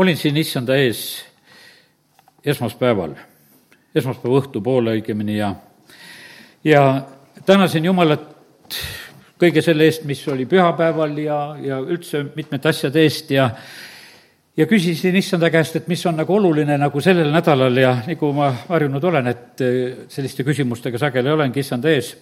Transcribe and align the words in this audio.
olin 0.00 0.16
siin 0.16 0.36
issanda 0.40 0.76
ees 0.80 1.00
esmaspäeval, 2.46 3.12
esmaspäeva 3.94 4.40
õhtupoole 4.40 4.96
õigemini 4.96 5.36
ja, 5.36 5.50
ja 6.64 6.82
tänasin 7.46 7.84
Jumalat 7.84 8.24
kõige 9.40 9.62
selle 9.64 9.88
eest, 9.88 10.06
mis 10.08 10.22
oli 10.28 10.46
pühapäeval 10.48 11.16
ja, 11.20 11.38
ja 11.60 11.80
üldse 11.84 12.24
mitmete 12.36 12.72
asjade 12.72 13.04
eest 13.04 13.32
ja 13.36 13.50
ja 14.56 14.66
küsisin 14.68 15.16
issanda 15.16 15.48
käest, 15.52 15.76
et 15.78 15.86
mis 15.88 16.02
on 16.08 16.18
nagu 16.20 16.34
oluline 16.36 16.74
nagu 16.80 17.00
sellel 17.00 17.30
nädalal 17.32 17.76
ja 17.80 17.94
nagu 18.06 18.32
ma 18.36 18.50
harjunud 18.68 19.04
olen, 19.12 19.30
et 19.30 19.62
selliste 20.08 20.44
küsimustega 20.44 21.00
sageli 21.00 21.32
olengi 21.32 21.60
issanda 21.60 21.92
ees. 21.92 22.14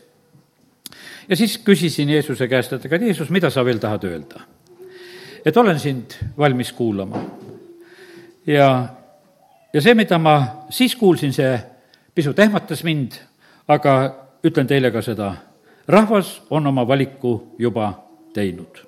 ja 1.28 1.36
siis 1.36 1.58
küsisin 1.64 2.10
Jeesuse 2.10 2.48
käest, 2.48 2.72
et 2.72 2.86
aga 2.90 3.04
Jeesus, 3.06 3.30
mida 3.30 3.50
sa 3.50 3.64
veel 3.64 3.78
tahad 3.82 4.04
öelda? 4.10 4.46
et 5.44 5.56
olen 5.56 5.78
sind 5.78 6.18
valmis 6.38 6.72
kuulama. 6.72 7.22
Ja, 8.48 8.68
ja 9.72 9.82
see, 9.82 9.94
mida 9.98 10.18
ma 10.18 10.38
siis 10.72 10.96
kuulsin, 10.96 11.34
see 11.36 11.52
pisut 12.14 12.38
ehmatas 12.40 12.82
mind, 12.86 13.18
aga 13.68 13.98
ütlen 14.46 14.68
teile 14.68 14.90
ka 14.94 15.02
seda 15.04 15.34
rahvas 15.88 16.38
on 16.50 16.66
oma 16.66 16.86
valiku 16.88 17.54
juba 17.58 17.92
teinud. 18.34 18.84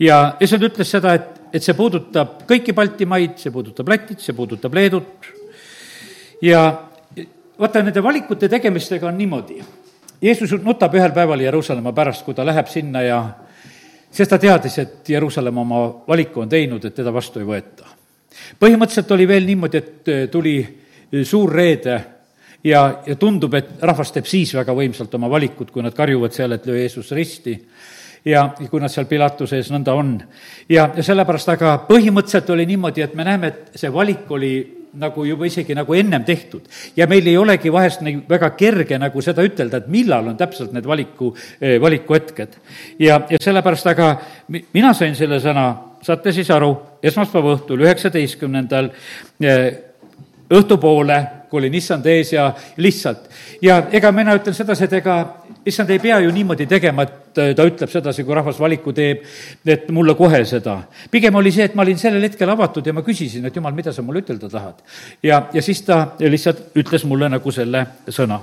ja, 0.00 0.36
seal 0.44 0.68
ütles 0.68 0.90
seda, 0.90 1.14
et, 1.14 1.40
et 1.52 1.64
see 1.64 1.76
puudutab 1.76 2.44
kõiki 2.48 2.74
Baltimaid, 2.76 3.36
see 3.40 3.52
puudutab 3.52 3.88
Lätit, 3.88 4.20
see 4.24 4.36
puudutab 4.36 4.74
Leedut 4.74 5.28
ja 6.42 6.62
vaata, 7.60 7.82
nende 7.84 8.02
valikute 8.02 8.48
tegemistega 8.48 9.08
on 9.08 9.18
niimoodi. 9.18 9.60
Jeesus 10.20 10.52
nutab 10.64 10.94
ühel 10.96 11.12
päeval 11.16 11.40
Jeruusalemma 11.40 11.92
pärast, 11.96 12.24
kui 12.24 12.36
ta 12.36 12.44
läheb 12.44 12.68
sinna 12.68 13.02
ja 13.04 13.20
sest 14.10 14.30
ta 14.30 14.38
teadis, 14.38 14.78
et 14.78 15.08
Jeruusalemma 15.08 15.60
oma 15.60 15.82
valiku 16.08 16.40
on 16.44 16.48
teinud, 16.48 16.84
et 16.84 16.94
teda 16.94 17.12
vastu 17.12 17.40
ei 17.40 17.46
võeta. 17.46 17.86
põhimõtteliselt 18.60 19.10
oli 19.10 19.28
veel 19.28 19.46
niimoodi, 19.46 19.78
et 19.78 20.30
tuli 20.30 20.56
suur 21.24 21.52
reede 21.52 22.00
ja, 22.64 23.02
ja 23.06 23.16
tundub, 23.16 23.54
et 23.54 23.70
rahvas 23.82 24.12
teeb 24.12 24.26
siis 24.26 24.54
väga 24.54 24.74
võimsalt 24.74 25.14
oma 25.14 25.30
valikut, 25.30 25.70
kui 25.70 25.82
nad 25.82 25.94
karjuvad 25.94 26.34
seal, 26.34 26.52
et 26.52 26.66
löö 26.66 26.78
Jeesus 26.78 27.10
risti 27.16 27.56
ja 28.24 28.50
kui 28.70 28.80
nad 28.80 28.92
seal 28.92 29.08
Pilatuse 29.08 29.56
ees 29.56 29.70
nõnda 29.72 29.94
on. 29.96 30.18
ja, 30.68 30.90
ja 30.96 31.02
sellepärast, 31.02 31.48
aga 31.56 31.78
põhimõtteliselt 31.88 32.50
oli 32.50 32.66
niimoodi, 32.66 33.02
et 33.02 33.14
me 33.14 33.24
näeme, 33.24 33.48
et 33.48 33.80
see 33.80 33.92
valik 33.92 34.30
oli 34.30 34.79
nagu 34.98 35.24
juba 35.24 35.46
isegi 35.46 35.74
nagu 35.74 35.94
ennem 35.94 36.24
tehtud. 36.24 36.62
ja 36.96 37.06
meil 37.06 37.26
ei 37.26 37.36
olegi 37.36 37.72
vahest 37.72 38.00
nii 38.02 38.22
väga 38.28 38.50
kerge 38.58 38.98
nagu 38.98 39.22
seda 39.22 39.44
ütelda, 39.46 39.78
et 39.78 39.88
millal 39.88 40.32
on 40.32 40.36
täpselt 40.36 40.72
need 40.72 40.86
valiku, 40.86 41.34
eh, 41.60 41.80
valikuhetked. 41.80 42.56
ja, 42.98 43.20
ja 43.30 43.38
sellepärast, 43.40 43.86
aga 43.86 44.16
mina 44.72 44.94
sain 44.94 45.14
selle 45.14 45.40
sõna, 45.40 45.68
saate 46.02 46.32
siis 46.32 46.50
aru, 46.50 46.72
esmaspäeva 47.02 47.54
õhtul, 47.56 47.84
üheksateistkümnendal 47.86 48.90
eh, 49.40 49.68
õhtupoole, 50.50 51.20
kui 51.50 51.62
olin 51.62 51.74
issand 51.74 52.06
ees 52.06 52.32
ja 52.32 52.50
lihtsalt. 52.76 53.30
ja 53.62 53.82
ega 53.92 54.12
mina 54.12 54.34
ütlen 54.34 54.54
sedasi, 54.54 54.84
et 54.84 54.98
ega 55.02 55.20
issand 55.66 55.90
ei 55.90 55.98
pea 56.02 56.20
ju 56.24 56.30
niimoodi 56.34 56.66
tegema, 56.70 57.04
et 57.06 57.40
äh, 57.40 57.52
ta 57.56 57.66
ütleb 57.68 57.90
sedasi, 57.92 58.24
kui 58.24 58.36
rahvas 58.36 58.60
valiku 58.60 58.94
teeb, 58.96 59.24
et 59.66 59.88
mulle 59.94 60.14
kohe 60.18 60.44
seda. 60.48 60.80
pigem 61.10 61.34
oli 61.34 61.52
see, 61.52 61.68
et 61.70 61.74
ma 61.74 61.82
olin 61.82 61.98
sellel 61.98 62.24
hetkel 62.28 62.50
avatud 62.50 62.86
ja 62.86 62.94
ma 62.96 63.04
küsisin, 63.06 63.46
et 63.46 63.56
jumal, 63.56 63.74
mida 63.76 63.92
sa 63.92 64.02
mulle 64.02 64.24
ütelda 64.24 64.50
tahad. 64.50 64.80
ja, 65.22 65.46
ja 65.52 65.62
siis 65.62 65.82
ta 65.82 66.06
lihtsalt 66.20 66.70
ütles 66.76 67.04
mulle 67.04 67.28
nagu 67.28 67.52
selle 67.54 67.86
sõna 68.08 68.40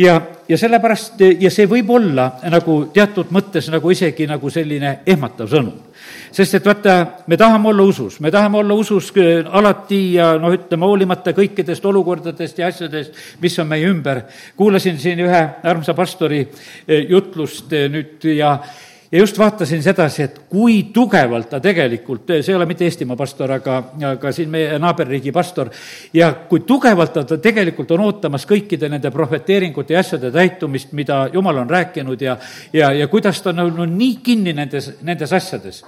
ja, 0.00 0.20
ja 0.48 0.58
sellepärast, 0.58 1.20
ja 1.40 1.50
see 1.52 1.68
võib 1.68 1.90
olla 1.92 2.26
nagu 2.50 2.82
teatud 2.94 3.30
mõttes 3.34 3.68
nagu 3.72 3.92
isegi 3.92 4.26
nagu 4.28 4.50
selline 4.50 5.00
ehmatav 5.06 5.50
sõnum. 5.50 5.76
sest 6.32 6.54
et 6.54 6.66
vaata, 6.66 6.94
me 7.26 7.36
tahame 7.36 7.68
olla 7.68 7.82
usus, 7.82 8.20
me 8.20 8.30
tahame 8.30 8.58
olla 8.58 8.74
usus 8.74 9.10
äh, 9.16 9.44
alati 9.46 10.00
ja 10.14 10.32
noh, 10.38 10.54
ütleme 10.56 10.86
hoolimata 10.86 11.34
kõikidest 11.36 11.84
olukordadest 11.84 12.58
ja 12.58 12.70
asjadest, 12.70 13.16
mis 13.40 13.58
on 13.58 13.68
meie 13.68 13.88
ümber. 13.88 14.22
kuulasin 14.56 14.98
siin 14.98 15.20
ühe 15.20 15.42
armsa 15.62 15.94
pastori 15.94 16.40
äh, 16.40 17.04
jutlust 17.08 17.72
äh, 17.72 17.90
nüüd 17.90 18.24
ja 18.36 18.58
ja 19.12 19.18
just 19.18 19.38
vaatasin 19.38 19.82
sedasi, 19.82 20.22
et 20.22 20.38
kui 20.48 20.82
tugevalt 20.94 21.48
ta 21.50 21.60
tegelikult, 21.60 22.30
see 22.30 22.52
ei 22.52 22.56
ole 22.56 22.66
mitte 22.70 22.86
Eestimaa 22.86 23.18
pastor, 23.18 23.50
aga, 23.56 23.78
aga 24.12 24.32
siin 24.32 24.50
meie 24.52 24.78
naaberriigi 24.78 25.32
pastor, 25.34 25.70
ja 26.14 26.32
kui 26.48 26.62
tugevalt 26.66 27.12
ta, 27.16 27.24
ta 27.26 27.40
tegelikult 27.42 27.90
on 27.96 28.06
ootamas 28.06 28.46
kõikide 28.46 28.88
nende 28.92 29.10
prohveteeringute 29.10 29.94
ja 29.96 30.04
asjade 30.04 30.30
täitumist, 30.34 30.94
mida 30.96 31.24
jumal 31.32 31.58
on 31.64 31.70
rääkinud 31.70 32.22
ja 32.22 32.38
ja, 32.72 32.92
ja 32.92 33.08
kuidas 33.08 33.42
ta 33.42 33.50
on 33.50 33.66
olnud 33.66 33.94
nii 33.98 34.16
kinni 34.22 34.54
nendes, 34.54 34.92
nendes 35.02 35.32
asjades. 35.32 35.84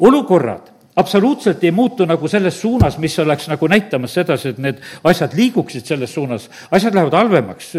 olukorrad 0.00 0.75
absoluutselt 0.96 1.64
ei 1.64 1.70
muutu 1.70 2.06
nagu 2.08 2.28
selles 2.28 2.60
suunas, 2.60 2.96
mis 2.98 3.18
oleks 3.18 3.48
nagu 3.50 3.68
näitamas 3.68 4.14
sedasi, 4.16 4.54
et 4.54 4.60
need 4.64 4.78
asjad 5.04 5.34
liiguksid 5.36 5.84
selles 5.84 6.14
suunas. 6.14 6.48
asjad 6.70 6.94
lähevad 6.94 7.12
halvemaks. 7.12 7.72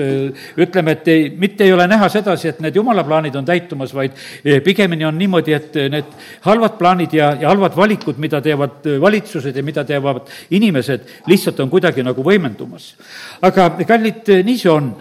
ütleme, 0.58 0.92
et 0.92 1.08
ei, 1.08 1.30
mitte 1.30 1.64
ei 1.64 1.74
ole 1.74 1.88
näha 1.88 2.10
sedasi, 2.10 2.48
et 2.48 2.60
need 2.60 2.76
jumala 2.76 3.04
plaanid 3.04 3.36
on 3.36 3.46
täitumas, 3.46 3.94
vaid 3.94 4.12
eh, 4.46 4.62
pigemini 4.64 5.06
on 5.06 5.18
niimoodi, 5.18 5.54
et 5.54 5.80
need 5.90 6.14
halvad 6.46 6.78
plaanid 6.78 7.14
ja, 7.14 7.32
ja 7.42 7.50
halvad 7.50 7.76
valikud, 7.76 8.18
mida 8.18 8.42
teevad 8.42 8.86
valitsused 9.02 9.56
ja 9.56 9.64
mida 9.64 9.84
teevad 9.84 10.30
inimesed, 10.52 11.10
lihtsalt 11.28 11.60
on 11.60 11.70
kuidagi 11.70 12.06
nagu 12.06 12.24
võimendumas. 12.24 12.94
aga 13.42 13.70
kallid, 13.88 14.30
nii 14.46 14.58
see 14.58 14.72
on. 14.72 14.94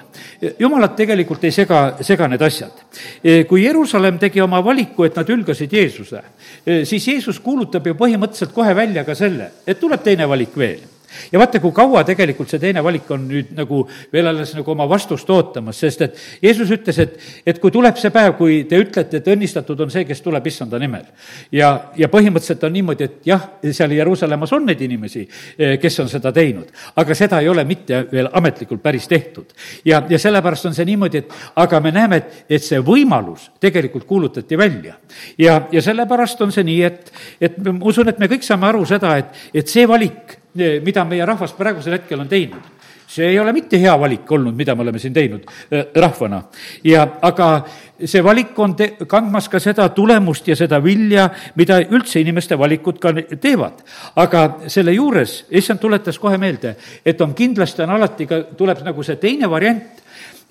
jumalat 0.58 0.96
tegelikult 0.96 1.44
ei 1.44 1.52
sega, 1.52 1.98
sega 2.00 2.28
need 2.28 2.42
asjad. 2.42 2.72
Eh, 3.22 3.44
kui 3.44 3.64
Jeruusalemm 3.64 4.18
tegi 4.18 4.40
oma 4.40 4.64
valiku, 4.64 5.04
et 5.04 5.16
nad 5.16 5.28
hülgasid 5.28 5.72
Jeesuse, 5.72 6.22
eh, 6.64 6.84
siis 6.84 7.08
Jeesus 7.08 7.40
kuulutab 7.40 7.86
ju 7.86 7.94
põhimõtteliselt 8.06 8.54
kohe 8.54 8.74
välja 8.78 9.04
ka 9.04 9.14
selle, 9.18 9.50
et 9.66 9.80
tuleb 9.82 10.04
teine 10.06 10.28
valik 10.30 10.54
veel 10.56 10.84
ja 11.32 11.40
vaata, 11.40 11.60
kui 11.62 11.74
kaua 11.76 12.04
tegelikult 12.06 12.50
see 12.52 12.62
teine 12.62 12.82
valik 12.84 13.10
on 13.14 13.26
nüüd 13.28 13.52
nagu 13.56 13.82
veel 14.12 14.30
alles 14.30 14.54
nagu 14.56 14.72
oma 14.72 14.86
vastust 14.88 15.30
ootamas, 15.30 15.78
sest 15.80 16.04
et 16.06 16.20
Jeesus 16.42 16.70
ütles, 16.74 16.98
et, 17.02 17.16
et 17.46 17.60
kui 17.62 17.72
tuleb 17.74 17.98
see 18.00 18.12
päev, 18.14 18.34
kui 18.38 18.62
te 18.68 18.78
ütlete, 18.80 19.20
et 19.20 19.30
õnnistatud 19.32 19.80
on 19.84 19.92
see, 19.92 20.04
kes 20.08 20.22
tuleb 20.24 20.46
issanda 20.46 20.80
nimel. 20.82 21.06
ja, 21.52 21.72
ja 21.96 22.08
põhimõtteliselt 22.12 22.64
on 22.66 22.74
niimoodi, 22.76 23.08
et 23.08 23.30
jah, 23.30 23.48
seal 23.70 23.94
Jeruusalemmas 23.96 24.52
on 24.56 24.66
neid 24.70 24.80
inimesi, 24.86 25.26
eh, 25.58 25.76
kes 25.82 26.00
on 26.04 26.10
seda 26.12 26.32
teinud, 26.34 26.70
aga 26.96 27.18
seda 27.18 27.40
ei 27.42 27.48
ole 27.48 27.64
mitte 27.64 28.04
veel 28.12 28.30
ametlikult 28.32 28.82
päris 28.82 29.08
tehtud. 29.08 29.52
ja, 29.84 30.02
ja 30.08 30.18
sellepärast 30.18 30.66
on 30.70 30.74
see 30.74 30.88
niimoodi, 30.88 31.24
et 31.24 31.36
aga 31.56 31.80
me 31.80 31.92
näeme, 31.94 32.22
et, 32.22 32.44
et 32.58 32.62
see 32.62 32.80
võimalus 32.84 33.50
tegelikult 33.60 34.04
kuulutati 34.04 34.58
välja. 34.58 34.96
ja, 35.38 35.60
ja 35.72 35.82
sellepärast 35.82 36.40
on 36.42 36.52
see 36.52 36.64
nii, 36.66 36.82
et, 36.82 37.12
et 37.40 37.58
ma 37.66 37.78
usun, 37.82 38.08
et 38.08 38.18
me 38.18 38.30
kõik 38.30 38.46
saame 38.46 38.68
aru 38.68 38.84
seda, 38.88 39.16
et, 39.22 39.46
et 39.54 39.68
see 39.68 39.86
valik, 39.88 40.38
mida 40.84 41.04
meie 41.04 41.26
rahvas 41.26 41.52
praegusel 41.56 41.98
hetkel 41.98 42.20
on 42.20 42.28
teinud 42.28 42.74
see 43.06 43.26
ei 43.30 43.38
ole 43.38 43.52
mitte 43.52 43.78
hea 43.80 43.94
valik 44.00 44.30
olnud, 44.32 44.54
mida 44.54 44.74
me 44.74 44.82
oleme 44.82 44.98
siin 44.98 45.14
teinud 45.14 45.46
äh, 45.46 45.86
rahvana. 45.94 46.42
ja 46.84 47.06
aga 47.22 47.48
see 48.04 48.22
valik 48.24 48.58
on 48.58 48.74
te-, 48.76 48.92
kandmas 49.08 49.48
ka 49.48 49.60
seda 49.62 49.88
tulemust 49.94 50.48
ja 50.48 50.56
seda 50.56 50.82
vilja, 50.84 51.28
mida 51.56 51.78
üldse 51.84 52.20
inimeste 52.20 52.58
valikud 52.58 52.98
ka 53.00 53.12
teevad. 53.40 53.84
aga 54.16 54.46
selle 54.68 54.92
juures, 54.92 55.44
issand 55.50 55.80
tuletas 55.80 56.18
kohe 56.18 56.38
meelde, 56.38 56.76
et 57.04 57.20
on 57.20 57.34
kindlasti, 57.34 57.82
on 57.82 57.94
alati 57.96 58.26
ka, 58.26 58.42
tuleb 58.58 58.82
nagu 58.84 59.06
see 59.06 59.16
teine 59.22 59.50
variant, 59.50 60.02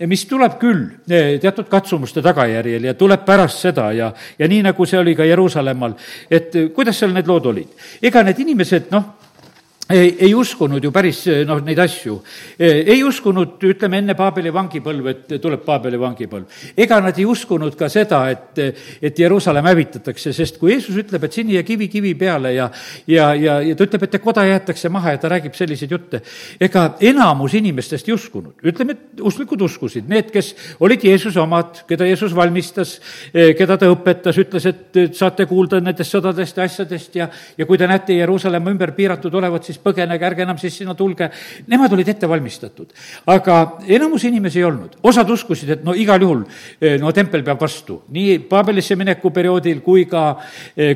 mis 0.08 0.26
tuleb 0.28 0.58
küll 0.60 0.88
eh, 1.08 1.38
teatud 1.40 1.70
katsumuste 1.72 2.24
tagajärjel 2.24 2.90
ja 2.90 2.94
tuleb 3.00 3.22
pärast 3.28 3.62
seda 3.64 3.92
ja, 3.96 4.10
ja 4.40 4.48
nii, 4.48 4.64
nagu 4.66 4.88
see 4.88 5.00
oli 5.00 5.16
ka 5.16 5.28
Jeruusalemmal, 5.28 5.96
et 6.32 6.56
kuidas 6.76 7.00
seal 7.00 7.14
need 7.16 7.28
lood 7.28 7.52
olid. 7.52 7.70
ega 8.02 8.24
need 8.24 8.42
inimesed, 8.44 8.90
noh, 8.92 9.25
ei, 9.90 10.16
ei 10.20 10.34
uskunud 10.34 10.84
ju 10.84 10.90
päris 10.94 11.20
noh, 11.46 11.60
neid 11.66 11.80
asju. 11.80 12.16
ei 12.58 12.98
uskunud, 13.06 13.62
ütleme, 13.70 14.00
enne 14.02 14.16
Paabeli 14.18 14.50
vangipõlve, 14.54 15.14
et 15.14 15.34
tuleb 15.42 15.62
Paabeli 15.66 16.00
vangipõlv. 16.02 16.62
ega 16.78 17.00
nad 17.04 17.18
ei 17.20 17.26
uskunud 17.30 17.76
ka 17.78 17.90
seda, 17.90 18.24
et, 18.34 18.62
et 19.02 19.20
Jeruusalemm 19.20 19.70
hävitatakse, 19.70 20.34
sest 20.34 20.58
kui 20.62 20.74
Jeesus 20.74 20.98
ütleb, 21.04 21.28
et 21.28 21.38
sini 21.38 21.58
ja 21.58 21.64
kivi 21.64 21.88
kivi 21.92 22.16
peale 22.18 22.54
ja 22.56 22.70
ja, 23.08 23.34
ja, 23.36 23.60
ja 23.62 23.76
ta 23.76 23.86
ütleb, 23.86 24.08
et 24.08 24.18
koda 24.24 24.46
jäetakse 24.48 24.90
maha 24.90 25.16
ja 25.16 25.22
ta 25.22 25.30
räägib 25.36 25.54
selliseid 25.58 25.94
jutte, 25.94 26.22
ega 26.60 26.88
enamus 27.00 27.54
inimestest 27.54 28.10
ei 28.10 28.18
uskunud. 28.18 28.58
ütleme, 28.66 28.98
et 28.98 29.22
usklikud 29.22 29.62
uskusid, 29.62 30.10
need, 30.10 30.32
kes 30.34 30.54
olid 30.80 31.06
Jeesuse 31.06 31.40
omad, 31.42 31.84
keda 31.88 32.10
Jeesus 32.10 32.34
valmistas, 32.36 32.98
keda 33.32 33.78
ta 33.78 33.92
õpetas, 33.92 34.42
ütles, 34.42 34.66
et 34.66 35.02
saate 35.14 35.46
kuulda 35.46 35.80
nendest 35.84 36.16
sõdadest 36.16 36.58
ja 36.58 36.66
asjadest 36.66 37.22
ja 37.22 37.30
ja 37.58 37.66
kui 37.66 37.78
te 37.78 37.88
näete 37.88 38.18
Jeruusalemma 38.18 38.72
ümber 38.74 38.92
piiratud 38.98 39.34
olevat, 39.34 39.64
siis 39.64 39.75
siis 39.76 39.84
põgenege, 39.84 40.26
ärge 40.26 40.46
enam 40.46 40.60
siis 40.62 40.78
sinna 40.80 40.96
tulge. 40.96 41.30
Nemad 41.72 41.94
olid 41.94 42.10
ette 42.16 42.30
valmistatud. 42.30 42.94
aga 43.28 43.80
enamus 43.88 44.24
inimesi 44.24 44.60
ei 44.60 44.66
olnud. 44.66 44.98
osad 45.04 45.30
uskusid, 45.30 45.70
et 45.70 45.84
no 45.84 45.94
igal 45.94 46.22
juhul 46.22 46.44
no 47.00 47.12
tempel 47.12 47.44
peab 47.44 47.62
vastu. 47.62 48.02
nii 48.10 48.40
Paabelisse 48.50 48.96
mineku 48.96 49.32
perioodil 49.32 49.82
kui 49.82 50.06
ka, 50.06 50.38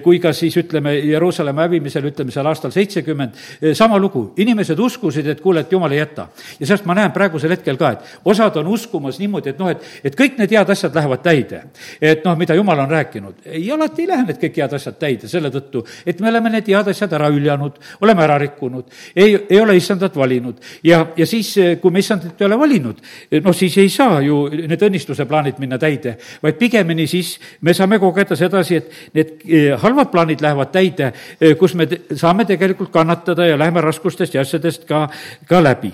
kui 0.04 0.20
ka 0.20 0.34
siis 0.34 0.56
ütleme, 0.58 0.94
Jeruusalemma 1.10 1.68
hävimisel, 1.68 2.06
ütleme 2.12 2.32
seal 2.32 2.48
aastal 2.48 2.72
seitsekümmend, 2.72 3.34
sama 3.74 4.00
lugu. 4.00 4.34
inimesed 4.38 4.80
uskusid, 4.80 5.28
et 5.28 5.42
kuule, 5.42 5.62
et 5.62 5.72
jumal 5.72 5.92
ei 5.92 6.00
jäta. 6.00 6.28
ja 6.60 6.66
sellest 6.66 6.86
ma 6.86 6.96
näen 6.96 7.12
praegusel 7.12 7.52
hetkel 7.52 7.78
ka, 7.78 7.92
et 7.92 8.00
osad 8.26 8.56
on 8.58 8.68
uskumas 8.68 9.20
niimoodi, 9.20 9.50
et 9.50 9.60
noh, 9.60 9.70
et, 9.70 9.84
et 10.04 10.16
kõik 10.16 10.38
need 10.40 10.52
head 10.52 10.70
asjad 10.70 10.96
lähevad 10.96 11.24
täide. 11.24 11.64
et 12.02 12.26
noh, 12.26 12.38
mida 12.38 12.56
jumal 12.56 12.80
on 12.80 12.90
rääkinud. 12.90 13.36
ei, 13.46 13.72
alati 13.72 14.02
ei 14.02 14.08
lähe 14.08 14.26
need 14.28 14.42
kõik 14.42 14.62
head 14.64 14.74
asjad 14.74 15.00
täide 15.00 15.28
selle 15.28 15.52
tõttu, 15.52 15.86
et 16.06 16.20
me 16.20 16.30
oleme 16.30 16.50
need 16.50 16.68
head 16.68 16.88
asjad 16.88 17.14
ära 17.14 17.30
hüljanud, 17.32 17.80
oleme 18.02 18.24
ära 18.24 18.38
rikkunud, 18.38 18.69
ei, 19.16 19.38
ei 19.50 19.62
ole 19.62 19.76
issandat 19.78 20.16
valinud. 20.16 20.56
ja, 20.84 21.06
ja 21.18 21.26
siis, 21.26 21.56
kui 21.82 21.92
me 21.92 22.00
issandat 22.00 22.42
ei 22.42 22.46
ole 22.46 22.60
valinud, 22.60 23.02
noh, 23.44 23.56
siis 23.56 23.78
ei 23.78 23.90
saa 23.90 24.22
ju 24.22 24.48
need 24.50 24.82
õnnistuse 24.90 25.26
plaanid 25.30 25.60
minna 25.60 25.78
täide, 25.78 26.18
vaid 26.44 26.58
pigemini 26.60 27.08
siis 27.08 27.36
me 27.62 27.74
saame 27.74 28.00
kogeda 28.00 28.36
sedasi, 28.36 28.76
et 28.80 29.16
need 29.18 29.34
eh, 29.46 29.74
halvad 29.80 30.12
plaanid 30.12 30.42
lähevad 30.44 30.72
täide, 30.74 31.12
eh, 31.40 31.56
kus 31.60 31.76
me 31.76 31.88
saame 32.16 32.46
tegelikult 32.50 32.92
kannatada 32.94 33.48
ja 33.48 33.58
läheme 33.60 33.82
raskustest 33.82 34.36
ja 34.36 34.44
asjadest 34.46 34.86
ka, 34.90 35.08
ka 35.50 35.64
läbi. 35.64 35.92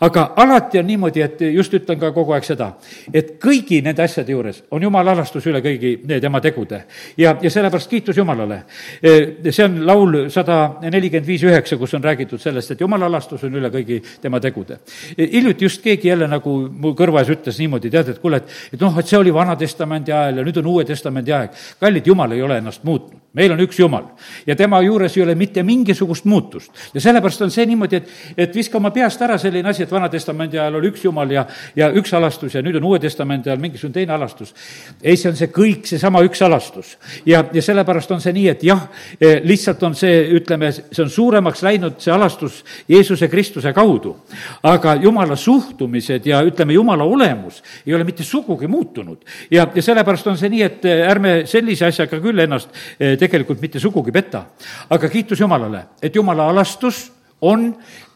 aga 0.00 0.32
alati 0.36 0.78
on 0.78 0.86
niimoodi, 0.86 1.22
et 1.22 1.40
just 1.52 1.74
ütlen 1.74 1.98
ka 2.00 2.12
kogu 2.12 2.34
aeg 2.36 2.46
seda, 2.46 2.72
et 3.12 3.36
kõigi 3.42 3.80
nende 3.84 4.02
asjade 4.02 4.32
juures 4.32 4.62
on 4.70 4.82
jumala 4.82 5.12
alastus 5.16 5.46
üle 5.46 5.62
kõigi 5.64 5.96
tema 6.20 6.40
tegude. 6.40 6.84
ja, 7.16 7.36
ja 7.42 7.50
sellepärast 7.50 7.90
kiitus 7.90 8.16
Jumalale. 8.16 8.62
Eh, 9.02 9.50
see 9.50 9.64
on 9.64 9.80
laul 9.86 10.16
sada 10.30 10.78
nelikümmend 10.82 11.26
viis 11.26 11.42
üheksa, 11.46 11.76
kus 11.76 11.94
on 11.94 12.04
räägitud 12.04 12.17
sellest, 12.38 12.72
et 12.72 12.80
jumala 12.80 13.06
alastus 13.06 13.44
on 13.44 13.54
üle 13.54 13.70
kõigi 13.70 14.00
tema 14.22 14.40
tegude. 14.40 14.80
hiljuti 15.16 15.64
just 15.64 15.82
keegi 15.82 16.08
jälle 16.08 16.28
nagu 16.28 16.56
mu 16.68 16.94
kõrva 16.98 17.22
ees 17.22 17.32
ütles 17.36 17.58
niimoodi, 17.58 17.90
tead, 17.90 18.08
et 18.08 18.18
kuule, 18.18 18.36
et, 18.36 18.58
et 18.72 18.80
noh, 18.80 18.98
et 18.98 19.06
see 19.06 19.18
oli 19.18 19.34
Vana-testamendi 19.34 20.12
ajal 20.12 20.42
ja 20.42 20.44
nüüd 20.44 20.58
on 20.58 20.66
Uue 20.66 20.84
Testamendi 20.84 21.32
aeg. 21.32 21.50
kallid, 21.80 22.06
Jumal 22.06 22.32
ei 22.32 22.42
ole 22.42 22.58
ennast 22.58 22.84
muutnud 22.84 23.27
meil 23.38 23.54
on 23.54 23.62
üks 23.62 23.78
Jumal 23.78 24.10
ja 24.46 24.56
tema 24.58 24.80
juures 24.84 25.16
ei 25.16 25.22
ole 25.22 25.34
mitte 25.38 25.62
mingisugust 25.62 26.26
muutust. 26.28 26.72
ja 26.94 27.00
sellepärast 27.00 27.42
on 27.46 27.54
see 27.54 27.66
niimoodi, 27.70 27.96
et, 28.02 28.10
et 28.36 28.54
viska 28.54 28.78
oma 28.78 28.90
peast 28.94 29.22
ära 29.22 29.38
selline 29.38 29.70
asi, 29.70 29.84
et 29.84 29.92
Vana-testamendi 29.92 30.58
ajal 30.58 30.78
oli 30.80 30.90
üks 30.92 31.04
Jumal 31.04 31.30
ja, 31.32 31.44
ja 31.76 31.90
üks 31.94 32.14
alastus 32.16 32.54
ja 32.54 32.62
nüüd 32.64 32.78
on 32.80 32.88
Uue 32.90 33.00
Testamendi 33.02 33.50
ajal 33.50 33.62
mingisugune 33.62 33.94
teine 33.94 34.14
alastus. 34.16 34.54
ei, 35.02 35.16
see 35.16 35.30
on 35.30 35.36
see 35.38 35.50
kõik 35.54 35.86
seesama 35.88 36.22
üks 36.26 36.42
alastus. 36.44 36.96
ja, 37.26 37.44
ja 37.52 37.62
sellepärast 37.62 38.10
on 38.16 38.22
see 38.24 38.34
nii, 38.36 38.48
et 38.54 38.64
jah, 38.66 38.86
eh, 39.20 39.40
lihtsalt 39.44 39.82
on 39.86 39.94
see, 39.98 40.20
ütleme, 40.38 40.72
see 40.72 41.04
on 41.04 41.12
suuremaks 41.12 41.62
läinud, 41.66 41.98
see 42.02 42.14
alastus 42.14 42.62
Jeesuse 42.88 43.28
Kristuse 43.28 43.72
kaudu. 43.76 44.16
aga 44.62 44.94
Jumala 45.02 45.36
suhtumised 45.36 46.26
ja 46.26 46.42
ütleme, 46.46 46.72
Jumala 46.72 47.04
olemus 47.04 47.62
ei 47.86 47.94
ole 47.94 48.04
mitte 48.04 48.24
sugugi 48.24 48.66
muutunud. 48.66 49.24
ja, 49.50 49.68
ja 49.74 49.82
sellepärast 49.82 50.26
on 50.26 50.38
see 50.38 50.52
nii, 50.52 50.62
et 50.62 50.84
eh, 50.88 51.04
ärme 51.08 51.34
sellise 51.46 51.86
asjaga 51.88 52.20
küll 52.22 52.44
ennast 52.44 52.70
eh, 52.98 53.16
tegelikult 53.28 53.60
mitte 53.62 53.80
sugugi 53.80 54.12
peta. 54.12 54.46
aga 54.90 55.08
kiitus 55.08 55.40
Jumalale, 55.40 55.84
et 56.02 56.14
Jumala 56.16 56.48
alastus 56.50 57.06
on 57.40 57.68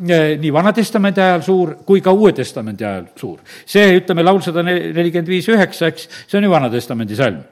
eh, 0.08 0.36
nii 0.40 0.52
Vana-testamendi 0.52 1.22
ajal 1.22 1.42
suur 1.46 1.74
kui 1.86 2.00
ka 2.02 2.12
Uue 2.12 2.32
Testamendi 2.32 2.84
ajal 2.84 3.08
suur. 3.16 3.38
see, 3.66 3.98
ütleme, 4.00 4.24
laul 4.24 4.42
sada 4.42 4.62
nelikümmend 4.66 5.28
viis 5.28 5.48
üheksa, 5.48 5.92
eks, 5.92 6.08
see 6.26 6.38
on 6.40 6.48
ju 6.48 6.50
Vana-testamendi 6.50 7.18
salm 7.18 7.42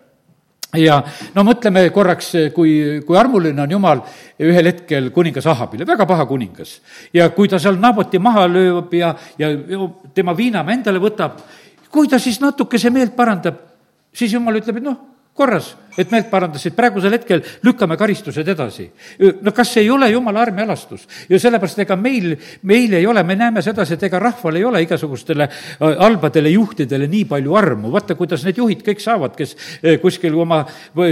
ja 0.79 1.01
no 1.35 1.45
mõtleme 1.47 1.89
korraks, 1.95 2.33
kui, 2.55 3.01
kui 3.07 3.19
armuline 3.19 3.63
on 3.63 3.73
Jumal 3.75 4.03
ühel 4.41 4.71
hetkel 4.71 5.11
kuningas 5.15 5.49
Ahabile, 5.51 5.87
väga 5.87 6.07
paha 6.07 6.27
kuningas. 6.27 6.81
ja 7.13 7.31
kui 7.35 7.49
ta 7.49 7.59
seal 7.59 7.79
Naboti 7.81 8.19
maha 8.19 8.47
lööb 8.49 8.95
ja, 8.95 9.15
ja 9.39 9.51
tema 10.15 10.37
viinamäe 10.37 10.79
endale 10.79 11.03
võtab, 11.03 11.41
kui 11.91 12.09
ta 12.09 12.19
siis 12.19 12.41
natukese 12.41 12.91
meelt 12.91 13.17
parandab, 13.17 13.59
siis 14.15 14.33
Jumal 14.33 14.61
ütleb, 14.61 14.79
et 14.79 14.87
noh, 14.87 14.99
korras, 15.35 15.77
et 15.99 16.11
meelt 16.13 16.29
parandasid, 16.31 16.75
praegusel 16.77 17.15
hetkel 17.15 17.43
lükkame 17.67 17.97
karistused 17.99 18.49
edasi. 18.49 18.87
no 19.43 19.53
kas 19.53 19.77
ei 19.81 19.91
ole 19.91 20.11
jumala 20.11 20.43
armialastus? 20.43 21.07
ja 21.29 21.39
sellepärast 21.41 21.79
ega 21.85 21.97
meil, 21.97 22.35
meil 22.63 22.95
ei 22.95 23.07
ole, 23.07 23.23
me 23.23 23.37
näeme 23.37 23.63
sedasi, 23.63 23.95
et 23.95 24.03
ega 24.09 24.19
rahval 24.19 24.57
ei 24.57 24.65
ole 24.65 24.83
igasugustele 24.83 25.49
halbadele 25.81 26.51
juhtidele 26.51 27.09
nii 27.11 27.25
palju 27.31 27.55
armu, 27.57 27.93
vaata, 27.93 28.15
kuidas 28.15 28.45
need 28.47 28.59
juhid 28.59 28.85
kõik 28.87 29.03
saavad, 29.03 29.37
kes 29.37 29.57
kuskil 30.03 30.39
oma 30.39 30.65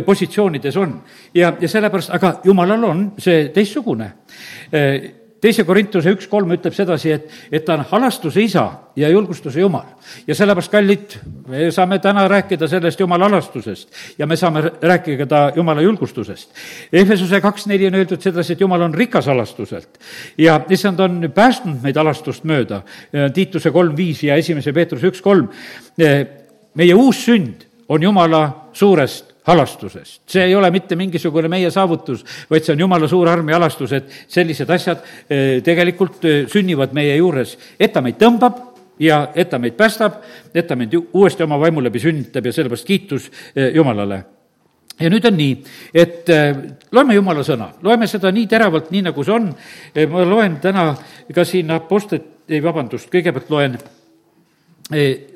positsioonides 0.06 0.76
on. 0.76 0.98
ja, 1.34 1.54
ja 1.60 1.68
sellepärast, 1.68 2.14
aga 2.14 2.38
jumalal 2.44 2.84
on 2.90 3.06
see 3.18 3.48
teistsugune 3.54 4.12
teise 5.40 5.64
Korintuse 5.66 6.12
üks 6.14 6.26
kolm 6.30 6.50
ütleb 6.54 6.74
sedasi, 6.74 7.12
et, 7.14 7.28
et 7.52 7.64
ta 7.66 7.76
on 7.78 7.84
halastuse 7.90 8.42
isa 8.42 8.64
ja 8.98 9.10
julgustuse 9.12 9.60
jumal. 9.60 9.86
ja 10.26 10.34
sellepärast, 10.34 10.72
kallid, 10.72 11.16
me 11.48 11.68
saame 11.74 11.98
täna 12.02 12.26
rääkida 12.28 12.68
sellest 12.68 13.00
jumala 13.00 13.28
halastusest 13.28 14.18
ja 14.18 14.26
me 14.26 14.36
saame 14.36 14.64
rääkida 14.82 15.42
jumala 15.56 15.82
julgustusest. 15.82 16.50
Ehvesuse 16.92 17.40
kaks 17.40 17.66
neli 17.70 17.86
on 17.86 18.00
öeldud 18.00 18.22
sedasi, 18.22 18.56
et 18.56 18.60
jumal 18.60 18.82
on 18.88 18.94
rikas 18.94 19.30
halastuselt 19.30 20.00
ja 20.38 20.60
issand 20.70 21.00
on 21.00 21.30
päästnud 21.34 21.82
meid 21.82 21.96
halastust 21.96 22.44
mööda. 22.48 22.82
Tiituse 23.34 23.70
kolm 23.70 23.96
viis 23.96 24.22
ja 24.26 24.36
esimese 24.36 24.72
Peetruse 24.72 25.12
üks 25.12 25.22
kolm. 25.22 25.48
meie 26.78 26.94
uus 26.94 27.24
sünd 27.24 27.66
on 27.88 28.02
jumala 28.02 28.70
suurest 28.72 29.37
halastusest. 29.48 30.22
see 30.28 30.44
ei 30.44 30.54
ole 30.54 30.70
mitte 30.70 30.96
mingisugune 30.96 31.48
meie 31.48 31.70
saavutus, 31.72 32.24
vaid 32.50 32.64
see 32.64 32.74
on 32.74 32.84
jumala 32.84 33.08
suur 33.08 33.28
arm 33.28 33.48
ja 33.48 33.56
halastus, 33.56 33.92
et 33.96 34.10
sellised 34.28 34.70
asjad 34.70 35.04
eh, 35.28 35.60
tegelikult 35.64 36.24
eh, 36.28 36.40
sünnivad 36.52 36.92
meie 36.96 37.16
juures, 37.16 37.56
et 37.80 37.92
ta 37.92 38.02
meid 38.04 38.18
tõmbab 38.20 38.60
ja 39.00 39.28
et 39.34 39.48
ta 39.50 39.60
meid 39.62 39.76
päästab, 39.78 40.20
et 40.52 40.68
ta 40.68 40.76
meid 40.76 40.96
uuesti 40.98 41.46
oma 41.46 41.60
vaimu 41.60 41.84
läbi 41.84 42.02
sünnitab 42.02 42.46
ja 42.46 42.52
sellepärast 42.52 42.88
kiitus 42.88 43.30
eh, 43.54 43.72
Jumalale 43.76 44.22
ja 45.00 45.08
nüüd 45.12 45.24
on 45.30 45.36
nii, 45.38 45.52
et 45.94 46.26
loeme 46.92 47.14
Jumala 47.14 47.44
sõna, 47.46 47.70
loeme 47.86 48.08
seda 48.10 48.32
nii 48.34 48.48
teravalt, 48.50 48.90
nii 48.90 49.04
nagu 49.06 49.22
see 49.22 49.36
on. 49.36 49.52
ma 50.10 50.24
loen 50.26 50.56
täna 50.58 50.88
ka 51.34 51.44
siin 51.46 51.70
Apostet, 51.70 52.24
ei 52.50 52.58
vabandust, 52.64 53.06
kõigepealt 53.12 53.52
loen, 53.54 53.76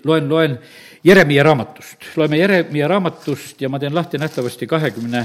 loen, 0.02 0.26
loen 0.28 0.58
Jeremiah 1.04 1.44
raamatust. 1.44 1.98
loeme 2.16 2.36
Jeremiah 2.38 2.88
raamatust 2.88 3.60
ja 3.60 3.68
ma 3.68 3.78
teen 3.78 3.94
lahti 3.94 4.18
nähtavasti 4.18 4.66
kahekümne 4.66 5.24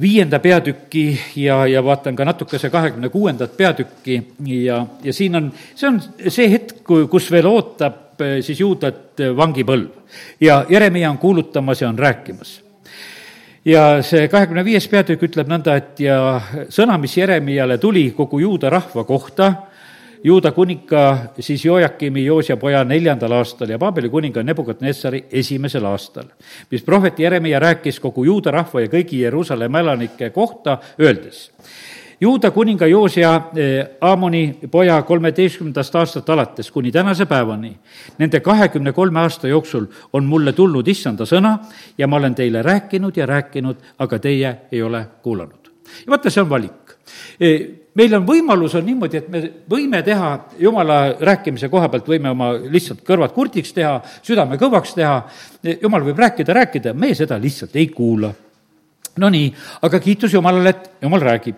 viienda 0.00 0.38
peatüki 0.38 1.20
ja, 1.36 1.66
ja 1.66 1.84
vaatan 1.84 2.16
ka 2.16 2.24
natukese 2.24 2.70
kahekümne 2.70 3.08
kuuendat 3.08 3.56
peatükki 3.56 4.22
ja, 4.44 4.86
ja 5.02 5.12
siin 5.12 5.36
on, 5.36 5.52
see 5.74 5.88
on 5.88 6.02
see 6.28 6.50
hetk, 6.50 6.82
kus 7.10 7.30
veel 7.30 7.46
ootab 7.46 8.20
eh, 8.20 8.42
siis 8.42 8.60
juudat 8.60 9.22
vangipõlv. 9.36 9.88
ja 10.40 10.64
Jeremiah 10.68 11.10
on 11.10 11.18
kuulutamas 11.18 11.82
ja 11.82 11.88
on 11.88 11.98
rääkimas 11.98 12.60
ja 13.64 14.02
see 14.02 14.28
kahekümne 14.28 14.64
viies 14.64 14.86
peatükk 14.88 15.28
ütleb 15.30 15.48
nõnda, 15.50 15.76
et 15.78 16.00
ja 16.00 16.18
sõna, 16.70 16.98
mis 17.02 17.16
Jeremiale 17.16 17.78
tuli 17.78 18.10
kogu 18.16 18.38
juuda 18.42 18.70
rahva 18.70 19.04
kohta, 19.04 19.52
Juuda 20.24 20.52
kuninga 20.52 21.02
siis 21.40 21.64
Joakimi 21.64 22.24
Joosia 22.24 22.56
poja 22.56 22.84
neljandal 22.84 23.32
aastal 23.32 23.70
ja 23.70 23.78
Paabeli 23.78 24.08
kuninga 24.08 24.42
Nebukadnessari 24.42 25.24
esimesel 25.32 25.84
aastal, 25.84 26.30
mis 26.70 26.82
prohvet 26.82 27.18
Jeremia 27.18 27.58
rääkis 27.58 28.00
kogu 28.00 28.24
Juuda 28.24 28.50
rahva 28.50 28.80
ja 28.80 28.88
kõigi 28.92 29.20
Jeruusalemma 29.22 29.84
elanike 29.84 30.30
kohta, 30.30 30.78
öeldes 31.00 31.50
Juuda 32.20 32.50
kuninga 32.50 32.86
Joosia 32.86 33.30
eh, 33.56 33.86
Aamoni 34.00 34.58
poja 34.70 35.02
kolmeteistkümnendast 35.02 35.96
aastast 36.00 36.30
alates 36.30 36.70
kuni 36.72 36.92
tänase 36.92 37.26
päevani, 37.26 37.74
nende 38.18 38.40
kahekümne 38.40 38.92
kolme 38.92 39.20
aasta 39.20 39.48
jooksul 39.48 39.84
on 40.12 40.24
mulle 40.24 40.52
tulnud 40.52 40.88
issanda 40.88 41.26
sõna 41.28 41.58
ja 41.98 42.08
ma 42.08 42.16
olen 42.16 42.34
teile 42.34 42.62
rääkinud 42.62 43.16
ja 43.16 43.26
rääkinud, 43.26 43.76
aga 43.98 44.18
teie 44.18 44.54
ei 44.72 44.82
ole 44.82 45.06
kuulanud. 45.22 45.68
ja 46.06 46.10
vaata, 46.10 46.30
see 46.30 46.40
on 46.40 46.48
valik 46.50 46.96
eh, 47.40 47.68
meil 47.96 48.14
on 48.18 48.26
võimalus, 48.28 48.74
on 48.76 48.84
niimoodi, 48.86 49.20
et 49.20 49.28
me 49.32 49.42
võime 49.70 50.02
teha 50.04 50.30
jumala 50.60 50.98
rääkimise 51.20 51.70
koha 51.72 51.88
pealt, 51.92 52.08
võime 52.10 52.30
oma 52.32 52.52
lihtsalt 52.56 53.02
kõrvad 53.06 53.32
kurdiks 53.34 53.72
teha, 53.76 53.98
südame 54.26 54.58
kõvaks 54.60 54.96
teha, 54.98 55.20
jumal 55.82 56.04
võib 56.04 56.20
rääkida, 56.20 56.56
rääkida, 56.60 56.94
me 56.94 57.14
seda 57.16 57.38
lihtsalt 57.40 57.76
ei 57.76 57.88
kuula. 57.92 58.32
Nonii, 59.16 59.48
aga 59.88 60.00
kiitus 60.00 60.34
Jumalale, 60.34 60.74
et 60.74 60.90
Jumal 61.02 61.22
räägib. 61.24 61.56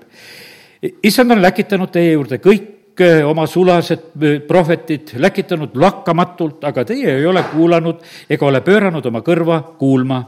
issand 1.03 1.31
on 1.35 1.43
läkitanud 1.43 1.91
teie 1.91 2.13
juurde 2.13 2.39
kõik 2.39 3.01
eh, 3.03 3.25
oma 3.27 3.47
sulased 3.47 4.23
eh, 4.23 4.39
prohvetid, 4.47 5.17
läkitanud 5.19 5.75
lakkamatult, 5.75 6.63
aga 6.65 6.85
teie 6.85 7.17
ei 7.19 7.27
ole 7.27 7.43
kuulanud 7.51 8.05
ega 8.31 8.47
ole 8.47 8.61
pööranud 8.61 9.07
oma 9.07 9.25
kõrva 9.27 9.59
kuulma. 9.79 10.21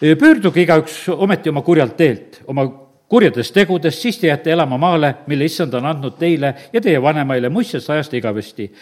Eh, 0.00 0.16
pöörduge 0.16 0.64
igaüks 0.64 1.02
ometi 1.12 1.52
oma 1.52 1.60
kurjalt 1.60 1.96
teelt, 1.96 2.40
oma 2.46 2.64
kurjadest 3.08 3.54
tegudest, 3.54 4.02
siis 4.02 4.18
te 4.18 4.26
jääte 4.26 4.52
elama 4.52 4.78
maale, 4.78 5.14
mille 5.26 5.46
issand 5.46 5.74
on 5.74 5.86
andnud 5.86 6.16
teile 6.18 6.54
ja 6.72 6.80
teie 6.80 7.02
vanemaile 7.02 7.48
muistsest 7.48 7.90
ajast 7.90 8.14
igavesti. 8.14 8.72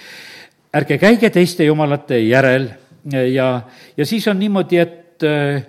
ärge 0.74 0.98
käige 0.98 1.30
teiste 1.30 1.64
jumalate 1.64 2.18
järel 2.18 2.68
ja, 3.32 3.60
ja 3.96 4.06
siis 4.06 4.28
on 4.28 4.38
niimoodi, 4.38 4.78
et 4.78 5.22
äh, 5.22 5.62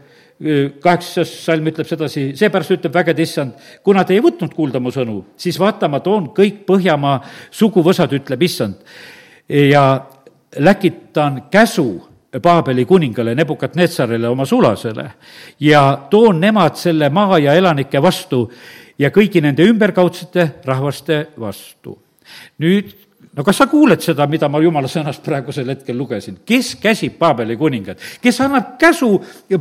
kaheksas 0.80 1.32
salm 1.46 1.68
ütleb 1.72 1.88
sedasi, 1.88 2.30
seepärast 2.36 2.76
ütleb 2.76 2.94
vägede 2.94 3.24
issand, 3.24 3.54
kuna 3.84 4.04
te 4.04 4.16
ei 4.16 4.24
võtnud 4.24 4.54
kuulda 4.56 4.82
mu 4.84 4.92
sõnu, 4.92 5.22
siis 5.38 5.60
vaata, 5.60 5.88
ma 5.88 6.02
toon 6.04 6.32
kõik 6.36 6.66
Põhjamaa 6.68 7.22
suguvõsad, 7.52 8.12
ütleb 8.18 8.44
issand. 8.44 8.76
ja 9.50 10.06
läkitan 10.58 11.44
käsu 11.52 12.15
Paabeli 12.42 12.86
kuningale 12.86 13.36
Nebukadnetsarile, 13.36 14.28
oma 14.28 14.46
sulasele, 14.46 15.10
ja 15.60 16.08
toon 16.10 16.40
nemad 16.42 16.76
selle 16.76 17.10
maa 17.10 17.40
ja 17.40 17.54
elanike 17.54 18.02
vastu 18.02 18.46
ja 19.00 19.12
kõigi 19.12 19.42
nende 19.44 19.64
ümberkaudsete 19.68 20.50
rahvaste 20.66 21.28
vastu. 21.40 21.98
nüüd 22.60 23.05
no 23.36 23.44
kas 23.44 23.58
sa 23.60 23.68
kuuled 23.68 24.02
seda, 24.04 24.28
mida 24.32 24.48
ma 24.52 24.62
jumala 24.64 24.88
sõnast 24.92 25.24
praegusel 25.26 25.68
hetkel 25.74 25.98
lugesin? 25.98 26.38
kes 26.48 26.76
käsib 26.82 27.18
Paabeli 27.20 27.58
kuningat? 27.60 28.00
kes 28.22 28.40
annab 28.46 28.76
käsu 28.80 29.10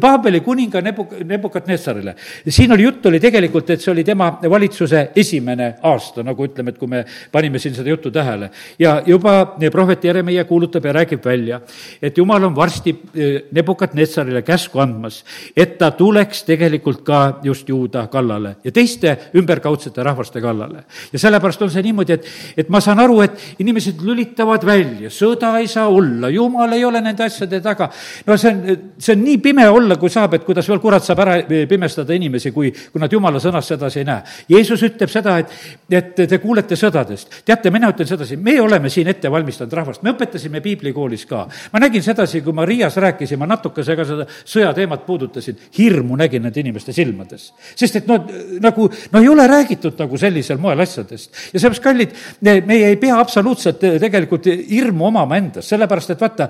Paabeli 0.00 0.40
kuninga 0.47 0.83
Nebuk-, 0.85 1.16
Nebukadnetsarile? 1.25 2.14
siin 2.49 2.73
oli 2.73 2.87
jutt, 2.87 3.07
oli 3.11 3.21
tegelikult, 3.21 3.71
et 3.75 3.83
see 3.83 3.93
oli 3.93 4.04
tema 4.04 4.31
valitsuse 4.50 5.09
esimene 5.16 5.75
aasta, 5.83 6.23
nagu 6.26 6.47
ütleme, 6.47 6.75
et 6.75 6.78
kui 6.78 6.90
me 6.90 7.02
panime 7.33 7.59
siin 7.59 7.75
seda 7.75 7.90
juttu 7.90 8.11
tähele. 8.14 8.50
ja 8.78 9.00
juba 9.07 9.57
prohvet 9.73 10.04
Jeremiah 10.04 10.47
kuulutab 10.47 10.85
ja 10.85 10.93
räägib 10.93 11.25
välja, 11.25 11.61
et 12.02 12.19
jumal 12.19 12.45
on 12.45 12.57
varsti 12.57 12.95
eh, 13.14 13.43
Nebukadnetsarile 13.52 14.43
käsku 14.43 14.78
andmas, 14.78 15.25
et 15.57 15.78
ta 15.78 15.90
tuleks 15.90 16.45
tegelikult 16.45 17.02
ka 17.04 17.40
just 17.43 17.69
juuda 17.69 18.07
kallale 18.07 18.57
ja 18.64 18.73
teiste 18.73 19.16
ümberkaudsete 19.35 20.02
rahvaste 20.02 20.40
kallale. 20.40 20.85
ja 21.12 21.19
sellepärast 21.19 21.62
on 21.62 21.71
see 21.71 21.83
niimoodi, 21.83 22.12
et, 22.12 22.33
et 22.57 22.69
ma 22.69 22.81
saan 22.81 23.02
aru, 23.02 23.21
et 23.26 23.63
inimesed 23.64 24.02
lülitavad 24.04 24.64
välja, 24.66 25.11
sõda 25.12 25.54
ei 25.61 25.68
saa 25.71 25.88
olla, 25.88 26.28
jumal 26.33 26.73
ei 26.76 26.85
ole 26.85 27.00
nende 27.04 27.25
asjade 27.25 27.61
taga. 27.64 27.88
no 28.26 28.37
see 28.40 28.52
on, 28.52 28.90
see 28.99 29.14
on 29.16 29.25
nii 29.25 29.38
pime 29.42 29.64
olla, 29.68 29.97
kui 30.00 30.12
saab, 30.12 30.37
et 30.37 30.44
kuidas 30.44 30.68
veel 30.68 30.83
kurat 30.83 31.04
saab 31.04 31.23
ära 31.25 31.37
pimestada 31.71 32.14
inimesi, 32.16 32.52
kui, 32.52 32.71
kui 32.71 33.02
nad 33.02 33.12
jumala 33.12 33.40
sõnast 33.42 33.73
sedasi 33.73 34.02
ei 34.02 34.09
näe. 34.09 34.35
Jeesus 34.52 34.85
ütleb 34.85 35.12
seda, 35.12 35.38
et, 35.40 35.54
et 35.88 36.23
te 36.28 36.38
kuulete 36.42 36.76
sõdadest. 36.78 37.40
teate, 37.49 37.73
mina 37.75 37.90
ütlen 37.92 38.09
sedasi, 38.09 38.37
me 38.37 38.59
oleme 38.61 38.92
siin 38.92 39.09
ette 39.11 39.33
valmistanud 39.33 39.73
rahvast, 39.80 40.04
me 40.04 40.12
õpetasime 40.14 40.62
piiblikoolis 40.64 41.26
ka. 41.30 41.47
ma 41.73 41.83
nägin 41.83 42.04
sedasi, 42.04 42.42
kui 42.44 42.52
ma 42.56 42.68
Riias 42.68 42.97
rääkisin, 43.00 43.40
ma 43.40 43.49
natukese 43.49 43.97
ka 43.97 44.06
seda 44.09 44.28
sõjateemat 44.28 45.06
puudutasin, 45.06 45.59
hirmu 45.78 46.18
nägin 46.21 46.44
nende 46.44 46.61
inimeste 46.61 46.92
silmades. 46.92 47.52
sest 47.75 48.02
et 48.02 48.11
noh, 48.11 48.28
nagu, 48.61 48.90
no 49.12 49.25
ei 49.25 49.28
ole 49.28 49.49
räägitud 49.49 49.99
nagu 49.99 50.21
sellisel 50.21 50.61
moel 50.61 50.85
asjadest. 50.85 51.33
ja 51.52 51.61
seepärast, 51.61 51.83
kallid, 51.83 52.14
meie 52.44 52.92
ei 52.92 53.00
pea 53.00 53.18
absoluutselt 53.21 53.53
absoluutselt 53.54 54.00
tegelikult 54.02 54.46
hirmu 54.70 55.06
omama 55.08 55.38
endas, 55.38 55.66
sellepärast 55.68 56.14
et 56.14 56.20
vaata, 56.20 56.49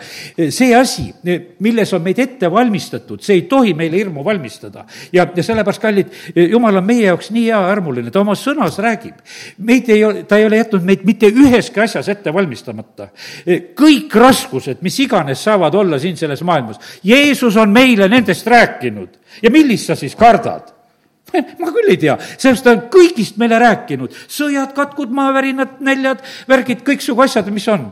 see 0.52 0.75
asi, 0.76 1.06
milles 1.64 1.92
on 1.96 2.02
meid 2.04 2.18
ette 2.23 2.50
valmistatud, 2.50 3.23
see 3.25 3.40
ei 3.40 3.44
tohi 3.50 3.75
meile 3.76 3.99
hirmu 4.00 4.25
valmistada. 4.25 4.84
ja, 5.12 5.26
ja 5.37 5.42
sellepärast, 5.42 5.82
kallid, 5.82 6.12
jumal 6.50 6.80
on 6.80 6.87
meie 6.87 7.08
jaoks 7.08 7.30
nii 7.34 7.46
hea 7.50 7.61
armuline, 7.70 8.11
ta 8.11 8.20
oma 8.20 8.37
sõnas 8.38 8.78
räägib. 8.82 9.20
meid 9.58 9.88
ei 9.88 10.04
ole, 10.04 10.25
ta 10.25 10.38
ei 10.38 10.46
ole 10.46 10.61
jätnud 10.62 10.84
meid 10.84 11.04
mitte 11.04 11.28
üheski 11.28 11.80
asjas 11.84 12.08
ette 12.08 12.32
valmistamata. 12.32 13.08
kõik 13.75 14.14
raskused, 14.14 14.82
mis 14.82 14.99
iganes 15.00 15.42
saavad 15.44 15.75
olla 15.75 15.99
siin 15.99 16.16
selles 16.16 16.42
maailmas, 16.42 16.80
Jeesus 17.04 17.56
on 17.56 17.70
meile 17.70 18.08
nendest 18.08 18.46
rääkinud 18.46 19.20
ja 19.42 19.50
millist 19.50 19.87
sa 19.90 19.96
siis 19.99 20.16
kardad? 20.16 20.75
ma 21.62 21.75
küll 21.75 21.91
ei 21.91 22.00
tea, 22.00 22.17
sellest 22.37 22.67
ta 22.67 22.75
on 22.76 22.87
kõigist 22.93 23.41
meile 23.41 23.59
rääkinud, 23.62 24.14
sõjad, 24.31 24.73
katkud, 24.76 25.12
maavärinad, 25.14 25.79
näljad, 25.85 26.25
värgid, 26.50 26.85
kõiksugu 26.87 27.26
asjad, 27.26 27.50
mis 27.55 27.69
on 27.73 27.91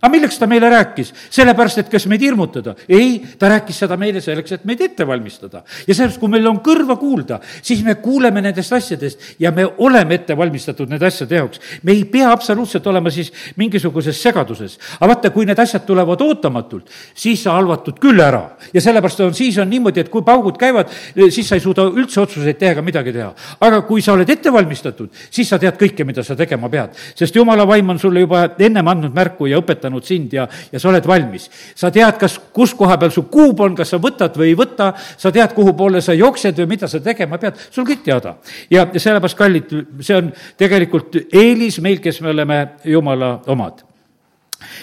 aga 0.00 0.12
milleks 0.12 0.38
ta 0.38 0.46
meile 0.50 0.70
rääkis? 0.70 1.12
sellepärast, 1.30 1.78
et 1.84 1.90
kas 1.92 2.06
meid 2.10 2.22
hirmutada? 2.24 2.74
ei, 2.88 3.22
ta 3.38 3.48
rääkis 3.52 3.78
seda 3.84 3.96
meile 4.00 4.20
selleks, 4.24 4.52
et 4.58 4.64
meid 4.64 4.80
ette 4.80 5.06
valmistada. 5.06 5.64
ja 5.86 5.94
sellest, 5.94 6.20
kui 6.20 6.28
meil 6.32 6.46
on 6.50 6.60
kõrva 6.64 6.96
kuulda, 7.00 7.40
siis 7.62 7.84
me 7.84 7.96
kuuleme 8.02 8.42
nendest 8.44 8.72
asjadest 8.72 9.34
ja 9.38 9.52
me 9.54 9.66
oleme 9.78 10.18
ette 10.20 10.36
valmistatud 10.36 10.90
nende 10.90 11.06
asjade 11.06 11.36
jaoks. 11.36 11.60
me 11.82 11.92
ei 11.92 12.04
pea 12.04 12.30
absoluutselt 12.32 12.86
olema 12.86 13.10
siis 13.10 13.32
mingisuguses 13.56 14.22
segaduses. 14.22 14.78
aga 15.00 15.14
vaata, 15.14 15.30
kui 15.30 15.46
need 15.46 15.58
asjad 15.58 15.84
tulevad 15.86 16.20
ootamatult, 16.20 16.90
siis 17.14 17.42
sa 17.42 17.54
halvatud 17.58 17.98
küll 18.00 18.20
ära. 18.20 18.56
ja 18.72 18.80
sellepärast 18.80 19.20
on, 19.20 19.34
siis 19.34 19.58
on 19.58 19.70
niimoodi, 19.70 20.00
et 20.00 20.08
kui 20.12 20.22
paugud 20.22 20.58
käivad, 20.58 20.90
siis 21.28 21.48
sa 21.48 21.58
ei 21.58 21.64
suuda 21.64 21.86
üldse 21.88 22.20
otsuseid 22.20 22.58
teha 22.58 22.72
ega 22.72 22.82
midagi 22.82 23.12
teha. 23.12 23.32
aga 23.60 23.82
kui 23.88 24.02
sa 24.02 24.12
oled 24.12 24.30
ette 24.30 24.52
valmistatud, 24.52 25.10
siis 25.30 25.48
sa 25.48 25.58
tead 25.58 25.78
kõike, 25.80 26.04
mida 26.04 26.24
sa 26.24 26.36
tegema 26.36 26.68
pead. 26.68 26.96
sest 27.14 27.36
jumala 27.36 27.66
vaim 27.66 27.90
on 27.90 27.98
sulle 27.98 28.20
juba 28.20 28.44
ennem 28.58 28.88
andnud 28.88 29.14
märku 29.14 29.46
ja 29.46 29.58
õpetanud, 29.62 29.93
kasvatanud 29.94 30.04
sind 30.04 30.32
ja, 30.32 30.46
ja 30.72 30.80
sa 30.80 30.88
oled 30.88 31.06
valmis. 31.06 31.48
sa 31.74 31.90
tead, 31.90 32.18
kas, 32.18 32.38
kus 32.52 32.74
koha 32.74 32.96
peal 32.98 33.10
su 33.10 33.24
kuub 33.30 33.60
on, 33.60 33.74
kas 33.74 33.90
sa 33.90 33.98
võtad 33.98 34.36
või 34.36 34.52
ei 34.52 34.56
võta, 34.56 34.92
sa 35.16 35.30
tead, 35.32 35.54
kuhu 35.54 35.74
poole 35.74 36.00
sa 36.00 36.14
jooksed 36.14 36.58
või 36.58 36.66
mida 36.74 36.88
sa 36.88 37.00
tegema 37.00 37.38
pead, 37.38 37.58
sul 37.70 37.84
kõik 37.84 38.04
teada. 38.04 38.36
ja 38.70 38.86
sellepärast, 38.94 39.36
kallid, 39.36 39.74
see 40.00 40.16
on 40.16 40.32
tegelikult 40.56 41.16
eelis 41.32 41.80
meil, 41.80 42.00
kes 42.00 42.20
me 42.20 42.30
oleme 42.30 42.76
Jumala 42.84 43.40
omad 43.46 43.84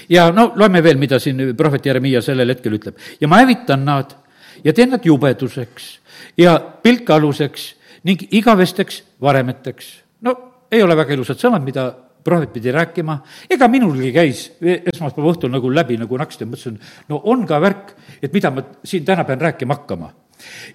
ja 0.09 0.31
no 0.31 0.51
loeme 0.55 0.83
veel, 0.83 0.97
mida 0.97 1.19
siin 1.19 1.55
prohvet 1.57 1.85
Jeremiah 1.85 2.21
sellel 2.21 2.49
hetkel 2.49 2.77
ütleb. 2.77 2.97
ja 3.19 3.27
ma 3.27 3.41
hävitan 3.41 3.85
nad 3.85 4.15
ja 4.63 4.73
teen 4.73 4.89
nad 4.89 5.05
jubeduseks 5.05 5.99
ja 6.37 6.59
pilkaluseks 6.59 7.75
ning 8.03 8.21
igavesteks 8.31 9.03
varemeteks. 9.21 10.01
no 10.21 10.35
ei 10.71 10.83
ole 10.83 10.95
väga 10.95 11.13
ilusad 11.13 11.39
sõnad, 11.39 11.63
mida 11.65 11.91
prohvet 12.23 12.53
pidi 12.53 12.71
rääkima, 12.71 13.17
ega 13.49 13.67
minulgi 13.71 14.11
käis 14.15 14.47
esmaspäeva 14.61 15.33
õhtul 15.33 15.53
nagu 15.53 15.71
läbi 15.73 15.97
nagu 16.01 16.17
naksti, 16.21 16.47
mõtlesin, 16.49 16.79
no 17.09 17.21
on 17.31 17.45
ka 17.49 17.61
värk, 17.61 17.95
et 18.21 18.33
mida 18.33 18.51
ma 18.53 18.65
siin 18.83 19.05
täna 19.07 19.25
pean 19.27 19.41
rääkima 19.41 19.79
hakkama. 19.79 20.11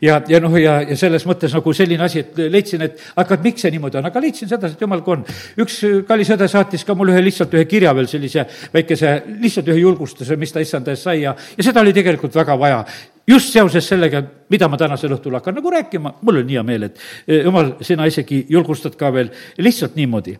Ja, 0.00 0.20
ja 0.28 0.40
noh, 0.42 0.54
ja, 0.60 0.78
ja 0.86 0.96
selles 0.98 1.24
mõttes 1.28 1.54
nagu 1.56 1.72
selline 1.74 2.04
asi, 2.06 2.22
et 2.22 2.38
leidsin, 2.52 2.84
et 2.86 3.00
aga 3.18 3.38
miks 3.42 3.64
see 3.64 3.72
niimoodi 3.74 4.00
on, 4.00 4.08
aga 4.10 4.22
leidsin 4.22 4.50
sedasi, 4.50 4.76
et 4.76 4.84
jumal 4.84 5.02
kui 5.06 5.16
on. 5.16 5.24
üks 5.64 5.80
kallis 6.08 6.30
õde 6.36 6.48
saatis 6.50 6.84
ka 6.86 6.94
mulle 6.98 7.16
ühe 7.16 7.24
lihtsalt 7.26 7.54
ühe 7.56 7.66
kirja 7.68 7.94
veel 7.96 8.08
sellise 8.10 8.46
väikese, 8.74 9.16
lihtsalt 9.42 9.70
ühe 9.72 9.82
julgustuse, 9.82 10.38
mis 10.40 10.54
ta 10.54 10.62
issanda 10.62 10.94
eest 10.94 11.08
sai 11.08 11.22
ja, 11.24 11.34
ja 11.34 11.66
seda 11.66 11.82
oli 11.82 11.94
tegelikult 11.96 12.36
väga 12.36 12.58
vaja. 12.60 12.82
just 13.26 13.52
seoses 13.52 13.88
sellega, 13.88 14.22
mida 14.50 14.68
ma 14.70 14.78
tänasel 14.78 15.16
õhtul 15.16 15.34
hakkan 15.34 15.56
nagu 15.58 15.70
rääkima, 15.70 16.12
mul 16.22 16.42
on 16.44 16.52
hea 16.52 16.62
meel, 16.62 16.90
et 16.90 17.00
jumal, 17.26 17.72
sina 17.82 18.06
isegi 18.06 18.44
julgustad 18.48 18.94
ka 18.96 19.10
veel 19.12 19.32
lihtsalt 19.58 19.96
niimoodi 19.96 20.36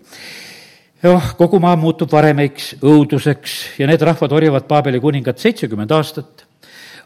jah, 1.07 1.31
kogu 1.39 1.61
maa 1.63 1.77
muutub 1.79 2.11
varemeiks, 2.13 2.75
õuduseks 2.85 3.57
ja 3.81 3.89
need 3.89 4.03
rahvad 4.05 4.35
orjavad 4.37 4.67
Paabeli 4.69 5.01
kuningat 5.03 5.43
seitsekümmend 5.43 5.93
aastat. 5.97 6.45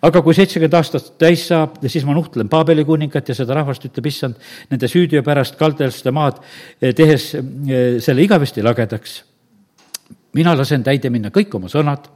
aga 0.02 0.22
kui 0.24 0.32
seitsekümmend 0.34 0.74
aastat 0.78 1.10
täis 1.20 1.42
saab, 1.50 1.76
siis 1.86 2.04
ma 2.08 2.14
nuhtlen 2.16 2.48
Paabeli 2.48 2.84
kuningat 2.88 3.28
ja 3.28 3.34
seda 3.36 3.58
rahvast, 3.58 3.84
ütleb 3.84 4.06
issand, 4.08 4.38
nende 4.70 4.88
süütöö 4.88 5.22
pärast 5.22 5.58
kaldaste 5.60 6.10
maad, 6.10 6.40
eh, 6.80 6.94
tehes 6.94 7.34
eh, 7.34 7.98
selle 8.00 8.22
igavesti 8.22 8.62
lagedaks. 8.62 9.24
mina 10.32 10.54
lasen 10.56 10.82
täide 10.82 11.10
minna 11.10 11.30
kõik 11.30 11.54
oma 11.54 11.68
sõnad 11.68 12.06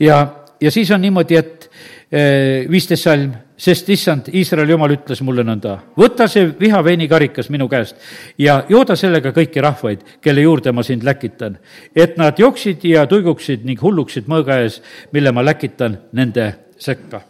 ja, 0.00 0.26
ja 0.60 0.70
siis 0.70 0.90
on 0.90 1.00
niimoodi, 1.00 1.36
et 1.36 1.70
viisteist 2.10 3.04
salm 3.04 3.32
sest 3.58 3.88
issand, 3.90 4.28
Iisraeli 4.32 4.72
jumal 4.72 4.94
ütles 4.94 5.20
mulle 5.26 5.42
nõnda, 5.46 5.74
võta 5.98 6.28
see 6.30 6.46
vihaveinikarikas 6.60 7.50
minu 7.50 7.66
käest 7.70 7.98
ja 8.38 8.60
jooda 8.70 8.94
sellega 8.96 9.32
kõiki 9.34 9.62
rahvaid, 9.64 10.04
kelle 10.22 10.44
juurde 10.44 10.72
ma 10.72 10.84
sind 10.86 11.02
läkitan, 11.06 11.58
et 11.94 12.16
nad 12.20 12.38
jooksid 12.38 12.86
ja 12.86 13.04
tuiguksid 13.10 13.66
ning 13.66 13.82
hulluksid 13.82 14.30
mõõga 14.30 14.60
ees, 14.62 14.78
mille 15.12 15.34
ma 15.34 15.42
läkitan 15.44 15.98
nende 16.14 16.52
sekka. 16.78 17.20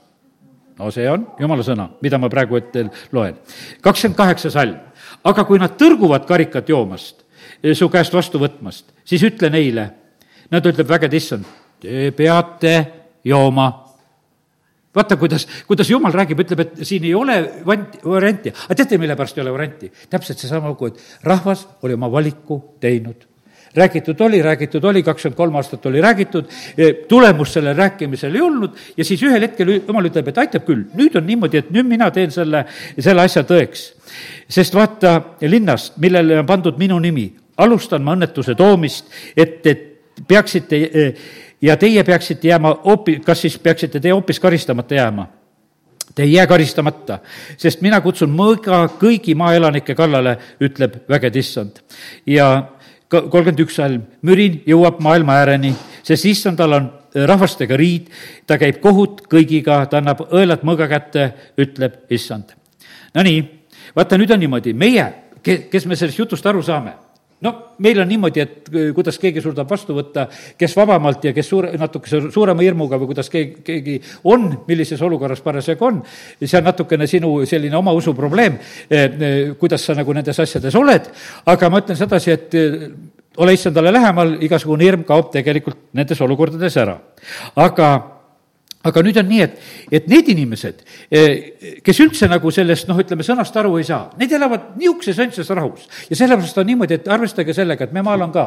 no 0.78 0.90
see 0.94 1.08
on 1.10 1.26
jumala 1.40 1.64
sõna, 1.64 1.88
mida 2.02 2.18
ma 2.18 2.28
praegu 2.28 2.60
ette 2.60 2.90
loen. 3.12 3.40
kakskümmend 3.80 4.16
kaheksa 4.16 4.50
salm. 4.50 4.76
aga 5.24 5.44
kui 5.44 5.58
nad 5.58 5.80
tõrguvad 5.80 6.26
karikat 6.28 6.68
joomast, 6.68 7.24
su 7.72 7.88
käest 7.88 8.12
vastu 8.12 8.38
võtmast, 8.38 8.84
siis 9.04 9.22
ütle 9.24 9.50
neile, 9.50 9.90
nad 10.50 10.66
ütleb 10.66 10.88
vägede 10.88 11.16
issand, 11.16 11.44
te 11.80 12.10
peate 12.12 12.86
jooma 13.24 13.87
vaata, 14.98 15.18
kuidas, 15.20 15.46
kuidas 15.68 15.90
jumal 15.90 16.14
räägib, 16.14 16.44
ütleb, 16.44 16.66
et 16.66 16.84
siin 16.88 17.06
ei 17.08 17.14
ole 17.16 17.38
vant-, 17.66 17.98
varianti. 18.04 18.52
aga 18.66 18.78
teate, 18.82 19.00
mille 19.00 19.16
pärast 19.18 19.38
ei 19.38 19.46
ole 19.46 19.56
varianti? 19.56 19.90
täpselt 20.10 20.42
seesama 20.42 20.74
lugu, 20.74 20.92
et 20.92 21.26
rahvas 21.26 21.66
oli 21.82 21.98
oma 21.98 22.12
valiku 22.12 22.62
teinud 22.82 23.28
räägitud 23.74 24.20
oli, 24.20 24.42
räägitud 24.42 24.84
oli, 24.84 25.02
kakskümmend 25.02 25.36
kolm 25.36 25.56
aastat 25.56 25.86
oli 25.86 26.00
räägitud, 26.00 26.44
e, 26.78 26.92
tulemust 27.08 27.52
sellel 27.52 27.76
rääkimisel 27.76 28.34
ei 28.34 28.40
olnud 28.40 28.76
ja 28.96 29.04
siis 29.04 29.22
ühel 29.22 29.42
hetkel 29.44 29.74
jumal 29.76 30.08
ütleb, 30.08 30.28
et 30.28 30.38
aitab 30.38 30.64
küll, 30.66 30.86
nüüd 30.98 31.16
on 31.18 31.26
niimoodi, 31.26 31.62
et 31.62 31.70
nüüd 31.74 31.88
mina 31.88 32.10
teen 32.14 32.32
selle, 32.34 32.64
selle 32.98 33.26
asja 33.26 33.44
tõeks. 33.48 33.84
sest 34.48 34.74
vaata, 34.74 35.20
linnast, 35.40 35.98
millele 36.00 36.40
on 36.40 36.46
pandud 36.46 36.78
minu 36.78 36.98
nimi, 36.98 37.28
alustan 37.56 38.02
ma 38.02 38.16
õnnetuse 38.16 38.56
toomist, 38.56 39.12
et, 39.36 39.66
et 39.66 39.84
peaksite 40.28 40.76
eh, 40.76 41.28
ja 41.62 41.76
teie 41.76 42.04
peaksite 42.04 42.48
jääma 42.48 42.78
hoopi-, 42.84 43.20
kas 43.24 43.40
siis 43.40 43.58
peaksite 43.58 44.00
te 44.00 44.10
hoopis 44.10 44.40
karistamata 44.40 44.94
jääma? 44.94 45.26
Te 46.14 46.22
ei 46.22 46.32
jää 46.32 46.46
karistamata, 46.46 47.18
sest 47.56 47.82
mina 47.84 48.00
kutsun 48.00 48.30
mõõga 48.34 48.80
kõigi 48.98 49.36
maaelanike 49.38 49.94
kallale, 49.94 50.38
ütleb 50.60 50.96
vägede 51.08 51.38
issand. 51.38 51.82
ja 52.26 52.68
kolmkümmend 53.08 53.60
üks 53.60 53.76
salm, 53.78 54.02
mürin 54.22 54.62
jõuab 54.66 54.98
maailma 55.00 55.36
ääreni, 55.42 55.74
sest 56.02 56.26
issandal 56.26 56.72
on 56.72 56.88
rahvastega 57.14 57.76
riid, 57.76 58.08
ta 58.46 58.58
käib 58.58 58.80
kohut 58.80 59.22
kõigiga, 59.30 59.84
ta 59.86 60.02
annab 60.02 60.26
õelad 60.28 60.64
mõõga 60.66 60.88
kätte, 60.88 61.32
ütleb 61.58 62.10
issand. 62.10 62.56
Nonii, 63.14 63.44
vaata 63.96 64.18
nüüd 64.18 64.32
on 64.34 64.42
niimoodi, 64.42 64.74
meie, 64.74 65.06
kes 65.42 65.86
me 65.86 65.96
sellest 65.96 66.18
jutust 66.18 66.46
aru 66.46 66.62
saame 66.62 66.96
no 67.40 67.52
meil 67.78 68.00
on 68.02 68.08
niimoodi, 68.10 68.42
et 68.42 68.70
kuidas 68.94 69.18
keegi 69.22 69.42
suudab 69.42 69.70
vastu 69.70 69.94
võtta, 69.96 70.26
kes 70.58 70.74
vabamalt 70.76 71.28
ja 71.28 71.32
kes 71.36 71.46
suure, 71.48 71.70
natukese 71.78 72.20
suurema 72.34 72.64
hirmuga 72.66 72.98
või 72.98 73.12
kuidas 73.12 73.30
keegi, 73.32 73.62
keegi 73.66 73.98
on, 74.30 74.48
millises 74.66 75.02
olukorras 75.06 75.42
parasjagu 75.44 75.86
on, 75.86 76.02
see 76.42 76.58
on 76.58 76.66
natukene 76.66 77.06
sinu 77.10 77.32
selline 77.46 77.78
oma 77.78 77.94
usu 77.96 78.14
probleem, 78.18 78.58
kuidas 79.60 79.86
sa 79.86 79.94
nagu 79.98 80.16
nendes 80.16 80.38
asjades 80.42 80.74
oled, 80.78 81.08
aga 81.46 81.70
ma 81.70 81.82
ütlen 81.84 82.00
sedasi, 82.00 82.34
et 82.34 82.58
ole 83.38 83.54
issandale 83.54 83.92
lähemal, 83.94 84.36
igasugune 84.42 84.86
hirm 84.86 85.06
kaob 85.06 85.30
tegelikult 85.34 85.78
nendes 85.94 86.20
olukordades 86.24 86.76
ära. 86.82 86.98
aga 87.54 88.17
aga 88.86 89.02
nüüd 89.02 89.16
on 89.18 89.26
nii, 89.26 89.40
et, 89.42 89.54
et 89.90 90.04
need 90.10 90.28
inimesed, 90.30 90.84
eh, 91.10 91.80
kes 91.82 91.98
üldse 92.04 92.28
nagu 92.30 92.50
sellest, 92.54 92.86
noh, 92.86 92.98
ütleme, 93.02 93.24
sõnast 93.26 93.56
aru 93.58 93.72
ei 93.80 93.86
saa, 93.88 94.04
need 94.20 94.30
elavad 94.36 94.76
niisuguses 94.78 95.18
õndsas 95.24 95.48
rahus. 95.56 95.88
ja 96.06 96.16
sellepärast 96.16 96.60
on 96.62 96.68
niimoodi, 96.70 96.94
et 97.00 97.08
arvestage 97.10 97.54
sellega, 97.56 97.88
et 97.88 97.96
me 97.96 98.04
maal 98.06 98.22
on 98.28 98.32
ka 98.32 98.44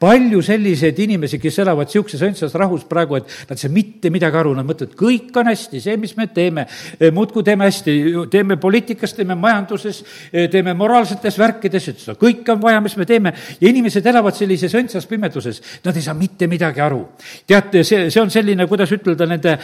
palju 0.00 0.40
selliseid 0.42 0.98
inimesi, 1.04 1.38
kes 1.42 1.60
elavad 1.66 1.90
niisuguses 1.90 2.24
õndsas 2.24 2.56
rahus 2.56 2.86
praegu, 2.88 3.18
et 3.20 3.28
nad 3.50 3.58
ei 3.58 3.60
saa 3.60 3.74
mitte 3.74 4.12
midagi 4.14 4.40
aru, 4.40 4.54
nad 4.56 4.68
mõtlevad, 4.68 4.94
kõik 4.96 5.36
on 5.42 5.52
hästi, 5.52 5.82
see, 5.84 5.98
mis 6.00 6.16
me 6.16 6.30
teeme, 6.32 6.64
eh, 6.96 7.12
muudkui 7.12 7.44
teeme 7.44 7.68
hästi, 7.68 7.98
teeme 8.32 8.56
poliitikas, 8.56 9.12
teeme 9.12 9.36
majanduses, 9.36 10.00
eh, 10.32 10.48
teeme 10.48 10.72
moraalsetes 10.72 11.36
värkides, 11.38 11.90
et 11.92 12.00
seda 12.00 12.16
kõike 12.16 12.56
on 12.56 12.64
vaja, 12.64 12.80
mis 12.80 12.96
me 12.96 13.04
teeme, 13.04 13.34
ja 13.60 13.68
inimesed 13.68 14.06
elavad 14.06 14.32
sellises 14.32 14.72
õndsas 14.80 15.04
pimeduses, 15.06 15.60
nad 15.84 15.94
ei 15.94 16.08
saa 16.08 16.16
mitte 16.16 16.48
midagi 16.48 16.80
aru. 16.80 17.04
teate, 17.46 17.84
see, 17.84 18.08
see 18.10 18.20
on 18.22 18.30
selline, 18.30 18.64
kuidas 18.66 18.90
ütelda, 18.96 19.26
nende 19.28 19.58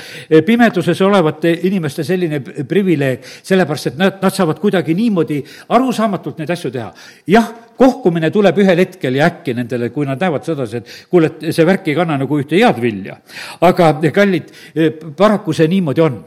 pimeduses 0.46 1.00
olevate 1.06 1.52
inimeste 1.68 2.04
selline 2.04 2.40
privileeg, 2.40 3.24
sellepärast 3.42 3.92
et 3.92 3.98
nad, 4.00 4.20
nad 4.22 4.34
saavad 4.34 4.60
kuidagi 4.62 4.94
niimoodi 4.94 5.40
arusaamatult 5.68 6.38
neid 6.40 6.54
asju 6.54 6.70
teha. 6.74 6.92
jah, 7.26 7.50
kohkumine 7.80 8.30
tuleb 8.30 8.58
ühel 8.60 8.82
hetkel 8.82 9.16
ja 9.16 9.28
äkki 9.30 9.54
nendele, 9.56 9.88
kui 9.94 10.06
nad 10.06 10.20
näevad 10.20 10.44
sedasi, 10.44 10.80
et 10.80 10.96
kuule, 11.10 11.32
et 11.32 11.54
see 11.56 11.66
värk 11.66 11.88
ei 11.88 11.96
kanna 11.96 12.18
nagu 12.20 12.40
ühte 12.40 12.58
head 12.60 12.80
vilja. 12.82 13.16
aga 13.60 13.92
kallid, 14.14 14.52
paraku 15.16 15.56
see 15.56 15.68
niimoodi 15.68 16.04
on 16.04 16.24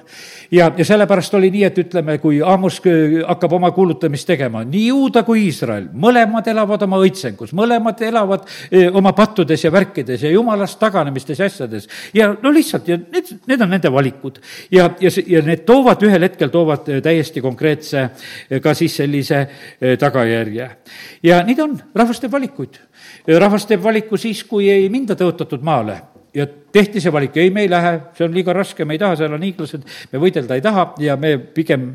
ja, 0.53 0.71
ja 0.77 0.85
sellepärast 0.85 1.33
oli 1.33 1.49
nii, 1.53 1.63
et 1.67 1.77
ütleme, 1.81 2.17
kui 2.21 2.39
Amos 2.45 2.79
hakkab 3.27 3.55
oma 3.57 3.71
kuulutamist 3.73 4.27
tegema, 4.29 4.63
nii 4.67 4.85
Juuda 4.87 5.23
kui 5.25 5.47
Iisrael, 5.47 5.87
mõlemad 6.05 6.47
elavad 6.51 6.85
oma 6.85 6.99
õitsengus, 7.03 7.53
mõlemad 7.57 8.01
elavad 8.05 8.45
e, 8.69 8.85
oma 8.89 9.13
pattudes 9.17 9.65
ja 9.65 9.71
värkides 9.73 10.23
ja 10.23 10.31
jumalast 10.33 10.79
taganemistes 10.81 11.41
ja 11.41 11.49
asjades. 11.49 11.89
ja 12.13 12.29
no 12.41 12.53
lihtsalt 12.53 12.87
ja 12.87 12.99
need, 13.01 13.33
need 13.47 13.65
on 13.65 13.73
nende 13.73 13.91
valikud. 13.91 14.39
ja, 14.71 14.89
ja, 15.01 15.11
ja 15.27 15.41
need 15.41 15.65
toovad 15.65 16.03
ühel 16.05 16.29
hetkel, 16.29 16.53
toovad 16.53 16.89
e, 16.89 17.01
täiesti 17.01 17.41
konkreetse 17.41 18.07
e, 18.49 18.59
ka 18.59 18.73
siis 18.73 18.95
sellise 19.01 19.45
tagajärje. 19.99 20.69
ja 21.23 21.43
nii 21.43 21.55
ta 21.55 21.63
on, 21.63 21.77
rahvas 21.95 22.21
teeb 22.21 22.31
valikuid. 22.31 22.79
rahvas 23.39 23.65
teeb 23.65 23.83
valiku 23.83 24.17
siis, 24.17 24.43
kui 24.43 24.69
ei 24.69 24.89
minda 24.89 25.17
tõotatud 25.17 25.63
maale 25.63 26.12
ja 26.33 26.47
tehti 26.73 27.01
see 27.01 27.13
valik, 27.13 27.35
ei, 27.37 27.51
me 27.53 27.63
ei 27.65 27.69
lähe, 27.69 27.91
see 28.17 28.25
on 28.25 28.33
liiga 28.33 28.55
raske, 28.57 28.85
me 28.89 28.95
ei 28.95 29.01
taha, 29.01 29.17
seal 29.19 29.35
on 29.35 29.45
hiiglased, 29.45 29.83
me 30.11 30.21
võidelda 30.21 30.57
ei 30.57 30.63
taha 30.65 30.87
ja 31.03 31.15
me 31.19 31.35
pigem 31.53 31.85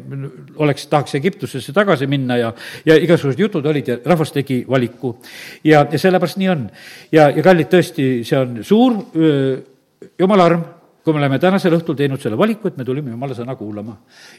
oleks, 0.62 0.86
tahaks 0.90 1.18
Egiptusesse 1.18 1.74
tagasi 1.74 2.06
minna 2.10 2.38
ja, 2.38 2.52
ja 2.86 2.98
igasugused 3.02 3.42
jutud 3.42 3.66
olid 3.66 3.90
ja 3.90 3.98
rahvas 4.04 4.32
tegi 4.34 4.60
valiku. 4.68 5.16
ja, 5.64 5.84
ja 5.90 5.98
sellepärast 5.98 6.38
nii 6.38 6.50
on. 6.54 6.66
ja, 7.12 7.28
ja 7.34 7.42
kallid, 7.42 7.70
tõesti, 7.72 8.08
see 8.28 8.38
on 8.38 8.60
suur 8.66 9.00
öö, 9.16 9.58
jumala 10.18 10.50
arm 10.52 10.66
kui 11.08 11.16
me 11.16 11.22
oleme 11.22 11.38
tänasel 11.40 11.72
õhtul 11.72 11.96
teinud 11.96 12.20
selle 12.20 12.36
valiku, 12.36 12.68
et 12.68 12.76
me 12.76 12.84
tulime 12.84 13.14
jumala 13.14 13.32
sõna 13.32 13.54
kuulama. 13.56 13.94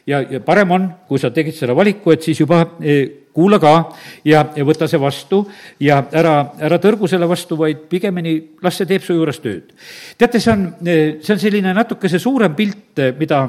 ja, 0.05 0.21
ja 0.21 0.39
parem 0.45 0.71
on, 0.75 0.85
kui 1.07 1.17
sa 1.17 1.31
tegid 1.33 1.57
selle 1.57 1.73
valiku, 1.73 2.13
et 2.13 2.21
siis 2.21 2.38
juba 2.38 2.61
eh, 2.85 3.25
kuula 3.33 3.57
ka 3.59 3.71
ja, 4.27 4.43
ja 4.53 4.65
võta 4.67 4.85
see 4.89 5.01
vastu 5.01 5.39
ja 5.81 6.03
ära, 6.13 6.35
ära 6.61 6.77
tõrgu 6.77 7.09
selle 7.09 7.25
vastu, 7.29 7.57
vaid 7.57 7.88
pigemini 7.89 8.35
las 8.61 8.77
see 8.77 8.89
teeb 8.89 9.01
su 9.01 9.17
juures 9.17 9.41
tööd. 9.41 9.73
teate, 10.17 10.38
see 10.38 10.53
on, 10.53 10.67
eh, 10.85 11.17
see 11.25 11.33
on 11.33 11.41
selline 11.41 11.73
natukese 11.73 12.21
suurem 12.21 12.53
pilt, 12.53 12.99
eh, 13.01 13.15
mida 13.17 13.41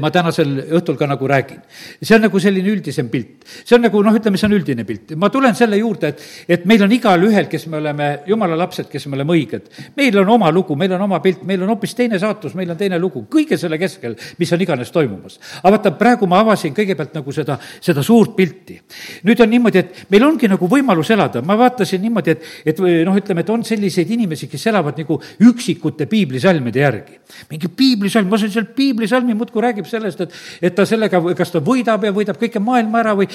ma 0.00 0.10
tänasel 0.14 0.52
õhtul 0.78 0.96
ka 0.98 1.06
nagu 1.10 1.26
räägin. 1.28 1.62
see 2.02 2.14
on 2.14 2.22
nagu 2.22 2.38
selline 2.40 2.68
üldisem 2.70 3.08
pilt. 3.10 3.44
see 3.64 3.76
on 3.76 3.82
nagu 3.82 4.02
noh, 4.02 4.14
ütleme, 4.14 4.38
see 4.38 4.46
on 4.46 4.54
üldine 4.54 4.84
pilt. 4.86 5.14
ma 5.16 5.30
tulen 5.30 5.54
selle 5.58 5.76
juurde, 5.76 6.12
et, 6.12 6.22
et 6.48 6.66
meil 6.66 6.82
on 6.82 6.92
igalühel, 6.92 7.48
kes 7.50 7.66
me 7.66 7.80
oleme 7.80 8.08
jumala 8.26 8.56
lapsed, 8.56 8.88
kes 8.90 9.06
me 9.06 9.18
oleme 9.18 9.34
õiged, 9.34 9.70
meil 9.96 10.18
on 10.22 10.28
oma 10.36 10.50
lugu, 10.54 10.76
meil 10.78 10.94
on 10.94 11.02
oma 11.08 11.18
pilt, 11.24 11.42
meil 11.48 11.62
on 11.62 11.72
hoopis 11.74 11.96
teine 11.98 12.20
saatus, 12.22 12.54
meil 12.58 12.70
on 12.70 12.78
teine 12.78 12.98
lugu, 13.02 13.24
kõige 13.30 13.58
selle 13.58 13.78
keskel, 13.80 14.14
mis 14.38 14.52
on 14.54 14.62
iganes 14.62 14.92
toimumas. 14.94 15.38
aga 15.62 15.74
vaata, 15.76 15.94
praegu 15.98 16.28
ma 16.30 16.42
avasin 16.44 16.74
kõigepealt 16.76 17.18
nagu 17.18 17.34
seda, 17.34 17.58
seda 17.80 18.04
suurt 18.06 18.36
pilti. 18.36 18.78
nüüd 19.26 19.42
on 19.42 19.50
niimoodi, 19.50 19.82
et 19.82 20.04
meil 20.14 20.26
ongi 20.26 20.50
nagu 20.52 20.68
võimalus 20.70 21.10
elada, 21.10 21.42
ma 21.42 21.58
vaatasin 21.58 22.02
niimoodi, 22.02 22.36
et, 22.36 22.46
et 22.72 22.78
noh, 22.78 23.18
ütleme, 23.18 23.42
et 23.42 23.50
on 23.50 23.64
selliseid 23.66 24.10
inimesi, 24.14 24.46
kes 24.50 24.66
elavad 24.70 24.98
nagu 25.02 25.18
üksikute 25.42 26.06
piiblisalmide 26.06 26.86
järgi. 26.86 27.18
mingi 27.50 27.68
piiblisalm, 27.68 28.30
ma 28.30 28.38
sain 28.38 28.52
sealt 28.52 28.74
piiblisalmi 28.76 29.34
muudkui 29.34 29.62
rääkida, 29.62 29.71
räägib 29.72 29.88
sellest, 29.88 30.20
et, 30.20 30.36
et 30.62 30.76
ta 30.76 30.86
sellega, 30.88 31.20
kas 31.36 31.52
ta 31.54 31.62
võidab 31.64 32.04
ja 32.06 32.12
võidab 32.14 32.38
kõike 32.40 32.62
maailma 32.62 33.02
ära 33.02 33.16
või 33.18 33.28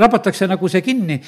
rabatakse 0.00 0.48
nagu 0.50 0.68
see 0.72 0.82
kinni. 0.84 1.20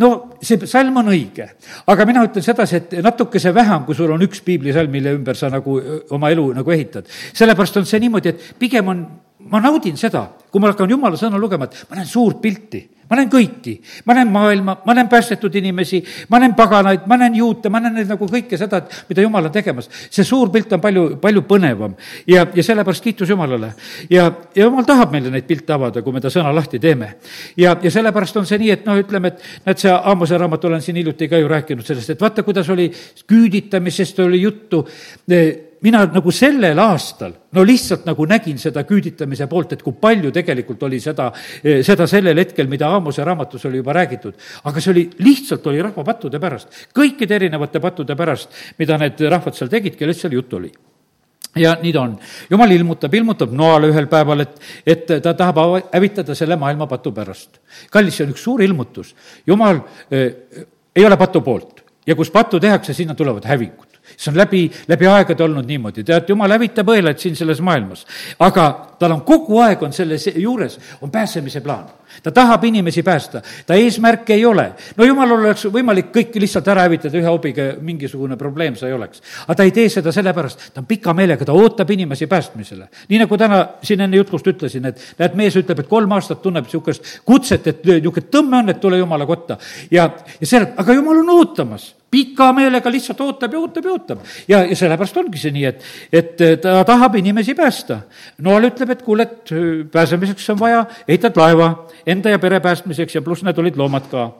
no 0.00 0.10
see 0.42 0.66
salm 0.70 1.00
on 1.02 1.12
õige, 1.14 1.48
aga 1.90 2.06
mina 2.08 2.24
ütlen 2.26 2.44
sedasi, 2.44 2.80
et 2.82 2.98
natukese 3.04 3.54
vähem, 3.54 3.86
kui 3.86 3.98
sul 3.98 4.12
on 4.12 4.26
üks 4.26 4.42
piiblisalm, 4.44 4.90
mille 4.92 5.14
ümber 5.18 5.38
sa 5.38 5.50
nagu 5.52 5.78
oma 6.10 6.30
elu 6.34 6.50
nagu 6.60 6.76
ehitad. 6.76 7.08
sellepärast 7.32 7.80
on 7.80 7.88
see 7.88 8.02
niimoodi, 8.02 8.34
et 8.34 8.54
pigem 8.58 8.88
on, 8.92 9.04
ma 9.50 9.60
naudin 9.60 9.96
seda, 10.00 10.26
kui 10.50 10.62
ma 10.62 10.72
hakkan 10.72 10.90
jumala 10.90 11.18
sõna 11.20 11.38
lugema, 11.40 11.68
et 11.68 11.84
ma 11.90 12.00
näen 12.00 12.08
suurt 12.08 12.40
pilti 12.42 12.86
ma 13.10 13.18
näen 13.18 13.30
kõiki, 13.30 13.72
ma 14.06 14.14
näen 14.14 14.28
maailma, 14.30 14.76
ma 14.86 14.94
näen 14.94 15.08
päästetud 15.10 15.54
inimesi, 15.58 15.98
ma 16.30 16.38
näen 16.38 16.54
paganaid, 16.54 17.08
ma 17.10 17.16
näen 17.18 17.34
juute, 17.40 17.68
ma 17.68 17.80
näen 17.82 17.96
neid 17.98 18.10
nagu 18.10 18.26
kõike 18.30 18.58
seda, 18.58 18.78
et 18.78 19.00
mida 19.10 19.24
jumal 19.24 19.48
on 19.48 19.54
tegemas. 19.54 19.88
see 20.10 20.24
suur 20.24 20.50
pilt 20.54 20.72
on 20.72 20.80
palju, 20.80 21.04
palju 21.22 21.42
põnevam 21.48 21.96
ja, 22.26 22.46
ja 22.54 22.62
sellepärast 22.62 23.02
kiitus 23.02 23.28
Jumalale. 23.28 23.72
ja, 24.10 24.30
ja 24.54 24.64
Jumal 24.64 24.86
tahab 24.86 25.10
meile 25.10 25.30
neid 25.30 25.48
pilte 25.48 25.74
avada, 25.74 26.02
kui 26.02 26.12
me 26.12 26.20
ta 26.20 26.30
sõna 26.30 26.54
lahti 26.54 26.78
teeme. 26.78 27.16
ja, 27.56 27.74
ja 27.82 27.90
sellepärast 27.90 28.36
on 28.36 28.46
see 28.46 28.60
nii, 28.62 28.70
et 28.70 28.86
noh, 28.86 29.00
ütleme, 29.02 29.34
et 29.34 29.66
näed, 29.66 29.82
see 29.82 29.90
Aamose 29.90 30.38
raamat, 30.38 30.64
olen 30.70 30.82
siin 30.82 31.00
hiljuti 31.02 31.28
ka 31.28 31.40
ju 31.40 31.48
rääkinud 31.50 31.86
sellest, 31.86 32.14
et 32.14 32.22
vaata, 32.22 32.46
kuidas 32.46 32.70
oli 32.70 32.92
küüditamisest 33.26 34.22
oli 34.22 34.42
juttu 34.42 34.86
mina 35.82 36.02
nagu 36.06 36.32
sellel 36.34 36.78
aastal 36.82 37.32
no 37.56 37.64
lihtsalt 37.66 38.04
nagu 38.08 38.26
nägin 38.28 38.58
seda 38.60 38.84
küüditamise 38.88 39.48
poolt, 39.50 39.74
et 39.76 39.82
kui 39.82 39.96
palju 40.00 40.32
tegelikult 40.34 40.82
oli 40.88 41.00
seda, 41.00 41.30
eh, 41.64 41.80
seda 41.86 42.06
sellel 42.10 42.38
hetkel, 42.42 42.68
mida 42.68 42.90
Aamose 42.90 43.24
raamatus 43.24 43.64
oli 43.66 43.80
juba 43.80 43.92
räägitud. 43.96 44.34
aga 44.64 44.80
see 44.80 44.92
oli, 44.92 45.10
lihtsalt 45.18 45.66
oli 45.66 45.82
rahva 45.82 46.04
pattude 46.04 46.38
pärast, 46.40 46.68
kõikide 46.94 47.34
erinevate 47.34 47.80
pattude 47.80 48.16
pärast, 48.16 48.48
mida 48.78 48.98
need 48.98 49.20
rahvad 49.20 49.54
seal 49.54 49.68
tegid, 49.68 49.96
kellest 49.96 50.20
seal 50.20 50.32
juttu 50.32 50.56
oli 50.56 50.72
ja 51.56 51.76
nii 51.82 51.92
ta 51.92 52.00
on. 52.00 52.18
jumal 52.50 52.70
ilmutab, 52.70 53.14
ilmutab 53.14 53.52
noale 53.52 53.90
ühel 53.90 54.06
päeval, 54.06 54.40
et, 54.40 54.60
et 54.86 55.06
ta 55.22 55.34
tahab 55.34 55.56
hävitada 55.92 56.34
selle 56.34 56.56
maailma 56.56 56.86
patu 56.86 57.12
pärast. 57.12 57.60
kallis, 57.90 58.16
see 58.16 58.26
on 58.26 58.34
üks 58.34 58.44
suur 58.44 58.62
ilmutus. 58.62 59.14
jumal 59.46 59.80
äh, 60.12 60.66
ei 60.94 61.06
ole 61.06 61.16
patu 61.16 61.40
poolt 61.40 61.84
ja 62.06 62.14
kus 62.14 62.30
pattu 62.30 62.60
tehakse, 62.60 62.94
sinna 62.94 63.14
tulevad 63.14 63.44
hävingud 63.44 63.89
see 64.20 64.32
on 64.32 64.36
läbi, 64.36 64.66
läbi 64.88 65.08
aegade 65.08 65.44
olnud 65.44 65.68
niimoodi, 65.68 66.04
tead, 66.04 66.28
jumal 66.28 66.52
hävitab 66.52 66.92
õelaid 66.92 67.20
siin 67.22 67.36
selles 67.38 67.62
maailmas. 67.64 68.04
aga 68.38 68.66
tal 69.00 69.16
on 69.16 69.24
kogu 69.24 69.60
aeg, 69.64 69.82
on 69.82 69.96
selle 69.96 70.18
juures, 70.36 70.78
on 71.00 71.10
pääsemise 71.10 71.64
plaan. 71.64 71.88
Ta 72.22 72.30
tahab 72.34 72.64
inimesi 72.64 73.02
päästa, 73.02 73.42
ta 73.66 73.74
eesmärke 73.74 74.34
ei 74.34 74.44
ole. 74.46 74.72
no 74.96 75.04
jumalal 75.04 75.44
oleks 75.44 75.66
võimalik 75.72 76.10
kõik 76.14 76.38
lihtsalt 76.40 76.68
ära 76.68 76.86
hävitada 76.86 77.18
ühe 77.18 77.28
hobiga, 77.28 77.70
mingisugune 77.80 78.36
probleem 78.40 78.76
see 78.76 78.88
ei 78.88 78.96
oleks. 78.96 79.22
aga 79.46 79.58
ta 79.60 79.66
ei 79.68 79.74
tee 79.76 79.88
seda 79.88 80.12
sellepärast, 80.12 80.70
ta 80.74 80.82
on 80.82 80.88
pika 80.90 81.14
meelega, 81.16 81.44
ta 81.44 81.52
ootab 81.52 81.90
inimesi 81.90 82.26
päästmisele. 82.26 82.88
nii 83.08 83.22
nagu 83.24 83.38
täna 83.38 83.62
siin 83.82 84.00
enne 84.00 84.16
jutlust 84.16 84.46
ütlesin, 84.46 84.90
et 84.90 85.14
näed, 85.18 85.38
mees 85.38 85.56
ütleb, 85.56 85.84
et 85.84 85.88
kolm 85.88 86.12
aastat 86.16 86.42
tunneb 86.42 86.66
niisugust 86.66 87.20
kutset, 87.24 87.66
et 87.66 87.84
niisugune 87.84 88.28
tõmme 88.32 88.62
on, 88.62 88.74
et 88.74 88.80
tule 88.80 88.98
jumala 88.98 89.26
kotta. 89.26 89.58
ja, 89.90 90.10
ja 90.40 90.46
see, 90.46 90.60
aga 90.76 90.98
jumal 90.98 91.24
on 91.24 91.34
ootamas 91.38 91.94
pika 92.10 92.50
meelega 92.52 92.90
lihtsalt 92.90 93.20
ootab 93.22 93.54
ja 93.54 93.60
ootab 93.60 93.84
ja 93.84 93.92
ootab. 93.92 94.24
ja, 94.48 94.62
ja 94.66 94.76
sellepärast 94.76 95.16
ongi 95.22 95.38
see 95.38 95.54
nii, 95.54 95.64
et, 95.70 95.84
et 96.12 96.42
ta 96.62 96.80
tahab 96.86 97.16
inimesi 97.20 97.54
päästa. 97.54 98.00
Noal 98.46 98.70
ütleb, 98.70 98.94
et 98.94 99.04
kuule, 99.06 99.26
et 99.28 99.52
pääsemiseks 99.92 100.50
on 100.54 100.60
vaja, 100.60 100.84
ehitad 101.08 101.38
laeva 101.38 101.70
enda 102.12 102.30
ja 102.34 102.38
pere 102.38 102.60
päästmiseks 102.60 103.14
ja 103.14 103.22
pluss 103.22 103.44
need 103.46 103.58
olid 103.58 103.76
loomad 103.76 104.08
ka. 104.10 104.30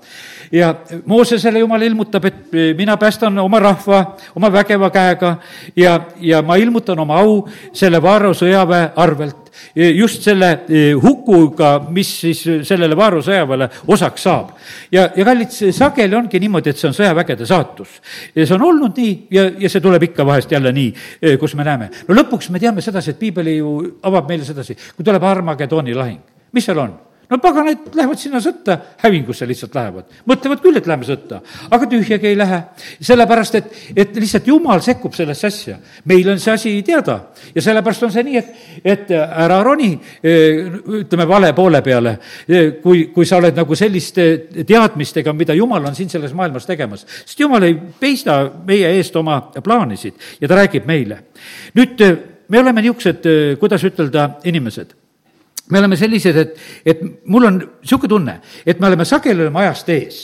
ja 0.53 0.75
Moosesele 1.07 1.63
jumal 1.63 1.83
ilmutab, 1.83 2.25
et 2.25 2.57
mina 2.77 2.97
päästan 2.97 3.39
oma 3.39 3.61
rahva 3.61 4.17
oma 4.35 4.53
vägeva 4.53 4.91
käega 4.91 5.37
ja, 5.77 6.01
ja 6.21 6.43
ma 6.43 6.57
ilmutan 6.57 6.99
oma 6.99 7.21
au 7.21 7.45
selle 7.73 8.03
Vaaro 8.03 8.35
sõjaväe 8.35 8.91
arvelt 8.97 9.51
just 9.75 10.23
selle 10.23 10.51
hukuga, 11.03 11.73
mis 11.91 12.11
siis 12.23 12.43
sellele 12.67 12.97
Vaaru 12.99 13.23
sõjaväele 13.25 13.69
osaks 13.91 14.25
saab. 14.27 14.55
ja, 14.93 15.09
ja 15.17 15.25
kallid, 15.25 15.53
sageli 15.75 16.17
ongi 16.17 16.41
niimoodi, 16.41 16.71
et 16.71 16.81
see 16.81 16.89
on 16.91 16.97
sõjavägede 16.97 17.47
saatus. 17.47 18.01
ja 18.35 18.47
see 18.47 18.57
on 18.57 18.67
olnud 18.71 18.97
nii 18.97 19.13
ja, 19.31 19.47
ja 19.67 19.71
see 19.73 19.83
tuleb 19.85 20.11
ikka 20.11 20.27
vahest 20.27 20.53
jälle 20.53 20.73
nii, 20.73 20.95
kus 21.41 21.55
me 21.55 21.67
näeme. 21.67 21.91
no 22.09 22.17
lõpuks 22.17 22.51
me 22.51 22.63
teame 22.63 22.85
sedasi, 22.85 23.15
et 23.15 23.21
piibel 23.21 23.53
ju 23.55 23.77
avab 24.03 24.29
meile 24.29 24.45
sedasi, 24.45 24.77
kui 24.97 25.07
tuleb 25.07 25.25
Armageddoni 25.25 25.95
lahing, 25.95 26.21
mis 26.53 26.67
seal 26.67 26.83
on? 26.83 26.99
No 27.31 27.39
paganad 27.39 27.95
lähevad 27.95 28.19
sinna 28.19 28.41
sõtta, 28.43 28.77
hävingusse 29.05 29.47
lihtsalt 29.47 29.75
lähevad. 29.75 30.05
mõtlevad 30.27 30.63
küll, 30.63 30.77
et 30.77 30.87
läheme 30.87 31.07
sõtta, 31.07 31.41
aga 31.71 31.87
tühjagi 31.91 32.27
ei 32.27 32.39
lähe. 32.39 32.61
sellepärast, 33.01 33.55
et, 33.55 33.73
et 33.97 34.17
lihtsalt 34.17 34.47
jumal 34.47 34.83
sekkub 34.83 35.15
sellesse 35.15 35.47
asja. 35.47 35.77
meil 36.05 36.29
on 36.31 36.41
see 36.43 36.53
asi 36.53 36.75
teada 36.83 37.19
ja 37.55 37.63
sellepärast 37.63 38.03
on 38.09 38.13
see 38.13 38.27
nii, 38.27 38.37
et, 38.37 38.51
et 38.85 39.13
ära 39.15 39.63
roni, 39.63 39.93
ütleme, 41.01 41.29
vale 41.29 41.53
poole 41.55 41.83
peale, 41.83 42.17
kui, 42.83 43.07
kui 43.15 43.27
sa 43.27 43.39
oled 43.39 43.57
nagu 43.57 43.79
selliste 43.79 44.31
teadmistega, 44.67 45.33
mida 45.33 45.55
jumal 45.55 45.87
on 45.87 45.95
siin 45.95 46.11
selles 46.11 46.35
maailmas 46.35 46.67
tegemas. 46.67 47.07
sest 47.25 47.41
jumal 47.41 47.63
ei 47.63 47.77
peista 48.01 48.43
meie 48.67 48.91
eest 48.97 49.17
oma 49.17 49.41
plaanisid 49.63 50.41
ja 50.41 50.49
ta 50.49 50.59
räägib 50.63 50.87
meile. 50.87 51.23
nüüd 51.79 52.03
me 52.49 52.59
oleme 52.59 52.83
niisugused, 52.83 53.27
kuidas 53.61 53.85
ütelda, 53.87 54.31
inimesed 54.45 55.00
me 55.71 55.79
oleme 55.79 55.97
sellised, 55.97 56.37
et, 56.37 56.59
et 56.85 57.07
mul 57.27 57.49
on 57.49 57.63
niisugune 57.63 58.15
tunne, 58.17 58.37
et 58.67 58.81
me 58.81 58.91
oleme 58.91 59.07
sageli 59.09 59.47
oleme 59.47 59.65
ajast 59.65 59.89
ees 59.95 60.21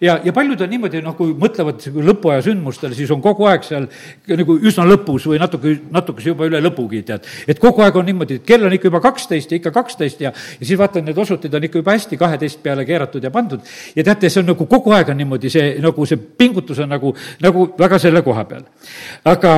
ja, 0.00 0.20
ja 0.24 0.32
paljud 0.32 0.60
on 0.60 0.70
niimoodi, 0.70 1.00
noh, 1.04 1.14
kui 1.16 1.32
mõtlevad 1.38 1.82
lõpuaja 2.08 2.42
sündmustele, 2.48 2.96
siis 2.96 3.10
on 3.14 3.22
kogu 3.24 3.46
aeg 3.48 3.64
seal 3.66 3.86
nagu 4.28 4.56
üsna 4.66 4.86
lõpus 4.88 5.26
või 5.30 5.40
natuke, 5.42 5.76
natukese 5.94 6.32
juba 6.32 6.48
üle 6.48 6.60
lõpugi, 6.64 7.02
tead. 7.06 7.26
et 7.48 7.60
kogu 7.62 7.84
aeg 7.84 7.96
on 8.00 8.08
niimoodi, 8.08 8.40
et 8.40 8.46
kell 8.48 8.66
on 8.66 8.74
ikka 8.74 8.90
juba 8.90 9.02
kaksteist 9.04 9.52
ja 9.52 9.60
ikka 9.60 9.74
kaksteist 9.74 10.22
ja, 10.24 10.32
ja 10.32 10.66
siis 10.66 10.78
vaatan, 10.80 11.06
need 11.08 11.18
osutid 11.18 11.54
on 11.54 11.68
ikka 11.68 11.82
juba 11.82 11.96
hästi 11.96 12.20
kaheteist 12.20 12.62
peale 12.62 12.86
keeratud 12.88 13.24
ja 13.24 13.32
pandud. 13.34 13.74
ja 13.96 14.04
teate, 14.04 14.30
see 14.30 14.42
on 14.42 14.52
nagu 14.52 14.68
kogu 14.70 14.94
aeg 14.96 15.12
on 15.14 15.20
niimoodi, 15.22 15.52
see 15.52 15.74
nagu 15.82 16.06
see 16.06 16.20
pingutus 16.38 16.80
on 16.84 16.90
nagu, 16.94 17.14
nagu 17.44 17.68
väga 17.78 18.00
selle 18.02 18.22
koha 18.26 18.46
peal. 18.50 18.64
aga 19.24 19.56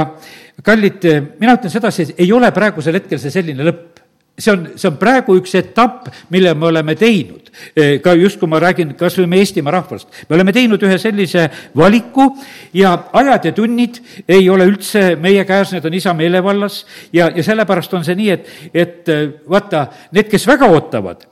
kallid, 0.65 1.05
mina 1.41 1.57
ütlen 1.59 1.73
sedasi, 1.73 2.11
et 2.11 2.25
ei 2.27 2.33
ole 2.33 2.51
praegusel 2.55 3.01
hetkel 3.01 3.21
see 3.21 3.33
selline 3.35 3.65
lõpp 3.67 4.06
see 4.39 4.53
on, 4.53 4.67
see 4.77 4.89
on 4.91 4.99
praegu 5.01 5.37
üks 5.41 5.55
etapp, 5.59 6.11
mille 6.33 6.53
me 6.55 6.69
oleme 6.69 6.97
teinud. 6.99 7.51
E, 7.73 7.99
ka 8.05 8.13
just, 8.19 8.39
kui 8.41 8.51
ma 8.51 8.61
räägin 8.61 8.93
kas 8.99 9.17
või 9.21 9.31
meie 9.33 9.47
Eestimaa 9.47 9.79
rahvast, 9.79 10.11
me 10.29 10.37
oleme 10.37 10.53
teinud 10.53 10.83
ühe 10.85 10.99
sellise 11.01 11.47
valiku 11.77 12.29
ja 12.77 12.93
ajad 13.17 13.49
ja 13.49 13.55
tunnid 13.57 14.03
ei 14.29 14.51
ole 14.53 14.69
üldse 14.69 15.15
meie 15.21 15.47
käes, 15.49 15.73
need 15.73 15.89
on 15.89 15.97
isa 15.97 16.13
meelevallas. 16.17 16.83
Ja, 17.17 17.31
ja 17.33 17.47
sellepärast 17.47 17.97
on 17.97 18.05
see 18.05 18.19
nii, 18.19 18.31
et, 18.37 18.53
et 18.75 19.17
vaata, 19.49 19.87
need, 20.13 20.29
kes 20.33 20.47
väga 20.49 20.69
ootavad, 20.75 21.27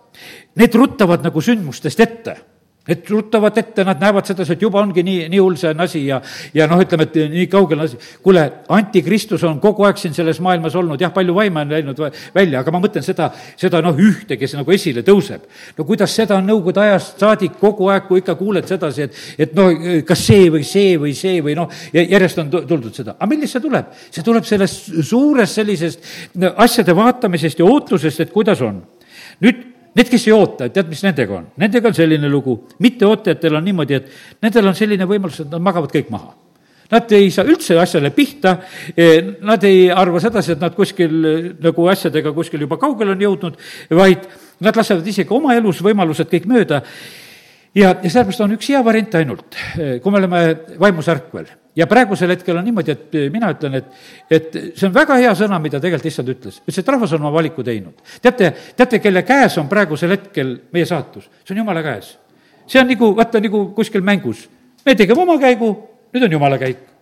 need 0.60 0.80
ruttavad 0.80 1.24
nagu 1.26 1.44
sündmustest 1.44 2.04
ette 2.04 2.38
et 2.88 3.08
ruttavad 3.08 3.56
ette, 3.56 3.84
nad 3.84 4.00
näevad 4.00 4.26
sedasi, 4.28 4.52
et 4.52 4.62
juba 4.62 4.82
ongi 4.82 5.02
nii, 5.04 5.28
nii 5.32 5.40
hull 5.40 5.56
see 5.56 5.70
on 5.72 5.80
asi 5.80 6.02
ja, 6.04 6.18
ja 6.52 6.66
noh, 6.68 6.82
ütleme, 6.84 7.06
et 7.08 7.16
nii 7.32 7.46
kaugel 7.48 7.80
on 7.80 7.86
asi. 7.86 7.96
kuule, 8.22 8.42
antikristus 8.76 9.44
on 9.48 9.56
kogu 9.62 9.86
aeg 9.88 10.00
siin 10.00 10.16
selles 10.16 10.40
maailmas 10.44 10.76
olnud, 10.76 11.00
jah, 11.00 11.12
palju 11.14 11.36
vaime 11.36 11.62
on 11.64 11.72
läinud 11.72 12.02
välja, 12.34 12.60
aga 12.60 12.74
ma 12.74 12.82
mõtlen 12.84 13.06
seda, 13.06 13.30
seda 13.60 13.80
noh, 13.84 13.96
ühte, 13.96 14.36
kes 14.40 14.56
nagu 14.58 14.76
esile 14.76 15.04
tõuseb. 15.06 15.48
no 15.78 15.88
kuidas 15.88 16.12
seda 16.12 16.36
on 16.36 16.52
Nõukogude 16.54 16.82
ajast 16.84 17.24
saadik 17.24 17.56
kogu 17.60 17.88
aeg, 17.88 18.04
kui 18.04 18.20
ikka 18.20 18.36
kuuled 18.36 18.68
sedasi, 18.68 19.08
et, 19.08 19.20
et 19.46 19.56
noh, 19.56 19.72
kas 20.04 20.26
see 20.28 20.50
või 20.52 20.64
see 20.68 20.98
või 21.00 21.16
see 21.16 21.40
või 21.44 21.56
noh, 21.56 21.72
järjest 21.96 22.42
on 22.44 22.52
tuldud 22.52 22.92
seda. 22.92 23.16
aga 23.16 23.30
millest 23.32 23.56
see 23.56 23.64
tuleb? 23.64 23.92
see 24.10 24.26
tuleb 24.26 24.44
sellest 24.44 24.90
suurest 25.08 25.56
sellisest 25.56 26.36
asjade 26.52 26.96
vaatamisest 26.96 27.64
ja 27.64 27.68
ootusest, 27.68 28.26
et 28.26 28.34
kuidas 28.34 28.60
on. 28.60 28.82
nüüd 29.40 29.73
Need, 29.94 30.08
kes 30.10 30.24
ei 30.26 30.32
oota, 30.34 30.68
tead, 30.74 30.88
mis 30.90 31.04
nendega 31.06 31.36
on? 31.36 31.44
Nendega 31.62 31.90
on 31.90 31.94
selline 31.94 32.30
lugu, 32.30 32.56
mitteootajatel 32.82 33.60
on 33.60 33.68
niimoodi, 33.68 34.00
et 34.00 34.42
nendel 34.42 34.70
on 34.72 34.74
selline 34.74 35.06
võimalus, 35.06 35.44
et 35.44 35.52
nad 35.52 35.62
magavad 35.62 35.92
kõik 35.94 36.10
maha. 36.10 36.32
Nad 36.90 37.12
ei 37.16 37.30
saa 37.32 37.46
üldse 37.48 37.76
asjale 37.80 38.10
pihta, 38.14 38.56
eh, 38.96 39.20
nad 39.40 39.62
ei 39.64 39.86
arva 39.90 40.20
sedasi, 40.20 40.52
et 40.52 40.60
nad 40.60 40.74
kuskil 40.74 41.14
nagu 41.62 41.86
asjadega 41.90 42.34
kuskil 42.34 42.66
juba 42.66 42.76
kaugele 42.76 43.14
on 43.14 43.22
jõudnud, 43.22 43.60
vaid 43.90 44.26
nad 44.60 44.76
lasevad 44.76 45.06
isegi 45.06 45.32
oma 45.34 45.54
elus 45.54 45.80
võimalused 45.82 46.28
kõik 46.30 46.50
mööda 46.50 46.82
ja, 47.74 47.90
ja 47.90 48.10
sellepärast 48.10 48.44
on 48.44 48.54
üks 48.56 48.70
hea 48.70 48.80
variant 48.84 49.14
ainult, 49.20 49.58
kui 49.74 50.12
me 50.12 50.20
oleme 50.22 50.42
vaimus 50.80 51.10
ärkvel 51.12 51.50
ja 51.76 51.86
praegusel 51.90 52.30
hetkel 52.34 52.58
on 52.58 52.66
niimoodi, 52.68 52.94
et 52.94 53.16
mina 53.34 53.50
ütlen, 53.54 53.78
et, 53.80 53.90
et 54.30 54.58
see 54.76 54.86
on 54.88 54.94
väga 54.94 55.18
hea 55.22 55.32
sõna, 55.38 55.58
mida 55.62 55.80
tegelikult 55.82 56.10
issand 56.10 56.30
ütles. 56.30 56.60
ütles, 56.62 56.80
et 56.80 56.92
rahvas 56.94 57.14
on 57.16 57.24
oma 57.24 57.34
valiku 57.34 57.64
teinud. 57.66 57.98
teate, 58.22 58.52
teate, 58.78 59.02
kelle 59.02 59.24
käes 59.26 59.58
on 59.58 59.68
praegusel 59.70 60.14
hetkel 60.14 60.56
meie 60.72 60.86
saatus? 60.86 61.28
see 61.42 61.56
on 61.56 61.64
jumala 61.64 61.82
käes. 61.82 62.14
see 62.66 62.80
on 62.80 62.90
nagu, 62.90 63.12
vaata, 63.16 63.42
nagu 63.42 63.66
kuskil 63.76 64.06
mängus. 64.06 64.48
me 64.86 64.94
tegime 64.94 65.26
oma 65.26 65.38
käigu, 65.42 65.74
nüüd 66.14 66.28
on 66.28 66.38
jumala 66.38 66.58
käik 66.62 66.93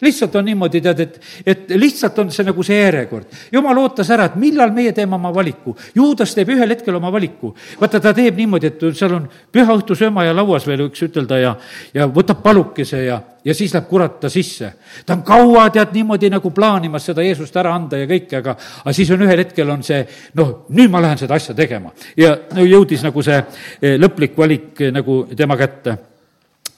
lihtsalt 0.00 0.34
on 0.36 0.44
niimoodi, 0.44 0.80
tead, 0.80 1.00
et, 1.00 1.20
et 1.46 1.70
lihtsalt 1.78 2.18
on 2.18 2.30
see 2.32 2.44
nagu 2.44 2.64
see 2.66 2.76
järjekord. 2.78 3.30
jumal 3.52 3.78
ootas 3.80 4.10
ära, 4.12 4.26
et 4.28 4.36
millal 4.40 4.72
meie 4.76 4.92
teeme 4.92 5.14
oma 5.16 5.32
valiku. 5.34 5.76
juudas 5.94 6.34
teeb 6.34 6.50
ühel 6.52 6.70
hetkel 6.70 6.94
oma 6.94 7.12
valiku. 7.12 7.54
vaata, 7.80 8.00
ta 8.00 8.12
teeb 8.14 8.36
niimoodi, 8.36 8.66
et 8.66 8.84
seal 8.92 9.14
on 9.16 9.28
püha 9.52 9.76
õhtu 9.78 9.96
sööma 9.96 10.24
ja 10.26 10.34
lauas 10.36 10.66
veel, 10.66 10.84
võiks 10.86 11.02
ütelda, 11.08 11.38
ja, 11.40 11.54
ja 11.94 12.08
võtab 12.12 12.42
palukese 12.42 13.04
ja, 13.04 13.20
ja 13.44 13.54
siis 13.54 13.72
läheb 13.74 13.88
kurat 13.88 14.18
ta 14.20 14.28
sisse. 14.32 14.72
ta 15.06 15.16
on 15.16 15.22
kaua, 15.22 15.68
tead, 15.70 15.94
niimoodi 15.96 16.30
nagu 16.32 16.50
plaanimas 16.50 17.08
seda 17.08 17.24
Jeesust 17.24 17.56
ära 17.56 17.74
anda 17.74 18.00
ja 18.02 18.08
kõike, 18.10 18.42
aga, 18.42 18.56
aga 18.84 18.92
siis 18.96 19.10
on 19.16 19.24
ühel 19.24 19.44
hetkel 19.44 19.70
on 19.70 19.82
see, 19.86 20.02
noh, 20.34 20.66
nüüd 20.76 20.92
ma 20.92 21.00
lähen 21.00 21.18
seda 21.18 21.40
asja 21.40 21.54
tegema. 21.54 21.94
ja 22.16 22.36
no 22.54 22.68
jõudis 22.68 23.06
nagu 23.06 23.22
see 23.22 23.38
eh, 23.38 23.96
lõplik 23.96 24.36
valik 24.36 24.84
eh, 24.84 24.92
nagu 24.92 25.24
tema 25.36 25.56
kätte 25.56 25.96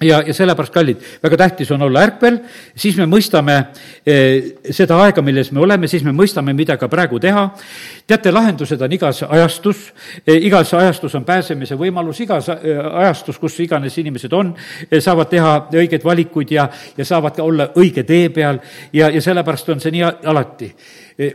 ja, 0.01 0.21
ja 0.27 0.35
sellepärast, 0.35 0.73
kallid, 0.73 1.03
väga 1.23 1.37
tähtis 1.37 1.71
on 1.75 1.83
olla 1.83 2.03
ärkvel, 2.07 2.39
siis 2.77 2.97
me 3.01 3.07
mõistame 3.11 3.57
eh, 4.07 4.53
seda 4.71 5.01
aega, 5.05 5.23
milles 5.23 5.51
me 5.53 5.63
oleme, 5.65 5.89
siis 5.91 6.05
me 6.07 6.13
mõistame, 6.15 6.55
mida 6.57 6.77
ka 6.79 6.89
praegu 6.89 7.19
teha. 7.21 7.49
teate, 8.07 8.33
lahendused 8.33 8.83
on 8.83 8.93
igas 8.93 9.23
ajastus. 9.29 9.93
Eh,, 10.27 10.39
igas 10.47 10.75
ajastus 10.75 11.15
on 11.15 11.25
pääsemise 11.25 11.75
võimalus, 11.75 12.21
igas 12.21 12.49
eh, 12.49 12.79
ajastus, 12.79 13.39
kus 13.39 13.59
iganes 13.61 13.99
inimesed 13.99 14.33
on 14.33 14.55
saavad 15.01 15.29
teha 15.29 15.59
õigeid 15.73 16.05
valikuid 16.05 16.51
ja, 16.51 16.69
ja 16.97 17.05
saavad 17.05 17.37
ka 17.37 17.43
olla 17.43 17.71
õige 17.77 18.05
tee 18.05 18.29
peal. 18.31 18.59
Ja, 18.93 19.11
ja 19.11 19.23
sellepärast 19.23 19.69
on 19.69 19.81
see 19.81 19.93
nii 19.95 20.07
alati. 20.25 20.73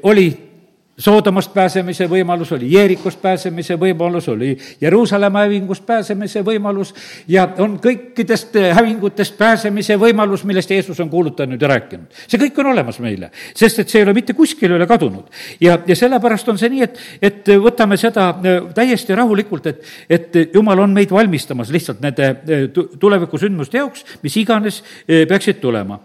Oli 0.03 0.52
Soodomast 0.97 1.49
pääsemise 1.53 2.05
võimalus, 2.05 2.51
oli 2.53 2.67
Jeerikost 2.69 3.17
pääsemise 3.21 3.73
võimalus, 3.81 4.27
oli 4.29 4.51
Jeruusalemma 4.81 5.41
hävingust 5.47 5.85
pääsemise 5.85 6.43
võimalus 6.45 6.91
ja 7.27 7.47
on 7.65 7.79
kõikidest 7.81 8.53
hävingutest 8.77 9.33
pääsemise 9.37 9.97
võimalus, 9.97 10.43
millest 10.45 10.69
Jeesus 10.69 10.99
on 11.01 11.09
kuulutanud 11.09 11.61
ja 11.61 11.71
rääkinud. 11.71 12.19
see 12.27 12.37
kõik 12.43 12.59
on 12.61 12.69
olemas 12.75 12.99
meile, 13.01 13.31
sest 13.55 13.79
et 13.81 13.89
see 13.89 14.03
ei 14.03 14.05
ole 14.05 14.13
mitte 14.13 14.35
kuskile 14.37 14.77
üle 14.77 14.85
kadunud. 14.87 15.33
ja, 15.61 15.79
ja 15.87 15.95
sellepärast 15.95 16.53
on 16.53 16.61
see 16.61 16.69
nii, 16.75 16.83
et, 16.85 17.01
et 17.21 17.51
võtame 17.65 17.97
seda 17.97 18.29
äh, 18.29 18.61
täiesti 18.77 19.17
rahulikult, 19.17 19.65
et, 19.73 19.83
et 20.09 20.39
Jumal 20.53 20.85
on 20.85 20.93
meid 20.93 21.09
valmistamas 21.09 21.73
lihtsalt 21.73 22.05
nende 22.05 22.29
äh, 22.29 22.69
tulevikusündmuste 22.99 23.81
jaoks, 23.81 24.05
mis 24.21 24.37
iganes 24.37 24.83
peaksid 25.07 25.57
tulema. 25.57 25.99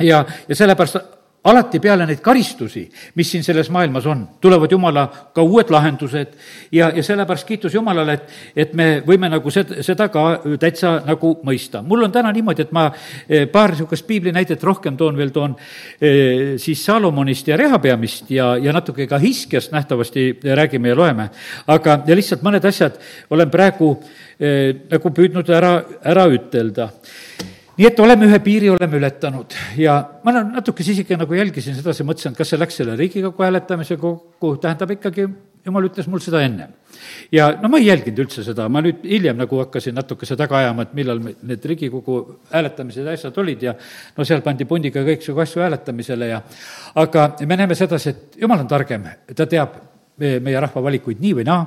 ja, 0.00 0.24
ja 0.48 0.54
sellepärast 0.56 1.17
alati 1.48 1.80
peale 1.80 2.06
neid 2.06 2.20
karistusi, 2.24 2.84
mis 3.18 3.30
siin 3.32 3.44
selles 3.46 3.70
maailmas 3.74 4.06
on, 4.06 4.24
tulevad 4.40 4.72
Jumala 4.72 5.06
ka 5.34 5.42
uued 5.42 5.70
lahendused 5.72 6.34
ja, 6.72 6.90
ja 6.94 7.02
sellepärast 7.04 7.46
kiitus 7.48 7.74
Jumalale, 7.74 8.18
et, 8.18 8.36
et 8.64 8.74
me 8.76 8.88
võime 9.06 9.30
nagu 9.32 9.50
seda, 9.52 9.82
seda 9.86 10.08
ka 10.12 10.24
täitsa 10.60 10.98
nagu 11.06 11.34
mõista. 11.46 11.82
mul 11.82 12.04
on 12.06 12.14
täna 12.14 12.32
niimoodi, 12.34 12.66
et 12.66 12.72
ma 12.76 12.88
eh, 12.90 13.46
paar 13.50 13.74
niisugust 13.74 14.06
piiblinäidet 14.06 14.64
rohkem 14.64 14.96
toon 14.96 15.16
veel, 15.16 15.32
toon 15.34 15.56
eh, 16.00 16.56
siis 16.60 16.84
Salomonist 16.84 17.48
ja 17.48 17.56
Rehapeamist 17.56 18.30
ja, 18.30 18.54
ja 18.56 18.72
natuke 18.72 19.06
ka 19.06 19.18
Hiskiast 19.22 19.72
nähtavasti 19.72 20.30
räägime 20.44 20.88
ja 20.92 20.96
loeme. 20.96 21.30
aga, 21.66 22.00
ja 22.06 22.16
lihtsalt 22.16 22.42
mõned 22.46 22.64
asjad 22.68 22.98
olen 23.30 23.50
praegu 23.50 23.94
eh, 24.40 24.74
nagu 24.90 25.14
püüdnud 25.14 25.54
ära, 25.54 25.78
ära 26.04 26.26
ütelda 26.32 26.90
nii 27.78 27.86
et 27.86 28.00
oleme 28.02 28.26
ühe 28.26 28.38
piiri, 28.42 28.70
oleme 28.74 28.98
ületanud. 28.98 29.54
Ja 29.78 29.98
ma 30.24 30.34
natukese 30.42 30.96
isegi 30.96 31.18
nagu 31.18 31.36
jälgisin 31.36 31.76
sedasi, 31.78 32.06
mõtlesin, 32.06 32.34
et 32.34 32.40
kas 32.40 32.50
see 32.52 32.58
läks 32.58 32.80
selle 32.80 32.96
Riigikogu 32.98 33.44
hääletamise 33.44 33.96
kokku, 34.00 34.56
tähendab 34.62 34.90
ikkagi, 34.96 35.28
jumal 35.66 35.86
ütles 35.86 36.08
mul 36.10 36.22
seda 36.24 36.42
ennem. 36.42 36.74
ja 37.32 37.50
no 37.62 37.68
ma 37.68 37.78
ei 37.78 37.86
jälginud 37.86 38.24
üldse 38.24 38.42
seda, 38.42 38.66
ma 38.72 38.80
nüüd 38.82 39.04
hiljem 39.06 39.36
nagu 39.38 39.60
hakkasin 39.60 39.94
natukese 39.94 40.36
taga 40.36 40.58
ajama, 40.58 40.86
et 40.88 40.94
millal 40.98 41.20
need 41.22 41.68
Riigikogu 41.70 42.18
hääletamised 42.50 43.06
ja 43.06 43.14
asjad 43.14 43.38
olid 43.38 43.62
ja 43.62 43.74
no 44.16 44.26
seal 44.26 44.42
pandi 44.42 44.66
pundiga 44.66 45.04
kõiksugu 45.06 45.44
asju 45.44 45.62
hääletamisele 45.62 46.32
ja 46.32 46.42
aga 46.98 47.28
me 47.46 47.60
näeme 47.60 47.78
sedasi, 47.78 48.10
et 48.10 48.42
jumal 48.42 48.64
on 48.64 48.70
targem, 48.70 49.06
ta 49.36 49.46
teab 49.46 49.78
meie 50.18 50.60
rahva 50.60 50.82
valikuid 50.82 51.20
nii 51.22 51.34
või 51.38 51.44
naa. 51.46 51.64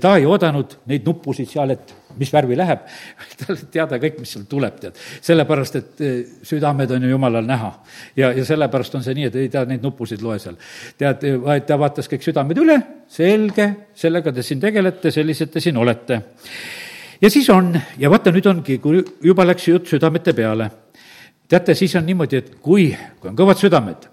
ta 0.00 0.14
ei 0.16 0.26
oodanud 0.28 0.78
neid 0.88 1.04
nuppusid 1.06 1.50
seal, 1.50 1.74
et 1.74 1.94
mis 2.18 2.32
värvi 2.32 2.56
läheb, 2.56 2.84
tal 3.40 3.58
teada 3.72 3.98
kõik, 4.00 4.18
mis 4.22 4.34
seal 4.34 4.44
tuleb, 4.48 4.78
tead. 4.80 5.00
sellepärast, 5.24 5.78
et 5.80 6.02
südamed 6.48 6.92
on 6.96 7.06
ju 7.06 7.12
jumalal 7.12 7.46
näha. 7.48 7.72
ja, 8.16 8.32
ja 8.36 8.44
sellepärast 8.44 8.98
on 8.98 9.04
see 9.04 9.16
nii, 9.18 9.30
et 9.30 9.40
ei 9.40 9.50
ta 9.52 9.64
neid 9.68 9.84
nuppusid 9.84 10.22
loe 10.24 10.38
seal. 10.42 10.58
tead, 10.98 11.26
vaid 11.44 11.66
ta 11.68 11.78
vaatas 11.80 12.10
kõik 12.10 12.24
südamed 12.24 12.62
üle, 12.62 12.78
selge, 13.08 13.68
sellega 13.94 14.32
te 14.32 14.44
siin 14.46 14.60
tegelete, 14.60 15.12
sellised 15.14 15.52
te 15.52 15.64
siin 15.64 15.76
olete. 15.80 16.22
ja 17.20 17.30
siis 17.30 17.50
on, 17.52 17.74
ja 17.98 18.12
vaata, 18.12 18.32
nüüd 18.34 18.48
ongi, 18.48 18.78
kui 18.82 19.04
juba 19.24 19.46
läks 19.48 19.68
jutt 19.68 19.92
südamete 19.92 20.36
peale. 20.36 20.70
teate, 21.48 21.74
siis 21.74 21.96
on 22.00 22.08
niimoodi, 22.08 22.40
et 22.40 22.56
kui, 22.60 22.90
kui 23.20 23.32
on 23.32 23.36
kõvad 23.36 23.60
südamed 23.60 24.11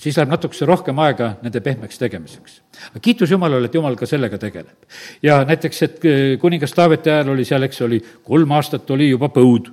siis 0.00 0.16
läheb 0.16 0.32
natukese 0.32 0.68
rohkem 0.68 0.98
aega 1.04 1.34
nende 1.44 1.60
pehmeks 1.64 2.00
tegemiseks. 2.00 2.60
aga 2.90 3.02
kiitus 3.04 3.30
Jumalale, 3.30 3.68
et 3.68 3.74
Jumal 3.74 3.96
ka 3.96 4.06
sellega 4.06 4.38
tegeleb. 4.38 4.88
ja 5.22 5.42
näiteks, 5.44 5.82
et 5.82 6.04
eh, 6.04 6.38
kuningas 6.40 6.72
Taaveti 6.76 7.10
ajal 7.10 7.34
oli 7.34 7.44
seal, 7.44 7.68
eks 7.68 7.82
oli, 7.86 8.00
kolm 8.24 8.56
aastat 8.56 8.90
oli 8.90 9.10
juba 9.10 9.28
põud 9.28 9.70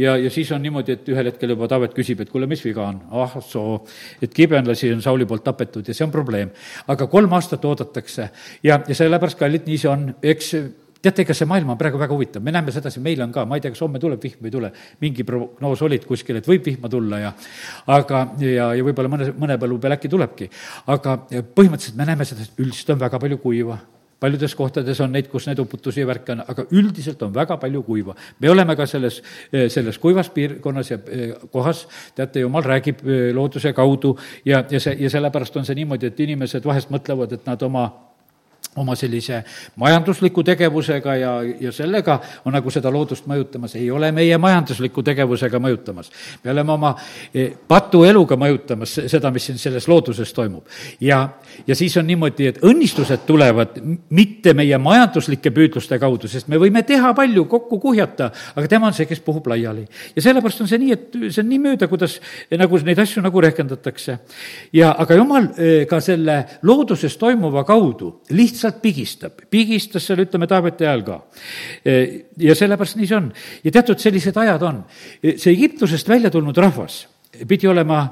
ja, 0.00 0.16
ja 0.16 0.30
siis 0.30 0.50
on 0.52 0.62
niimoodi, 0.62 0.96
et 0.96 1.08
ühel 1.12 1.30
hetkel 1.30 1.54
juba 1.54 1.68
Taavet 1.70 1.94
küsib, 1.96 2.22
et 2.22 2.30
kuule, 2.30 2.48
mis 2.50 2.62
viga 2.64 2.86
on? 2.88 3.00
ah 3.10 3.36
soo, 3.44 3.80
et 4.22 4.34
kibenlasi 4.34 4.92
on 4.94 5.02
Sauli 5.04 5.26
poolt 5.28 5.44
tapetud 5.46 5.86
ja 5.86 5.94
see 5.96 6.06
on 6.06 6.14
probleem. 6.14 6.50
aga 6.88 7.06
kolm 7.06 7.32
aastat 7.38 7.64
oodatakse 7.64 8.30
ja, 8.62 8.80
ja 8.80 8.94
sellepärast, 8.94 9.38
kallid, 9.38 9.66
nii 9.68 9.80
see 9.80 9.90
on, 9.90 10.08
eks 10.22 10.54
teate, 11.02 11.24
ega 11.24 11.36
see 11.36 11.48
maailm 11.48 11.74
on 11.74 11.78
praegu 11.80 12.00
väga 12.00 12.14
huvitav, 12.14 12.44
me 12.44 12.54
näeme 12.54 12.72
sedasi, 12.74 13.00
meil 13.04 13.22
on 13.24 13.32
ka, 13.34 13.44
ma 13.48 13.58
ei 13.58 13.64
tea, 13.64 13.74
kas 13.74 13.84
homme 13.84 14.00
tuleb 14.02 14.22
vihm 14.22 14.42
või 14.42 14.50
ei 14.50 14.56
tule, 14.56 14.72
mingi 15.00 15.24
prognoos 15.28 15.84
olid 15.86 16.04
kuskil, 16.08 16.40
et 16.40 16.50
võib 16.50 16.66
vihma 16.66 16.90
tulla 16.92 17.22
ja 17.22 17.30
aga, 17.96 18.26
ja, 18.44 18.72
ja 18.76 18.84
võib-olla 18.86 19.12
mõne, 19.12 19.30
mõne 19.38 19.60
põllu 19.60 19.80
peal 19.80 19.96
äkki 19.96 20.12
tulebki. 20.12 20.50
aga 20.92 21.16
põhimõtteliselt 21.30 21.96
me 21.96 22.08
näeme 22.12 22.28
seda, 22.28 22.44
et 22.44 22.60
üldiselt 22.60 22.94
on 22.96 23.02
väga 23.06 23.22
palju 23.22 23.40
kuiva 23.40 23.80
paljudes 24.20 24.54
kohtades 24.54 25.00
on 25.00 25.14
neid, 25.14 25.30
kus 25.32 25.46
neid 25.48 25.60
uputusi 25.62 26.02
ja 26.02 26.08
värke 26.08 26.34
on, 26.34 26.42
aga 26.52 26.66
üldiselt 26.76 27.22
on 27.24 27.32
väga 27.34 27.56
palju 27.60 27.82
kuiva. 27.86 28.14
me 28.40 28.50
oleme 28.50 28.76
ka 28.76 28.86
selles, 28.86 29.22
selles 29.68 29.98
kuivas 29.98 30.30
piirkonnas 30.30 30.90
ja 30.90 30.98
eh, 31.08 31.32
kohas, 31.52 31.86
teate, 32.14 32.44
jumal 32.44 32.62
räägib 32.62 33.00
eh, 33.06 33.30
looduse 33.34 33.72
kaudu 33.72 34.16
ja, 34.44 34.64
ja 34.70 34.80
see, 34.80 34.96
ja 35.00 35.10
sellepärast 35.10 35.56
on 35.56 35.64
see 35.64 35.78
niimoodi, 35.80 36.12
et 36.12 36.20
inimesed 36.20 36.64
vahest 36.64 36.92
mõtlevad, 36.92 37.32
et 37.32 37.48
nad 37.48 37.62
oma 37.62 37.88
oma 38.76 38.94
sellise 38.94 39.40
majandusliku 39.76 40.44
tegevusega 40.46 41.14
ja, 41.18 41.30
ja 41.60 41.72
sellega 41.74 42.20
on 42.46 42.54
nagu 42.54 42.70
seda 42.70 42.90
loodust 42.92 43.26
mõjutamas, 43.26 43.74
ei 43.74 43.88
ole 43.90 44.12
meie 44.14 44.36
majandusliku 44.38 45.02
tegevusega 45.02 45.58
mõjutamas. 45.58 46.10
me 46.44 46.52
oleme 46.52 46.72
oma 46.72 46.92
eh, 47.34 47.50
patueluga 47.68 48.36
mõjutamas 48.38 48.94
seda, 49.10 49.32
mis 49.34 49.48
siin 49.48 49.58
selles 49.58 49.88
looduses 49.90 50.32
toimub. 50.32 50.64
ja, 51.00 51.18
ja 51.66 51.74
siis 51.74 51.96
on 51.96 52.06
niimoodi, 52.06 52.46
et 52.46 52.60
õnnistused 52.62 53.26
tulevad 53.26 53.80
mitte 54.10 54.54
meie 54.54 54.78
majanduslike 54.78 55.50
püüdluste 55.50 55.98
kaudu, 55.98 56.28
sest 56.28 56.48
me 56.48 56.60
võime 56.62 56.84
teha 56.86 57.10
palju, 57.14 57.44
kokku 57.50 57.80
kuhjata, 57.82 58.30
aga 58.54 58.68
tema 58.70 58.86
on 58.86 58.94
see, 58.94 59.08
kes 59.10 59.20
puhub 59.26 59.50
laiali. 59.50 59.86
ja 60.14 60.22
sellepärast 60.22 60.62
on 60.62 60.70
see 60.70 60.78
nii, 60.84 60.92
et 60.94 61.20
see 61.26 61.42
on 61.42 61.50
nii 61.50 61.60
mööda, 61.66 61.90
kuidas 61.90 62.20
nagu 62.54 62.78
neid 62.86 63.02
asju 63.02 63.22
nagu 63.26 63.42
rehkendatakse. 63.42 64.18
ja 64.72 64.94
aga 64.94 65.18
jumal 65.18 65.50
eh, 65.58 65.86
ka 65.90 66.00
selle 66.00 66.44
looduses 66.62 67.18
toimuva 67.18 67.66
kaudu 67.66 68.20
lihtsalt 68.30 68.69
lihtsalt 68.70 68.82
pigistab, 68.82 69.40
pigistas 69.50 70.06
seal, 70.06 70.22
ütleme, 70.24 70.46
Taaveti 70.46 70.86
ajal 70.86 71.02
ka. 71.04 71.18
E, 71.84 71.94
ja 72.38 72.54
sellepärast 72.54 72.96
nii 72.96 73.06
see 73.06 73.16
on. 73.16 73.32
ja 73.64 73.70
teatud 73.70 73.98
sellised 73.98 74.36
ajad 74.36 74.62
on. 74.62 74.84
E, 75.22 75.36
see 75.38 75.52
Egiptusest 75.52 76.08
välja 76.08 76.30
tulnud 76.30 76.56
rahvas 76.56 77.06
pidi 77.48 77.68
olema 77.68 78.02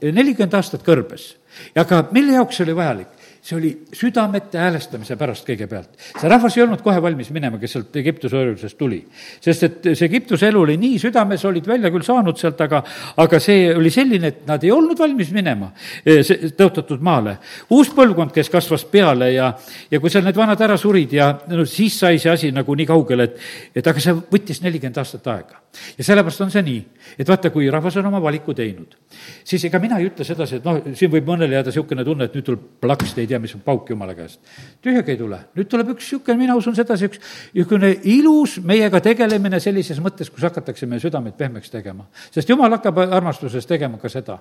nelikümmend 0.00 0.54
aastat 0.54 0.82
kõrbes, 0.86 1.34
aga 1.76 2.08
mille 2.12 2.38
jaoks 2.38 2.56
see 2.56 2.64
oli 2.64 2.76
vajalik? 2.76 3.19
See 3.42 3.56
oli 3.56 3.70
südamete 3.96 4.58
häälestamise 4.60 5.16
pärast 5.16 5.46
kõigepealt. 5.48 5.94
see 6.20 6.28
rahvas 6.28 6.56
ei 6.56 6.62
olnud 6.62 6.82
kohe 6.84 7.00
valmis 7.02 7.30
minema, 7.32 7.58
kes 7.58 7.72
sealt 7.76 7.96
Egiptuse 7.96 8.36
orjusest 8.36 8.76
tuli. 8.78 9.00
sest 9.40 9.62
et 9.62 9.88
see 9.94 10.08
Egiptuse 10.08 10.48
elu 10.48 10.60
oli 10.60 10.76
nii 10.80 10.98
südames, 11.00 11.44
olid 11.48 11.66
välja 11.66 11.90
küll 11.90 12.04
saanud 12.04 12.36
sealt, 12.38 12.60
aga, 12.60 12.82
aga 13.16 13.40
see 13.40 13.70
oli 13.74 13.90
selline, 13.90 14.28
et 14.28 14.44
nad 14.48 14.64
ei 14.64 14.72
olnud 14.74 14.98
valmis 14.98 15.32
minema 15.32 15.70
eh, 16.04 16.20
tõotatud 16.56 17.00
maale. 17.00 17.38
uus 17.70 17.92
põlvkond, 17.96 18.34
kes 18.36 18.52
kasvas 18.52 18.84
peale 18.84 19.32
ja, 19.32 19.54
ja 19.90 20.00
kui 20.00 20.12
seal 20.12 20.26
need 20.26 20.36
vanad 20.36 20.60
ära 20.60 20.76
surid 20.76 21.16
ja 21.16 21.32
no 21.48 21.64
siis 21.64 21.98
sai 22.04 22.20
see 22.20 22.32
asi 22.32 22.52
nagu 22.52 22.76
nii 22.76 22.88
kaugele, 22.92 23.30
et, 23.30 23.50
et 23.74 23.86
aga 23.86 24.00
see 24.00 24.16
võttis 24.20 24.60
nelikümmend 24.64 25.00
aastat 25.00 25.32
aega. 25.32 25.59
Ja 25.98 26.04
sellepärast 26.04 26.44
on 26.46 26.52
see 26.52 26.62
nii, 26.66 26.80
et 27.18 27.28
vaata, 27.28 27.50
kui 27.54 27.70
rahvas 27.70 27.96
on 28.00 28.10
oma 28.10 28.20
valiku 28.22 28.54
teinud, 28.54 28.96
siis 29.44 29.64
ega 29.64 29.80
mina 29.82 29.98
ei 30.00 30.10
ütle 30.10 30.26
sedasi, 30.26 30.60
et 30.60 30.68
noh, 30.68 30.80
siin 30.94 31.12
võib 31.12 31.28
mõnele 31.30 31.56
jääda 31.58 31.72
niisugune 31.72 32.04
tunne, 32.04 32.28
et 32.28 32.36
nüüd 32.36 32.46
tuleb 32.46 32.64
plaks 32.82 33.14
teid 33.16 33.30
tea, 33.30 33.38
mis 33.42 33.54
on 33.54 33.62
pauk 33.64 33.90
jumala 33.90 34.14
käest. 34.18 34.40
tühjagi 34.82 35.14
ei 35.14 35.18
tule, 35.20 35.38
nüüd 35.56 35.68
tuleb 35.70 35.92
üks 35.94 36.04
niisugune, 36.06 36.38
mina 36.40 36.56
usun 36.58 36.76
sedasi, 36.76 37.10
üks 37.10 37.20
niisugune 37.54 37.92
ilus 38.12 38.58
meiega 38.66 39.00
tegelemine 39.04 39.60
sellises 39.62 40.00
mõttes, 40.02 40.30
kus 40.32 40.44
hakatakse 40.48 40.88
meie 40.90 41.02
südameid 41.02 41.36
pehmeks 41.38 41.70
tegema. 41.70 42.06
sest 42.34 42.50
jumal 42.50 42.72
hakkab 42.76 42.98
armastuses 43.06 43.66
tegema 43.66 43.98
ka 44.02 44.10
seda. 44.12 44.38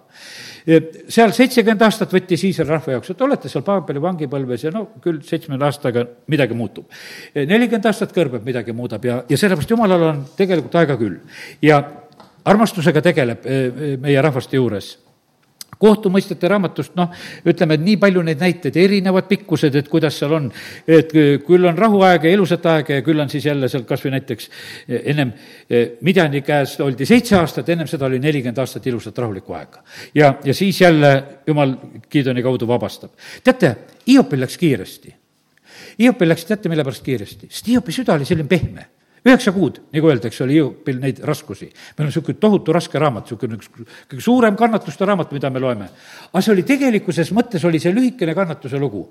seal 0.66 1.34
seitsekümmend 1.36 1.86
aastat 1.86 2.14
võttis 2.14 2.46
Iisraeli 2.50 2.74
rahva 2.74 2.98
jaoks, 2.98 3.14
et 3.14 3.22
olete 3.22 3.52
seal 3.52 3.66
Paabeli 3.68 4.02
vangipõlves 4.02 4.66
ja 4.66 4.74
no 4.74 4.86
küll 5.04 5.22
seitsmekümne 5.22 5.66
aastaga 5.66 6.06
midagi 6.28 6.58
muutub. 6.58 6.90
nelikümmend 7.36 7.86
aastat 7.86 8.16
kõrbeb, 8.16 8.46
midagi 8.46 8.74
muudab 8.74 9.06
ja, 9.06 9.22
ja 9.30 9.38
sellepärast 9.38 9.76
jumalal 9.76 10.08
on 10.10 10.24
tegelikult 10.38 10.76
aega 10.82 10.98
küll. 10.98 11.19
Ja 11.62 11.84
armastusega 12.46 13.02
tegeleb 13.02 13.46
eh, 13.46 13.96
meie 14.02 14.22
rahvaste 14.22 14.58
juures 14.58 14.98
kohtumõistjate 15.80 16.50
raamatust, 16.52 16.96
noh, 17.00 17.12
ütleme, 17.48 17.78
et 17.78 17.84
nii 17.86 17.96
palju 18.02 18.24
neid 18.28 18.42
näiteid, 18.44 18.76
erinevad 18.82 19.30
pikkused, 19.30 19.76
et 19.80 19.88
kuidas 19.92 20.18
seal 20.20 20.36
on. 20.36 20.50
et 20.88 21.14
küll 21.46 21.68
on 21.70 21.78
rahuaega 21.78 22.28
ja 22.28 22.36
ilusat 22.36 22.66
aega 22.66 22.98
ja 22.98 23.06
küll 23.06 23.20
on 23.20 23.30
siis 23.30 23.46
jälle 23.46 23.70
seal 23.70 23.86
kas 23.88 24.04
või 24.04 24.18
näiteks 24.18 24.50
eh, 24.50 25.02
ennem 25.14 25.32
eh, 25.70 25.96
Midjani 26.02 26.42
käes 26.42 26.76
oldi 26.84 27.06
seitse 27.06 27.38
aastat, 27.40 27.70
ennem 27.70 27.88
seda 27.88 28.10
oli 28.10 28.20
nelikümmend 28.20 28.60
aastat 28.60 28.88
ilusat 28.88 29.18
rahulikku 29.18 29.56
aega. 29.56 29.84
ja, 30.14 30.34
ja 30.44 30.54
siis 30.54 30.82
jälle 30.82 31.24
jumal 31.48 31.76
Gideoni 32.12 32.44
kaudu 32.44 32.68
vabastab. 32.68 33.12
teate, 33.44 33.76
Hiopil 34.08 34.42
läks 34.42 34.58
kiiresti. 34.58 35.16
Hiopil 36.00 36.30
läks, 36.30 36.46
teate, 36.46 36.70
mille 36.70 36.84
pärast 36.84 37.04
kiiresti? 37.04 37.48
sest 37.50 37.68
Hiopi 37.68 37.96
süda 37.96 38.20
oli 38.20 38.26
selline 38.26 38.48
pehme 38.48 38.99
üheksa 39.26 39.54
kuud, 39.56 39.82
nagu 39.94 40.12
öeldakse, 40.12 40.44
oli 40.44 40.60
Hiopil 40.60 41.00
neid 41.02 41.24
raskusi. 41.28 41.70
meil 41.70 42.06
on 42.06 42.12
niisugune 42.12 42.40
tohutu 42.40 42.74
raske 42.76 43.00
raamat, 43.00 43.26
niisugune 43.28 43.60
üks 43.60 43.72
kõige 43.74 44.22
suurem 44.24 44.56
kannatuste 44.56 45.06
raamat, 45.06 45.32
mida 45.36 45.50
me 45.50 45.60
loeme. 45.60 45.90
aga 46.34 46.42
see 46.42 46.54
oli 46.54 46.64
tegelikkuses 46.64 47.34
mõttes, 47.36 47.66
oli 47.66 47.80
see 47.80 47.94
lühikene 47.96 48.36
kannatuse 48.36 48.80
lugu 48.80 49.08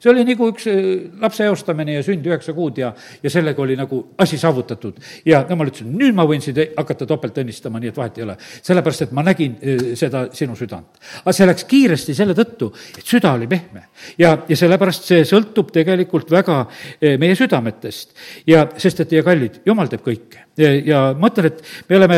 see 0.00 0.10
oli 0.10 0.24
nagu 0.24 0.48
üks 0.48 0.66
äh, 0.70 0.78
lapse 1.20 1.44
eostamine 1.44 1.98
ja 1.98 2.04
sünd 2.04 2.24
üheksa 2.26 2.54
kuud 2.56 2.78
ja, 2.80 2.90
ja 3.22 3.32
sellega 3.32 3.62
oli 3.62 3.76
nagu 3.76 4.00
asi 4.20 4.38
saavutatud. 4.40 5.00
ja 5.28 5.42
jumal 5.48 5.68
ütles, 5.70 5.84
nüüd 5.86 6.16
ma 6.16 6.24
võin 6.28 6.40
sind 6.44 6.60
hakata 6.76 7.08
topelt 7.08 7.36
õnnistama, 7.42 7.80
nii 7.82 7.92
et 7.92 8.00
vahet 8.00 8.20
ei 8.20 8.24
ole. 8.24 8.36
sellepärast, 8.40 9.06
et 9.06 9.14
ma 9.16 9.24
nägin 9.26 9.58
äh, 9.60 9.84
seda 10.00 10.26
sinu 10.36 10.56
südant. 10.56 11.00
aga 11.22 11.34
see 11.36 11.48
läks 11.48 11.66
kiiresti 11.68 12.16
selle 12.16 12.36
tõttu, 12.38 12.70
et 12.96 13.04
süda 13.04 13.34
oli 13.36 13.48
pehme. 13.50 13.86
ja, 14.18 14.36
ja 14.48 14.56
sellepärast 14.56 15.10
see 15.10 15.26
sõltub 15.28 15.72
tegelikult 15.74 16.32
väga 16.32 16.62
äh, 16.64 17.18
meie 17.20 17.36
südametest. 17.36 18.16
ja 18.48 18.64
sest, 18.76 19.04
et 19.04 19.12
teie 19.12 19.26
kallid, 19.26 19.60
jumal 19.68 19.90
teeb 19.92 20.06
kõike 20.06 20.46
ja 20.60 21.02
ma 21.16 21.30
ütlen, 21.30 21.46
et 21.48 21.60
me 21.88 21.96
oleme, 21.96 22.16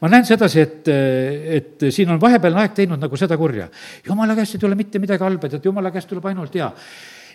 ma 0.00 0.08
näen 0.10 0.24
sedasi, 0.26 0.62
et, 0.62 0.88
et 1.58 1.84
siin 1.94 2.10
on 2.10 2.20
vahepealne 2.22 2.62
aeg 2.62 2.78
teinud 2.78 3.02
nagu 3.02 3.18
seda 3.18 3.36
kurja. 3.38 3.68
jumala 4.06 4.34
käest 4.38 4.56
ei 4.56 4.62
tule 4.62 4.78
mitte 4.78 5.02
midagi 5.02 5.22
halba, 5.22 5.50
tead, 5.50 5.66
jumala 5.66 5.92
käest 5.94 6.10
tuleb 6.10 6.26
ainult 6.30 6.54
hea 6.58 6.70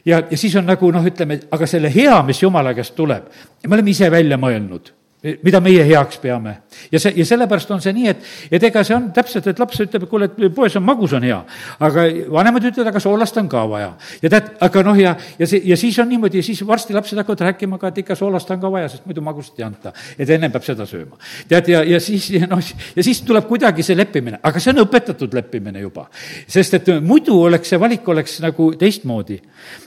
ja, 0.05 0.21
ja 0.31 0.37
siis 0.37 0.55
on 0.55 0.69
nagu 0.69 0.91
noh, 0.91 1.05
ütleme, 1.05 1.39
aga 1.51 1.67
selle 1.67 1.91
hea, 1.93 2.21
mis 2.27 2.43
Jumala 2.43 2.73
käest 2.77 2.95
tuleb, 2.95 3.29
me 3.67 3.75
oleme 3.77 3.91
ise 3.91 4.11
välja 4.11 4.37
mõelnud 4.41 4.93
mida 5.19 5.59
meie 5.59 5.83
heaks 5.83 6.17
peame. 6.23 6.53
ja 6.91 6.99
see, 6.99 7.11
ja 7.19 7.25
sellepärast 7.27 7.71
on 7.75 7.81
see 7.83 7.91
nii, 7.91 8.07
et, 8.07 8.27
et 8.55 8.63
ega 8.69 8.83
see 8.87 8.95
on 8.95 9.09
täpselt, 9.11 9.49
et 9.51 9.59
laps 9.59 9.81
ütleb, 9.83 10.05
et 10.05 10.09
kuule, 10.11 10.29
et 10.29 10.53
poes 10.55 10.75
on 10.79 10.85
magus, 10.85 11.11
on 11.17 11.25
hea. 11.27 11.39
aga 11.79 12.05
vanemad 12.31 12.63
ütlevad, 12.69 12.91
aga 12.93 13.01
soolast 13.03 13.37
on 13.41 13.49
ka 13.51 13.65
vaja. 13.67 13.89
ja 14.23 14.31
tead, 14.31 14.53
aga 14.63 14.83
noh, 14.87 14.99
ja, 14.99 15.15
ja 15.39 15.47
see, 15.49 15.59
ja 15.67 15.77
siis 15.79 15.99
on 15.99 16.07
niimoodi, 16.09 16.43
siis 16.45 16.61
varsti 16.67 16.95
lapsed 16.95 17.19
hakkavad 17.19 17.43
rääkima 17.49 17.81
ka, 17.81 17.91
et 17.91 17.99
ikka 18.05 18.15
soolast 18.15 18.51
on 18.55 18.61
ka 18.61 18.71
vaja, 18.71 18.93
sest 18.93 19.09
muidu 19.09 19.23
magusat 19.25 19.59
ei 19.59 19.67
anta. 19.67 19.91
et 20.15 20.31
ennem 20.37 20.53
peab 20.55 20.63
seda 20.63 20.87
sööma. 20.87 21.19
tead, 21.51 21.67
ja, 21.73 21.83
ja 21.83 21.99
siis, 21.99 22.29
ja 22.37 22.47
noh, 22.47 22.63
ja 22.95 23.03
siis 23.03 23.19
tuleb 23.27 23.47
kuidagi 23.51 23.83
see 23.83 23.99
leppimine, 23.99 24.39
aga 24.43 24.63
see 24.63 24.71
on 24.71 24.85
õpetatud 24.85 25.35
leppimine 25.35 25.83
juba. 25.83 26.07
sest 26.47 26.79
et 26.79 26.93
muidu 27.03 27.41
oleks 27.43 27.75
see 27.75 27.81
valik 27.81 28.07
oleks 28.07 28.39
nagu 28.45 28.71
teistmoodi. 28.79 29.41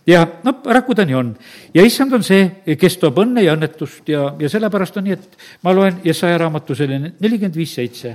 ja 0.06 0.26
noh, 0.44 0.60
paraku 0.60 0.94
ta 0.94 1.08
nii 1.08 1.16
on. 1.16 1.32
ja 1.72 1.88
issand 1.88 2.12
on 2.12 2.26
see, 2.26 2.76
kes 2.76 3.00
toob 3.00 3.24
õnne 3.24 3.48
ja 3.48 3.56
õnnetust 3.56 4.12
ja, 4.12 4.28
ja 4.38 4.52
sellepärast 4.52 5.00
on 5.00 5.08
nii, 5.08 5.21
et 5.22 5.32
et 5.32 5.64
ma 5.64 5.72
loen 5.74 6.00
Jesaja 6.04 6.38
raamatu 6.42 6.74
selline 6.76 7.12
nelikümmend 7.20 7.56
viis 7.56 7.74
seitse 7.74 8.14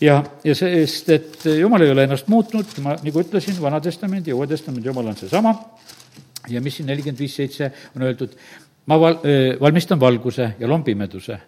ja, 0.00 0.18
ja 0.44 0.54
sest, 0.54 1.10
et 1.14 1.46
jumal 1.58 1.82
ei 1.84 1.92
ole 1.92 2.06
ennast 2.08 2.28
muutnud, 2.28 2.72
ma 2.84 2.96
nagu 3.02 3.22
ütlesin, 3.22 3.58
Vana 3.62 3.80
Testamendi 3.80 4.32
ja 4.32 4.36
Uue 4.36 4.46
Testamendi 4.50 4.88
jumal 4.88 5.10
on 5.12 5.16
seesama 5.18 5.54
ja 6.48 6.62
mis 6.64 6.78
siin 6.78 6.88
nelikümmend 6.90 7.20
viis 7.20 7.36
seitse 7.38 7.70
on 7.96 8.06
öeldud, 8.08 8.34
ma 8.86 9.00
val-, 9.00 9.20
valmistan 9.60 10.00
valguse 10.00 10.52
ja 10.58 10.68
loon 10.68 10.84
pimeduse. 10.84 11.38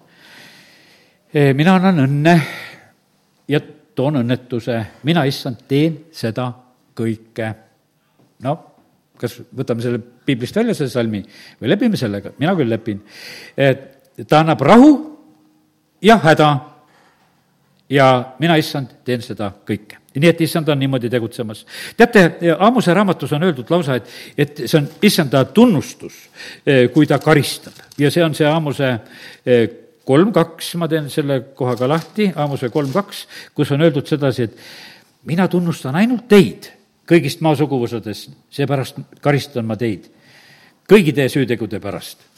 mina 1.55 1.75
annan 1.79 2.05
õnne 2.07 2.41
ja 3.49 3.61
toon 3.95 4.23
õnnetuse, 4.23 4.81
mina, 5.05 5.25
issand, 5.29 5.65
teen 5.69 6.05
seda 6.13 6.51
kõike. 6.97 7.55
noh, 8.45 8.67
kas 9.21 9.37
võtame 9.57 9.85
selle 9.85 10.01
piiblist 10.01 10.57
välja, 10.57 10.75
selle 10.75 10.91
salmi, 10.91 11.21
või 11.61 11.69
lepime 11.69 11.97
sellega, 11.97 12.33
mina 12.39 12.55
küll 12.57 12.71
lepin. 12.71 13.03
et 13.57 14.00
ta 14.29 14.41
annab 14.41 14.61
rahu 14.61 14.91
ja 16.03 16.19
häda 16.19 16.51
ja 17.91 18.35
mina, 18.39 18.57
issand, 18.61 19.01
teen 19.05 19.23
seda 19.23 19.51
kõike. 19.67 19.99
nii 20.15 20.29
et 20.29 20.41
issand 20.43 20.69
on 20.69 20.79
niimoodi 20.79 21.11
tegutsemas. 21.11 21.65
teate, 21.97 22.25
Aamuse 22.59 22.95
raamatus 22.95 23.33
on 23.33 23.43
öeldud 23.43 23.71
lausa, 23.71 23.95
et, 23.95 24.09
et 24.39 24.63
see 24.67 24.79
on 24.79 24.89
issanda 25.03 25.45
tunnustus, 25.45 26.17
eh, 26.67 26.89
kui 26.91 27.07
ta 27.07 27.19
karistab 27.19 27.73
ja 27.99 28.11
see 28.11 28.25
on 28.25 28.35
see 28.35 28.47
Aamuse 28.47 28.91
eh, 29.47 29.69
kolm 30.07 30.33
kaks, 30.33 30.75
ma 30.75 30.89
teen 30.89 31.11
selle 31.11 31.41
koha 31.55 31.77
ka 31.77 31.89
lahti, 31.89 32.31
Aamuse 32.37 32.71
kolm 32.71 32.93
kaks, 32.93 33.27
kus 33.55 33.71
on 33.71 33.83
öeldud 33.87 34.07
sedasi, 34.07 34.49
et 34.49 35.27
mina 35.31 35.49
tunnustan 35.49 35.99
ainult 35.99 36.29
teid 36.29 36.73
kõigist 37.11 37.43
maa 37.43 37.57
suguvõsadest, 37.59 38.31
seepärast 38.55 39.03
karistan 39.21 39.67
ma 39.67 39.77
teid 39.79 40.11
kõigi 40.91 41.15
teie 41.15 41.31
süütegude 41.31 41.79
pärast 41.83 42.30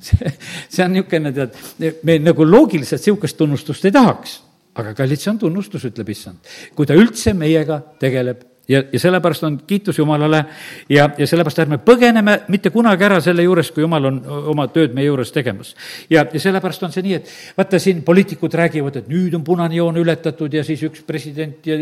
see, 0.00 0.32
see 0.68 0.84
on 0.84 0.96
niisugune, 0.96 1.32
tead, 1.34 2.00
me 2.02 2.18
nagu 2.22 2.48
loogiliselt 2.48 3.00
niisugust 3.00 3.38
tunnustust 3.38 3.86
ei 3.88 3.94
tahaks 3.94 4.40
aga 4.74 4.94
kallid, 4.98 5.20
see 5.20 5.30
on 5.30 5.38
tunnustus, 5.38 5.86
ütleb 5.86 6.10
issand. 6.10 6.54
kui 6.74 6.88
ta 6.88 6.96
üldse 6.98 7.34
meiega 7.36 7.78
tegeleb 8.02 8.42
ja, 8.68 8.82
ja 8.92 9.00
sellepärast 9.00 9.44
on 9.44 9.58
kiitus 9.66 9.98
Jumalale 9.98 10.44
ja, 10.88 11.08
ja 11.18 11.26
sellepärast 11.26 11.58
ärme 11.64 11.78
põgeneme 11.84 12.38
mitte 12.48 12.70
kunagi 12.72 13.04
ära 13.04 13.20
selle 13.24 13.44
juures, 13.44 13.70
kui 13.74 13.84
Jumal 13.84 14.08
on 14.08 14.20
oma 14.52 14.66
tööd 14.72 14.94
meie 14.96 15.06
juures 15.06 15.32
tegemas. 15.32 15.74
ja, 16.10 16.24
ja 16.32 16.40
sellepärast 16.40 16.82
on 16.82 16.92
see 16.92 17.04
nii, 17.04 17.18
et 17.18 17.32
vaata, 17.58 17.78
siin 17.78 18.02
poliitikud 18.06 18.54
räägivad, 18.54 18.96
et 19.02 19.10
nüüd 19.12 19.34
on 19.36 19.44
punane 19.44 19.76
joon 19.76 19.98
ületatud 20.00 20.52
ja 20.52 20.64
siis 20.64 20.82
üks 20.88 21.04
president 21.06 21.66
ja 21.66 21.76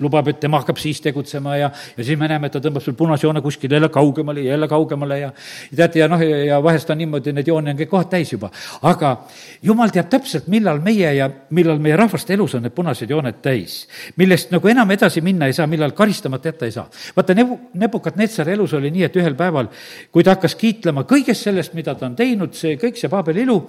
lubab, 0.00 0.28
et 0.32 0.40
tema 0.40 0.60
hakkab 0.62 0.80
siis 0.82 1.00
tegutsema 1.04 1.56
ja, 1.56 1.70
ja 1.96 2.04
siis 2.04 2.18
me 2.18 2.28
näeme, 2.30 2.50
et 2.50 2.56
ta 2.58 2.62
tõmbab 2.64 2.84
sul 2.84 2.98
punase 2.98 3.26
joone 3.26 3.42
kuskile 3.44 3.78
jälle 3.78 3.88
kaugemale 3.92 4.44
ja 4.44 4.56
jälle 4.56 4.68
kaugemale 4.68 5.20
ja 5.20 5.32
teate, 5.76 6.02
ja 6.02 6.08
noh, 6.10 6.22
ja 6.22 6.62
vahest 6.62 6.90
on 6.90 6.98
niimoodi, 6.98 7.34
need 7.36 7.48
jooni 7.48 7.74
on 7.74 7.80
kõik 7.84 7.92
kohad 7.94 8.10
täis 8.10 8.32
juba. 8.32 8.50
aga 8.82 9.16
Jumal 9.62 9.92
teab 9.92 10.08
täpselt, 10.10 10.46
millal 10.48 10.80
meie 10.82 11.12
ja 11.14 11.28
millal 11.50 11.78
meie 11.78 11.96
rahvaste 11.96 12.34
elus 12.34 12.54
on 12.56 12.64
need 12.64 12.74
punased 12.74 13.10
jooned 13.10 13.42
täis, 13.44 13.84
millest 14.16 14.50
nagu 14.50 14.68
enam 14.68 14.90
edasi 14.90 15.20
minna 15.20 15.46
ei 15.46 15.54
saa, 15.56 15.66
millal 15.70 15.92
karistamata 16.00 16.50
jätta 16.50 16.68
ei 16.68 16.74
saa. 16.74 16.88
vaata, 17.16 17.36
Nebu-, 17.36 17.58
Nebukadnetsari 17.80 18.56
elus 18.56 18.74
oli 18.78 18.90
nii, 18.94 19.06
et 19.08 19.16
ühel 19.20 19.36
päeval, 19.38 19.70
kui 20.12 20.24
ta 20.24 20.36
hakkas 20.36 20.56
kiitlema 20.60 21.04
kõigest 21.08 21.48
sellest, 21.48 21.76
mida 21.76 21.94
ta 21.94 22.08
on 22.08 22.16
teinud, 22.18 22.56
see 22.56 22.76
kõik, 22.80 22.98
see 23.00 23.12
Paabeli 23.12 23.44
ilu, 23.44 23.60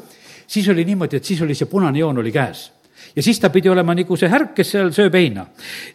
siis 0.47 0.69
oli 0.71 0.85
niimoodi, 0.87 1.19
et 1.19 1.27
siis 1.27 1.41
oli 1.43 1.57
see 1.57 1.69
punane 1.71 1.99
joon 1.99 2.23
oli 2.23 2.33
käes 2.35 2.69
ja 3.15 3.23
siis 3.23 3.39
ta 3.41 3.49
pidi 3.49 3.69
olema 3.69 3.95
nagu 3.97 4.17
see 4.17 4.29
härk, 4.29 4.53
kes 4.55 4.75
seal 4.75 4.91
sööb 4.93 5.15
heina. 5.17 5.47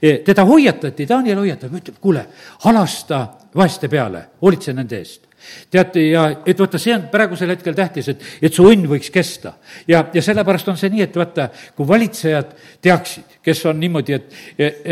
E, 0.03 0.19
teda 0.27 0.45
hoiatati, 0.45 1.07
Daniel 1.09 1.39
hoiatab, 1.39 1.77
ütleb, 1.79 2.01
kuule, 2.03 2.27
halasta 2.67 3.21
vaeste 3.57 3.89
peale, 3.89 4.27
hoolitse 4.43 4.75
nende 4.77 4.99
eest 5.01 5.26
teate, 5.71 6.03
ja 6.11 6.25
et 6.47 6.59
vaata, 6.59 6.79
see 6.81 6.95
on 6.95 7.07
praegusel 7.13 7.53
hetkel 7.55 7.77
tähtis, 7.77 8.09
et, 8.13 8.25
et 8.43 8.55
su 8.55 8.67
õnn 8.67 8.89
võiks 8.91 9.13
kesta. 9.15 9.57
ja, 9.89 10.05
ja 10.15 10.23
sellepärast 10.23 10.73
on 10.73 10.81
see 10.81 10.91
nii, 10.95 11.05
et 11.07 11.17
vaata, 11.17 11.49
kui 11.77 11.89
valitsejad 11.89 12.57
teaksid, 12.83 13.39
kes 13.45 13.65
on 13.71 13.81
niimoodi, 13.81 14.17
et, 14.17 14.35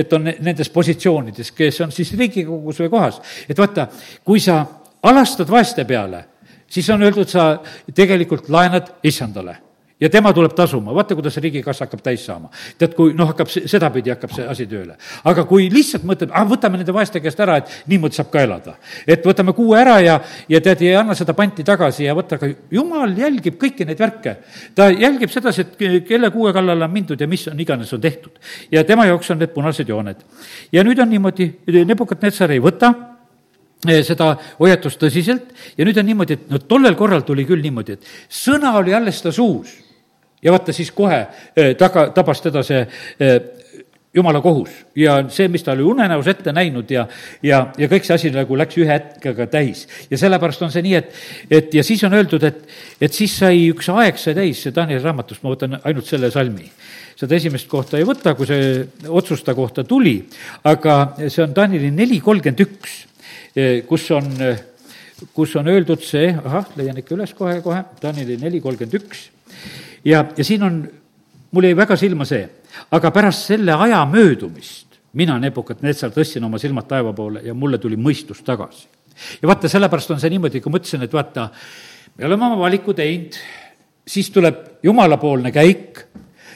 et 0.05 0.13
on 0.13 0.29
nendes 0.29 0.71
positsioonides, 0.71 1.53
kes 1.57 1.81
on 1.87 1.93
siis 1.95 2.15
Riigikogus 2.19 2.85
või 2.85 2.93
kohas, 2.93 3.21
et 3.49 3.59
vaata, 3.59 3.89
kui 4.25 4.43
sa 4.43 4.63
alastad 5.03 5.51
vaeste 5.51 5.85
peale, 5.89 6.25
siis 6.69 6.89
on 6.91 7.03
öeldud, 7.03 7.29
sa 7.29 7.55
tegelikult 7.95 8.49
laenad 8.53 8.97
issandale 9.05 9.64
ja 10.01 10.11
tema 10.11 10.33
tuleb 10.35 10.55
tasuma, 10.57 10.95
vaata, 10.95 11.15
kuidas 11.15 11.37
riigikassa 11.43 11.87
hakkab 11.87 12.03
täis 12.03 12.25
saama. 12.27 12.51
tead, 12.79 12.95
kui 12.99 13.15
noh, 13.15 13.29
hakkab 13.31 13.49
sedapidi 13.51 14.11
hakkab 14.11 14.33
see 14.35 14.47
asi 14.51 14.67
tööle. 14.67 14.97
aga 15.25 15.45
kui 15.49 15.69
lihtsalt 15.71 16.05
mõtled, 16.09 16.33
ah, 16.35 16.47
võtame 16.49 16.81
nende 16.81 16.93
vaeste 16.95 17.23
käest 17.23 17.41
ära, 17.41 17.57
et 17.63 17.71
niimoodi 17.91 18.19
saab 18.19 18.33
ka 18.33 18.43
elada. 18.43 18.75
et 19.07 19.25
võtame 19.25 19.55
kuue 19.55 19.79
ära 19.79 20.01
ja, 20.03 20.19
ja 20.49 20.61
tead, 20.61 20.83
ei 20.83 20.97
anna 20.99 21.15
seda 21.15 21.35
panti 21.35 21.65
tagasi 21.65 22.05
ja 22.09 22.15
võta, 22.15 22.41
aga 22.41 22.51
jumal 22.71 23.15
jälgib 23.19 23.59
kõiki 23.61 23.87
neid 23.87 24.03
värke. 24.03 24.37
ta 24.75 24.91
jälgib 24.91 25.31
sedasi, 25.31 25.61
et 25.63 26.07
kelle 26.09 26.31
kuue 26.35 26.53
kallale 26.53 26.85
on 26.85 26.93
mindud 26.93 27.21
ja 27.21 27.31
mis 27.31 27.47
on 27.49 27.61
iganes 27.61 27.93
on 27.93 28.01
tehtud. 28.01 28.33
ja 28.73 28.85
tema 28.85 29.07
jaoks 29.07 29.31
on 29.31 29.39
need 29.39 29.55
punased 29.55 29.89
jooned. 29.89 30.27
ja 30.73 30.85
nüüd 30.85 31.01
on 31.01 31.11
niimoodi, 31.11 31.53
Nebukadnetsar 31.85 32.51
ei 32.51 32.61
võta 32.63 33.14
seda 34.07 34.35
hoiatust 34.59 35.01
tõsiselt 35.01 35.51
ja 35.79 35.87
nüüd 35.87 35.99
on 36.01 36.09
niimoodi, 36.09 36.39
et 36.39 36.53
no 36.53 36.59
tollel 36.59 36.97
korral 36.99 37.25
tuli 37.27 37.47
küll 37.49 37.65
niimoodi, 37.65 37.99
et 37.99 38.09
sõna 38.29 38.75
oli 38.79 38.95
alles 38.95 39.23
ta 39.23 39.33
suus. 39.33 39.75
ja 40.43 40.53
vaata, 40.53 40.73
siis 40.73 40.91
kohe 40.93 41.27
eh, 41.57 41.75
taga, 41.77 42.11
tabas 42.13 42.41
teda 42.45 42.63
see 42.63 42.83
eh, 43.19 43.39
jumala 44.15 44.41
kohus 44.41 44.71
ja 44.97 45.17
see, 45.29 45.49
mis 45.51 45.65
ta 45.67 45.73
oli 45.75 45.83
unenäos 45.83 46.27
ette 46.31 46.53
näinud 46.55 46.91
ja, 46.91 47.07
ja, 47.43 47.61
ja 47.79 47.89
kõik 47.91 48.07
see 48.07 48.15
asi 48.15 48.33
nagu 48.35 48.57
läks 48.57 48.79
ühe 48.79 48.91
hetkega 48.91 49.47
täis. 49.51 49.87
ja 50.11 50.19
sellepärast 50.21 50.63
on 50.63 50.73
see 50.75 50.85
nii, 50.87 50.99
et, 51.01 51.15
et 51.51 51.75
ja 51.75 51.83
siis 51.87 52.05
on 52.07 52.15
öeldud, 52.15 52.45
et, 52.47 52.63
et 53.03 53.13
siis 53.13 53.35
sai 53.43 53.67
üks 53.73 53.91
aeg 53.93 54.21
sai 54.21 54.37
täis, 54.39 54.63
see 54.63 54.75
Danieli 54.75 55.03
raamatust, 55.03 55.43
ma 55.43 55.55
võtan 55.55 55.81
ainult 55.83 56.07
selle 56.07 56.31
salmi. 56.35 56.71
seda 57.19 57.35
esimest 57.35 57.69
kohta 57.71 57.99
ei 57.99 58.07
võta, 58.07 58.37
kui 58.39 58.47
see 58.47 58.85
otsusta 59.09 59.55
kohta 59.55 59.85
tuli, 59.85 60.21
aga 60.71 61.17
see 61.27 61.43
on 61.43 61.57
Danieli 61.57 61.91
neli 61.95 62.21
kolmkümmend 62.23 62.63
üks 62.69 63.03
Eh, 63.05 63.14
kus 63.89 64.11
on, 64.11 64.31
eh, 64.43 64.63
kus 65.35 65.57
on 65.57 65.69
öeldud 65.69 66.03
see, 66.03 66.33
ahah, 66.45 66.67
leian 66.77 66.99
ikka 66.99 67.15
üles 67.15 67.35
kohe-kohe, 67.35 67.85
Danieli 68.03 68.39
neli 68.41 68.61
kolmkümmend 68.61 68.99
üks, 69.03 69.29
ja, 70.05 70.25
ja 70.37 70.45
siin 70.45 70.63
on, 70.67 70.83
mul 71.55 71.69
jäi 71.69 71.77
väga 71.77 71.97
silma 71.97 72.27
see, 72.29 72.49
aga 72.91 73.13
pärast 73.15 73.47
selle 73.53 73.77
aja 73.87 74.03
möödumist 74.11 74.85
mina, 75.15 75.37
Nebukadnetsar, 75.39 76.13
tõstsin 76.15 76.45
oma 76.47 76.59
silmad 76.59 76.89
taeva 76.91 77.13
poole 77.15 77.43
ja 77.45 77.55
mulle 77.55 77.79
tuli 77.79 77.97
mõistus 77.97 78.43
tagasi. 78.45 78.89
ja 79.43 79.49
vaata, 79.49 79.69
sellepärast 79.69 80.11
on 80.11 80.21
see 80.21 80.33
niimoodi, 80.35 80.61
kui 80.61 80.73
ma 80.73 80.81
ütlesin, 80.81 81.05
et 81.07 81.13
vaata, 81.13 81.49
me 82.19 82.27
oleme 82.27 82.47
oma 82.49 82.59
valiku 82.59 82.95
teinud, 82.95 83.39
siis 84.07 84.31
tuleb 84.35 84.83
jumalapoolne 84.83 85.53
käik 85.55 86.03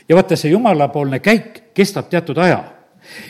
ja 0.08 0.16
vaata, 0.18 0.37
see 0.37 0.50
jumalapoolne 0.50 1.20
käik 1.22 1.62
kestab 1.74 2.11
teatud 2.11 2.38
aja. 2.38 2.64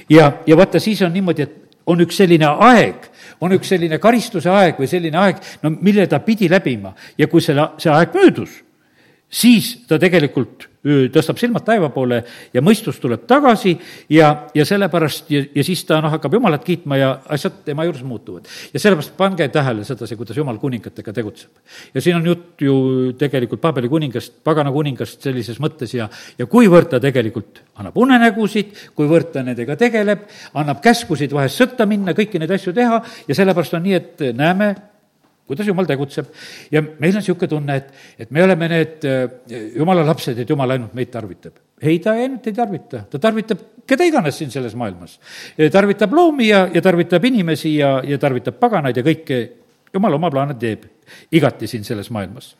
ja, 0.09 0.33
ja 0.47 0.57
vaata, 0.57 0.81
siis 0.81 1.03
on 1.03 1.13
niimoodi, 1.13 1.43
et 1.43 1.79
on 1.87 2.01
üks 2.01 2.17
selline 2.17 2.49
aeg, 2.49 3.11
on 3.41 3.55
üks 3.57 3.71
selline 3.73 3.99
karistuse 4.03 4.51
aeg 4.51 4.81
või 4.81 4.89
selline 4.91 5.19
aeg, 5.19 5.43
no 5.63 5.73
mille 5.75 6.07
ta 6.11 6.21
pidi 6.25 6.49
läbima. 6.51 6.95
Ja 7.19 7.29
kui 7.31 7.45
selle, 7.45 7.71
see 7.79 7.93
aeg 7.93 8.15
möödus, 8.17 8.63
siis 9.29 9.75
ta 9.89 9.99
tegelikult 10.01 10.69
tõstab 11.13 11.39
silmad 11.41 11.65
taeva 11.67 11.89
poole 11.93 12.21
ja 12.55 12.63
mõistus 12.65 13.01
tuleb 13.03 13.25
tagasi 13.29 13.75
ja, 14.15 14.29
ja 14.55 14.65
sellepärast 14.67 15.31
ja, 15.33 15.43
ja 15.55 15.65
siis 15.67 15.83
ta 15.85 15.99
noh, 16.01 16.13
hakkab 16.13 16.37
Jumalat 16.39 16.65
kiitma 16.65 16.97
ja 16.97 17.11
asjad 17.35 17.61
tema 17.67 17.85
juures 17.85 18.05
muutuvad. 18.07 18.47
ja 18.73 18.81
sellepärast 18.81 19.17
pange 19.19 19.49
tähele 19.53 19.85
sedasi, 19.85 20.17
kuidas 20.17 20.37
Jumal 20.37 20.61
kuningatega 20.63 21.13
tegutseb. 21.13 21.51
ja 21.95 22.01
siin 22.01 22.17
on 22.17 22.27
jutt 22.27 22.63
ju 22.63 22.77
tegelikult 23.19 23.61
Paabeli 23.61 23.89
kuningast, 23.89 24.39
pagana 24.45 24.73
kuningast 24.73 25.23
sellises 25.23 25.59
mõttes 25.61 25.95
ja, 25.95 26.09
ja 26.39 26.47
kuivõrd 26.47 26.93
ta 26.95 27.01
tegelikult 27.01 27.63
annab 27.77 27.99
unenägusid, 27.99 28.77
kuivõrd 28.97 29.33
ta 29.35 29.43
nendega 29.43 29.77
tegeleb, 29.77 30.29
annab 30.55 30.81
käskusid 30.85 31.35
vahest 31.35 31.59
sõtta 31.59 31.87
minna, 31.87 32.15
kõiki 32.17 32.39
neid 32.39 32.55
asju 32.55 32.73
teha 32.73 33.03
ja 33.29 33.35
sellepärast 33.35 33.75
on 33.75 33.85
nii, 33.85 33.99
et 33.99 34.29
näeme, 34.39 34.75
kuidas 35.49 35.67
jumal 35.67 35.89
tegutseb. 35.89 36.29
ja 36.71 36.83
meil 36.83 37.17
on 37.17 37.23
niisugune 37.23 37.49
tunne, 37.49 37.77
et, 37.81 37.89
et 38.25 38.31
me 38.31 38.45
oleme 38.45 38.69
need 38.69 39.07
äh, 39.09 39.25
jumala 39.77 40.05
lapsed, 40.07 40.39
et 40.39 40.51
jumal 40.51 40.77
ainult 40.77 40.95
meid 40.95 41.11
tarvitab. 41.13 41.57
ei, 41.81 41.99
ta 42.05 42.13
ainult 42.13 42.47
ei 42.47 42.57
tarvita, 42.57 43.05
ta 43.11 43.21
tarvitab 43.23 43.65
keda 43.89 44.05
iganes 44.05 44.39
siin 44.39 44.53
selles 44.53 44.77
maailmas. 44.77 45.19
tarvitab 45.73 46.13
loomi 46.13 46.51
ja, 46.51 46.67
ja 46.75 46.83
tarvitab 46.85 47.25
inimesi 47.25 47.77
ja, 47.79 47.99
ja 48.05 48.19
tarvitab 48.21 48.61
paganaid 48.61 49.01
ja 49.01 49.07
kõike, 49.07 49.41
jumal 49.95 50.19
oma 50.19 50.31
plaane 50.31 50.59
teeb 50.61 50.85
igati 51.33 51.67
siin 51.71 51.85
selles 51.85 52.13
maailmas. 52.13 52.53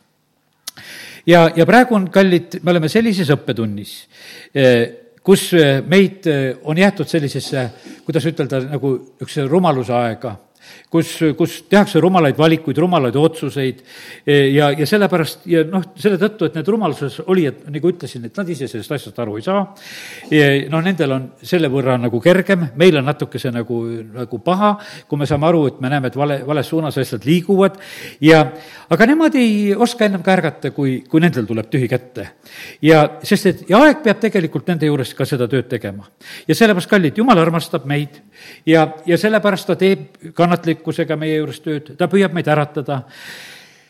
ja, 1.29 1.45
ja 1.55 1.69
praegu 1.69 1.95
on, 1.95 2.09
kallid, 2.09 2.61
me 2.63 2.73
oleme 2.73 2.89
sellises 2.89 3.29
õppetunnis, 3.37 3.95
äh, 4.57 4.83
kus 5.23 5.51
äh, 5.53 5.83
meid 5.85 6.25
on 6.65 6.77
jäetud 6.77 7.07
sellisesse, 7.07 7.69
kuidas 8.05 8.25
ütelda, 8.25 8.65
nagu 8.71 8.95
niisuguse 8.97 9.45
rumaluse 9.45 9.93
aega 9.93 10.39
kus, 10.89 11.11
kus 11.37 11.59
tehakse 11.69 12.01
rumalaid 12.01 12.37
valikuid, 12.37 12.77
rumalaid 12.81 13.15
otsuseid 13.19 13.81
e, 14.25 14.35
ja, 14.55 14.71
ja 14.73 14.87
sellepärast 14.89 15.45
ja 15.49 15.63
noh, 15.69 15.83
selle 15.99 16.19
tõttu, 16.21 16.49
et 16.49 16.57
need 16.57 16.71
rumaluses 16.71 17.19
olijad, 17.27 17.61
nagu 17.69 17.91
ütlesin, 17.91 18.25
et 18.25 18.37
nad 18.39 18.49
ise 18.49 18.67
sellest 18.71 18.95
asjast 18.97 19.21
aru 19.21 19.37
ei 19.39 19.45
saa, 19.45 19.61
noh, 20.73 20.83
nendel 20.85 21.15
on 21.15 21.27
selle 21.45 21.69
võrra 21.71 21.97
nagu 22.01 22.21
kergem, 22.23 22.69
meil 22.79 22.97
on 22.99 23.07
natukese 23.09 23.53
nagu, 23.53 23.79
nagu 24.15 24.41
paha, 24.45 24.73
kui 25.09 25.21
me 25.21 25.29
saame 25.29 25.49
aru, 25.49 25.65
et 25.69 25.81
me 25.83 25.93
näeme, 25.93 26.11
et 26.11 26.17
vale, 26.19 26.39
vales 26.47 26.69
suunas 26.69 26.97
asjad 27.01 27.25
liiguvad 27.27 27.77
ja 28.25 28.41
aga 28.89 29.09
nemad 29.09 29.35
ei 29.39 29.75
oska 29.75 30.07
ennem 30.07 30.23
ka 30.25 30.33
ärgata, 30.33 30.73
kui, 30.75 30.99
kui 31.09 31.21
nendel 31.21 31.47
tuleb 31.49 31.69
tühi 31.69 31.89
kätte. 31.91 32.29
ja 32.81 33.03
sest, 33.23 33.45
et 33.45 33.63
ja 33.69 33.81
aeg 33.85 34.01
peab 34.05 34.21
tegelikult 34.21 34.67
nende 34.69 34.89
juures 34.89 35.13
ka 35.13 35.27
seda 35.29 35.47
tööd 35.51 35.69
tegema. 35.69 36.09
ja 36.47 36.55
sellepärast, 36.55 36.89
kallid, 36.89 37.17
jumal 37.17 37.39
armastab 37.39 37.85
meid 37.89 38.21
ja, 38.65 38.87
ja 39.05 39.17
sellepärast 39.17 39.69
ta 39.69 39.77
teeb 39.79 40.33
kannatlikkusega 40.59 41.15
meie 41.19 41.39
juures 41.39 41.61
tööd, 41.63 41.93
ta 41.97 42.07
püüab 42.11 42.35
meid 42.35 42.47
äratada 42.51 43.03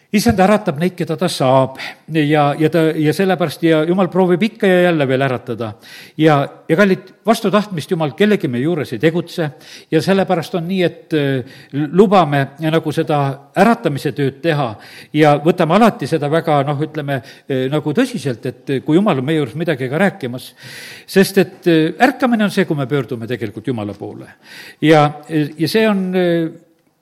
issand 0.09 0.39
äratab 0.41 0.79
neid, 0.81 0.95
keda 0.97 1.13
ta 1.19 1.27
saab 1.29 1.75
ja, 2.09 2.47
ja 2.57 2.69
ta, 2.73 2.81
ja 2.97 3.11
sellepärast 3.13 3.61
ja 3.67 3.83
jumal 3.85 4.07
proovib 4.09 4.41
ikka 4.47 4.67
ja 4.67 4.79
jälle 4.87 5.05
veel 5.07 5.21
äratada. 5.21 5.73
ja, 6.17 6.37
ja 6.69 6.77
kallid, 6.77 7.11
vastu 7.25 7.51
tahtmist 7.51 7.91
Jumal 7.91 8.15
kellegi 8.17 8.47
meie 8.49 8.63
juures 8.63 8.93
ei 8.93 8.99
tegutse 8.99 9.51
ja 9.91 10.01
sellepärast 10.01 10.55
on 10.57 10.65
nii, 10.67 10.79
et 10.83 11.13
äh, 11.13 11.59
lubame 11.93 12.41
nagu 12.59 12.93
seda 12.95 13.19
äratamise 13.53 14.11
tööd 14.17 14.39
teha 14.41 14.71
ja 15.13 15.35
võtame 15.45 15.77
alati 15.77 16.09
seda 16.09 16.31
väga 16.31 16.63
noh, 16.65 16.81
ütleme 16.89 17.19
äh, 17.19 17.67
nagu 17.69 17.93
tõsiselt, 17.93 18.49
et 18.49 18.73
kui 18.85 18.97
Jumal 18.97 19.21
on 19.21 19.29
meie 19.29 19.37
juures 19.43 19.53
midagi 19.61 19.91
ka 19.91 20.01
rääkimas. 20.01 20.49
sest 21.05 21.37
et 21.37 21.69
äh, 21.69 21.93
ärkamine 22.01 22.47
on 22.49 22.55
see, 22.55 22.65
kui 22.65 22.77
me 22.77 22.89
pöördume 22.89 23.27
tegelikult 23.29 23.67
Jumala 23.67 23.93
poole. 23.93 24.25
ja, 24.81 25.05
ja 25.29 25.69
see 25.69 25.85
on, 25.89 26.03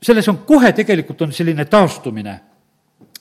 selles 0.04 0.28
on 0.28 0.43
kohe 0.43 0.76
tegelikult 0.76 1.22
on 1.22 1.32
selline 1.32 1.66
taastumine 1.72 2.39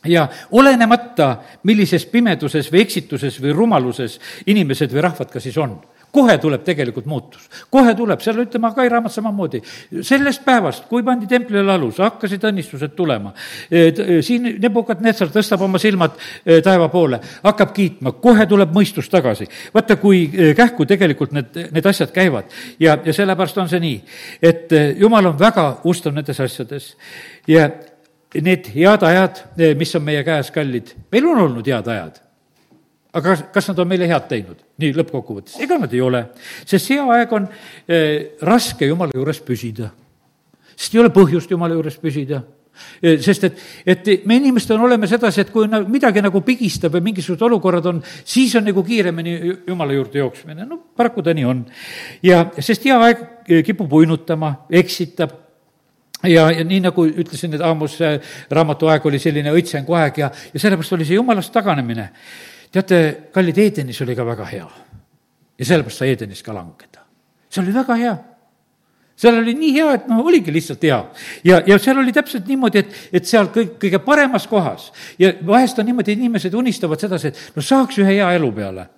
ja 0.08 0.28
olenemata, 0.52 1.36
millises 1.64 2.06
pimeduses 2.06 2.70
või 2.72 2.84
eksituses 2.86 3.40
või 3.42 3.54
rumaluses 3.56 4.18
inimesed 4.46 4.92
või 4.92 5.06
rahvad 5.08 5.30
ka 5.32 5.42
siis 5.42 5.58
on 5.58 5.78
kohe 6.16 6.36
tuleb 6.40 6.64
tegelikult 6.64 7.06
muutus, 7.10 7.46
kohe 7.72 7.94
tuleb, 7.96 8.22
seal 8.24 8.40
ütleme, 8.44 8.70
Agai 8.70 8.88
raamat 8.90 9.12
samamoodi. 9.12 9.60
sellest 10.02 10.44
päevast, 10.44 10.86
kui 10.90 11.04
pandi 11.06 11.28
templile 11.30 11.72
alus, 11.72 12.00
hakkasid 12.02 12.44
õnnistused 12.50 12.94
tulema. 12.96 13.32
E, 13.70 14.22
siin 14.26 14.48
Nebukadnetsar 14.62 15.30
tõstab 15.34 15.62
oma 15.66 15.80
silmad 15.82 16.16
e, 16.16 16.60
taeva 16.64 16.88
poole, 16.92 17.20
hakkab 17.44 17.74
kiitma, 17.76 18.14
kohe 18.22 18.46
tuleb 18.48 18.72
mõistus 18.74 19.10
tagasi. 19.12 19.48
vaata, 19.74 19.98
kui 20.00 20.24
e, 20.32 20.52
kähku 20.56 20.86
tegelikult 20.88 21.34
need, 21.36 21.58
need 21.72 21.86
asjad 21.86 22.12
käivad 22.14 22.50
ja, 22.80 22.96
ja 23.04 23.12
sellepärast 23.12 23.58
on 23.60 23.68
see 23.68 23.82
nii, 23.82 23.98
et 24.42 24.72
jumal 24.98 25.32
on 25.32 25.38
väga 25.38 25.68
ustav 25.84 26.14
nendes 26.16 26.40
asjades 26.40 26.94
ja 27.48 27.68
need 28.34 28.66
head 28.74 29.02
ajad, 29.02 29.42
eh, 29.58 29.74
mis 29.78 29.94
on 29.94 30.04
meie 30.04 30.22
käes, 30.26 30.50
kallid, 30.54 30.94
meil 31.12 31.28
on 31.30 31.42
olnud 31.46 31.66
head 31.66 31.88
ajad. 31.88 32.22
aga 33.16 33.30
kas, 33.32 33.44
kas 33.52 33.68
nad 33.70 33.78
on 33.78 33.88
meile 33.88 34.08
head 34.08 34.26
teinud? 34.28 34.58
nii, 34.82 34.92
lõppkokkuvõttes, 34.98 35.60
ega 35.62 35.78
nad 35.78 35.92
ei 35.94 36.00
ole. 36.00 36.26
sest 36.66 36.90
hea 36.90 37.06
aeg 37.16 37.32
on 37.32 37.48
eh, 37.88 38.36
raske 38.42 38.86
Jumala 38.86 39.14
juures 39.14 39.40
püsida. 39.40 39.90
sest 40.74 40.94
ei 40.94 41.00
ole 41.00 41.14
põhjust 41.14 41.50
Jumala 41.50 41.78
juures 41.78 41.96
püsida 42.02 42.42
eh, 43.00 43.16
sest 43.22 43.44
et, 43.44 43.62
et 43.86 44.26
me 44.26 44.36
inimestena 44.36 44.82
oleme 44.82 45.06
sedasi, 45.06 45.46
et 45.46 45.54
kui 45.54 45.70
midagi 45.86 46.20
nagu 46.20 46.42
pigistab 46.42 46.98
või 46.98 47.12
mingisugused 47.12 47.46
olukorrad 47.46 47.86
on, 47.86 48.02
siis 48.24 48.54
on 48.58 48.66
nagu 48.66 48.84
kiiremini 48.84 49.38
Jumala 49.68 49.96
juurde 49.96 50.18
jooksmine, 50.18 50.66
no 50.66 50.82
paraku 50.96 51.22
ta 51.22 51.34
nii 51.34 51.46
on. 51.46 51.64
ja 52.26 52.48
sest 52.58 52.84
hea 52.84 53.00
aeg 53.00 53.26
kipub 53.64 53.92
uinutama, 54.02 54.66
eksitab 54.82 55.45
ja, 56.22 56.50
ja 56.50 56.64
nii, 56.64 56.80
nagu 56.86 57.06
ütlesin, 57.06 57.54
et 57.56 57.64
Aamuse 57.64 58.12
raamatu 58.50 58.90
aeg 58.92 59.08
oli 59.08 59.20
selline 59.22 59.52
õitsengu 59.54 59.96
aeg 59.98 60.22
ja, 60.22 60.30
ja 60.52 60.62
sellepärast 60.62 60.96
oli 60.96 61.08
see 61.08 61.18
jumalast 61.18 61.52
taganemine. 61.54 62.10
teate, 62.72 63.28
kallid, 63.32 63.58
Edenis 63.58 64.00
oli 64.02 64.16
ka 64.16 64.26
väga 64.26 64.46
hea. 64.52 64.68
ja 65.58 65.64
sellepärast 65.64 65.98
sai 65.98 66.14
Edenis 66.14 66.42
ka 66.42 66.54
langeda. 66.54 67.04
see 67.50 67.62
oli 67.62 67.74
väga 67.74 68.00
hea 68.00 68.16
seal 69.16 69.38
oli 69.40 69.54
nii 69.56 69.72
hea, 69.72 69.92
et 69.96 70.08
noh, 70.08 70.24
oligi 70.24 70.52
lihtsalt 70.52 70.82
hea. 70.82 70.98
ja, 71.44 71.62
ja 71.66 71.78
seal 71.78 71.98
oli 71.98 72.12
täpselt 72.12 72.48
niimoodi, 72.48 72.84
et, 72.84 72.96
et 73.12 73.28
seal 73.28 73.48
kõik, 73.52 73.76
kõige 73.80 74.00
paremas 74.04 74.46
kohas 74.46 74.90
ja 75.18 75.32
vahest 75.46 75.78
on 75.78 75.88
niimoodi, 75.88 76.16
inimesed 76.16 76.54
unistavad 76.54 77.00
sedasi, 77.00 77.32
et 77.32 77.56
no 77.56 77.64
saaks 77.64 78.00
ühe 78.02 78.18
hea 78.18 78.32
elu 78.36 78.52
peale. 78.52 78.88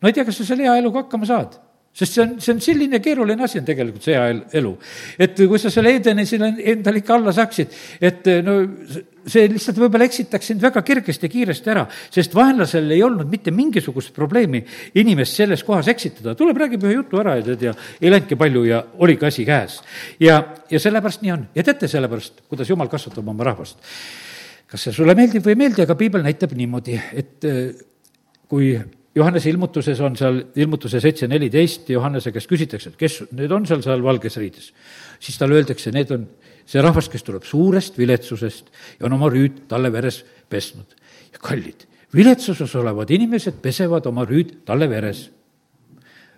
no 0.00 0.08
ei 0.08 0.16
tea, 0.16 0.24
kas 0.24 0.40
sa 0.40 0.48
selle 0.48 0.68
hea 0.68 0.76
eluga 0.80 1.04
hakkama 1.04 1.28
saad 1.28 1.60
sest 1.94 2.16
see 2.16 2.22
on, 2.24 2.36
see 2.42 2.52
on 2.54 2.60
selline 2.62 2.98
keeruline 3.02 3.44
asi 3.46 3.60
on 3.60 3.66
tegelikult 3.66 4.02
see 4.02 4.16
hea 4.18 4.30
elu. 4.58 4.72
et 5.18 5.38
kui 5.38 5.60
sa 5.62 5.70
selle 5.70 5.94
Edeni 5.94 6.26
sinna 6.26 6.50
endale 6.58 6.98
ikka 7.00 7.14
alla 7.14 7.34
saaksid, 7.34 7.76
et 8.02 8.30
no 8.42 8.56
see 9.30 9.46
lihtsalt 9.48 9.78
võib-olla 9.78 10.08
eksitaks 10.08 10.50
sind 10.50 10.62
väga 10.62 10.82
kergesti 10.84 11.30
kiiresti 11.30 11.70
ära, 11.72 11.84
sest 12.12 12.34
vaenlasel 12.36 12.90
ei 12.96 13.02
olnud 13.06 13.30
mitte 13.30 13.54
mingisugust 13.54 14.12
probleemi 14.16 14.64
inimest 15.00 15.38
selles 15.38 15.62
kohas 15.64 15.88
eksitada, 15.92 16.34
tuleb, 16.38 16.58
räägib 16.64 16.84
ühe 16.88 16.98
jutu 16.98 17.22
ära 17.22 17.38
ja 17.38 17.46
tead, 17.46 17.62
ja 17.70 17.76
ei 18.00 18.12
läinudki 18.12 18.38
palju 18.40 18.64
ja 18.68 18.82
oligi 19.06 19.30
asi 19.30 19.46
käes. 19.48 19.78
ja, 20.20 20.40
ja 20.70 20.82
sellepärast 20.82 21.22
nii 21.22 21.36
on 21.36 21.46
ja 21.54 21.62
teate 21.62 21.88
sellepärast, 21.90 22.44
kuidas 22.50 22.74
jumal 22.74 22.90
kasvatab 22.90 23.30
oma 23.30 23.46
rahvast. 23.46 23.78
kas 24.66 24.88
see 24.88 24.98
sulle 24.98 25.14
meeldib 25.14 25.46
või 25.46 25.54
ei 25.54 25.62
meeldi, 25.62 25.86
aga 25.86 25.94
piibel 25.94 26.26
näitab 26.26 26.58
niimoodi, 26.58 26.98
et 27.14 27.46
eh, 27.46 27.64
kui 28.50 28.74
Johannese 29.14 29.50
ilmutuses 29.50 30.00
on 30.02 30.16
seal, 30.18 30.40
ilmutuse 30.58 30.98
seitse 31.00 31.28
neliteist, 31.30 31.86
Johannese 31.94 32.32
käest 32.34 32.50
küsitakse, 32.50 32.90
et 32.90 32.98
kes 32.98 33.20
need 33.30 33.52
on 33.54 33.66
seal, 33.68 33.82
seal 33.84 34.02
valges 34.02 34.36
riides. 34.40 34.72
siis 35.22 35.38
talle 35.38 35.54
öeldakse, 35.60 35.92
need 35.94 36.10
on 36.10 36.26
see 36.66 36.82
rahvas, 36.82 37.08
kes 37.08 37.22
tuleb 37.22 37.46
suurest 37.46 37.98
viletsusest 37.98 38.72
ja 38.98 39.06
on 39.06 39.14
oma 39.14 39.30
rüüd 39.30 39.64
talle 39.70 39.92
veres 39.92 40.24
pesnud. 40.50 40.96
ja 41.32 41.38
kallid, 41.38 41.86
viletsuses 42.14 42.74
olevad 42.74 43.10
inimesed 43.10 43.62
pesevad 43.62 44.06
oma 44.06 44.26
rüüd 44.26 44.64
talle 44.66 44.90
veres 44.90 45.28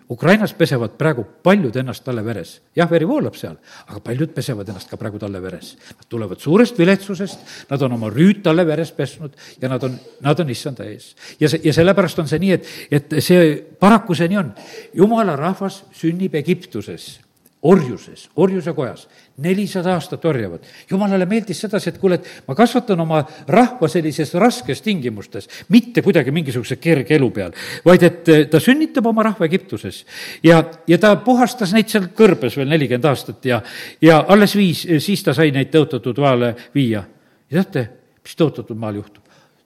Ukrainas 0.09 0.53
pesevad 0.55 0.93
praegu 0.95 1.25
paljud 1.43 1.75
ennast 1.75 2.03
talle 2.05 2.23
veres. 2.23 2.61
jah, 2.75 2.89
veri 2.89 3.05
voolab 3.07 3.35
seal, 3.35 3.57
aga 3.87 3.99
paljud 3.99 4.31
pesevad 4.33 4.69
ennast 4.69 4.89
ka 4.89 4.97
praegu 4.97 5.19
talle 5.19 5.41
veres. 5.43 5.75
Nad 5.97 6.07
tulevad 6.07 6.39
suurest 6.39 6.79
viletsusest, 6.79 7.39
nad 7.69 7.81
on 7.81 7.97
oma 7.97 8.09
rüüd 8.13 8.41
talle 8.43 8.63
veres 8.67 8.91
pesnud 8.95 9.35
ja 9.61 9.69
nad 9.69 9.83
on, 9.83 9.99
nad 10.23 10.39
on 10.39 10.49
issanda 10.49 10.87
ees. 10.87 11.13
ja 11.39 11.49
see, 11.49 11.59
ja 11.63 11.73
sellepärast 11.75 12.19
on 12.23 12.27
see 12.27 12.39
nii, 12.39 12.51
et, 12.55 12.73
et 12.91 13.19
see, 13.19 13.55
paraku 13.79 14.15
see 14.15 14.31
nii 14.31 14.43
on. 14.45 14.53
jumala 14.95 15.35
rahvas 15.35 15.83
sünnib 15.91 16.35
Egiptuses 16.39 17.17
orjuses, 17.61 18.27
orjuse 18.37 18.71
kojas, 18.73 19.07
nelisada 19.41 19.95
aastat 19.95 20.25
orjavad. 20.25 20.61
jumalale 20.89 21.25
meeldis 21.25 21.59
sedasi, 21.61 21.89
et 21.89 21.97
kuule, 21.97 22.19
et 22.19 22.43
ma 22.47 22.55
kasvatan 22.55 22.99
oma 23.01 23.23
rahva 23.47 23.89
sellises 23.89 24.33
raskes 24.37 24.81
tingimustes, 24.85 25.49
mitte 25.73 26.01
kuidagi 26.05 26.31
mingisuguse 26.31 26.77
kerge 26.77 27.15
elu 27.17 27.31
peal, 27.33 27.55
vaid 27.85 28.03
et 28.03 28.29
eh, 28.29 28.45
ta 28.51 28.61
sünnitab 28.61 29.09
oma 29.09 29.25
rahva 29.25 29.45
Egiptuses. 29.45 30.05
ja, 30.43 30.61
ja 30.87 30.97
ta 30.97 31.15
puhastas 31.15 31.73
neid 31.73 31.89
seal 31.89 32.11
kõrbes 32.13 32.57
veel 32.57 32.69
nelikümmend 32.69 33.09
aastat 33.09 33.45
ja, 33.45 33.61
ja 34.01 34.23
alles 34.27 34.55
viis, 34.55 34.85
siis 34.99 35.23
ta 35.23 35.33
sai 35.33 35.51
neid 35.51 35.73
tõotatud 35.73 36.21
maale 36.21 36.53
viia. 36.75 37.03
ja 37.49 37.63
teate, 37.63 37.89
mis 38.21 38.37
tõotatud 38.37 38.77
maal 38.77 39.01
juhtub? 39.01 39.23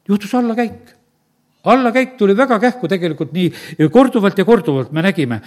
juhtus 0.07 0.33
allakäik 0.35 1.00
allakäik 1.63 2.15
tuli 2.17 2.35
väga 2.37 2.59
kähku 2.59 2.87
tegelikult 2.87 3.33
nii 3.33 3.89
korduvalt 3.91 4.37
ja 4.37 4.45
korduvalt 4.45 4.91
me 4.91 5.01
nägime. 5.01 5.41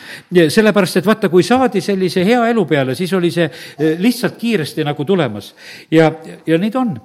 sellepärast, 0.48 0.96
et 0.96 1.06
vaata, 1.06 1.28
kui 1.28 1.42
saadi 1.42 1.80
sellise 1.80 2.24
hea 2.24 2.48
elu 2.48 2.66
peale, 2.66 2.94
siis 2.94 3.12
oli 3.12 3.30
see 3.30 3.44
eh, 3.44 3.98
lihtsalt 3.98 4.36
kiiresti 4.36 4.84
nagu 4.84 5.04
tulemas 5.04 5.54
ja, 5.90 6.12
ja 6.46 6.58
nii 6.58 6.70
ta 6.70 6.80
on 6.80 7.00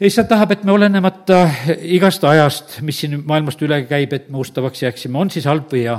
issand 0.00 0.30
tahab, 0.30 0.54
et 0.54 0.64
me 0.64 0.72
olenemata 0.72 1.42
igast 1.84 2.24
ajast, 2.24 2.78
mis 2.86 3.02
siin 3.02 3.18
maailmast 3.26 3.60
üle 3.62 3.82
käib, 3.88 4.14
et 4.16 4.30
me 4.32 4.40
ustavaks 4.40 4.82
jääksime, 4.86 5.18
on 5.20 5.30
siis 5.30 5.44
halb 5.44 5.68
või 5.72 5.84
hea. 5.84 5.98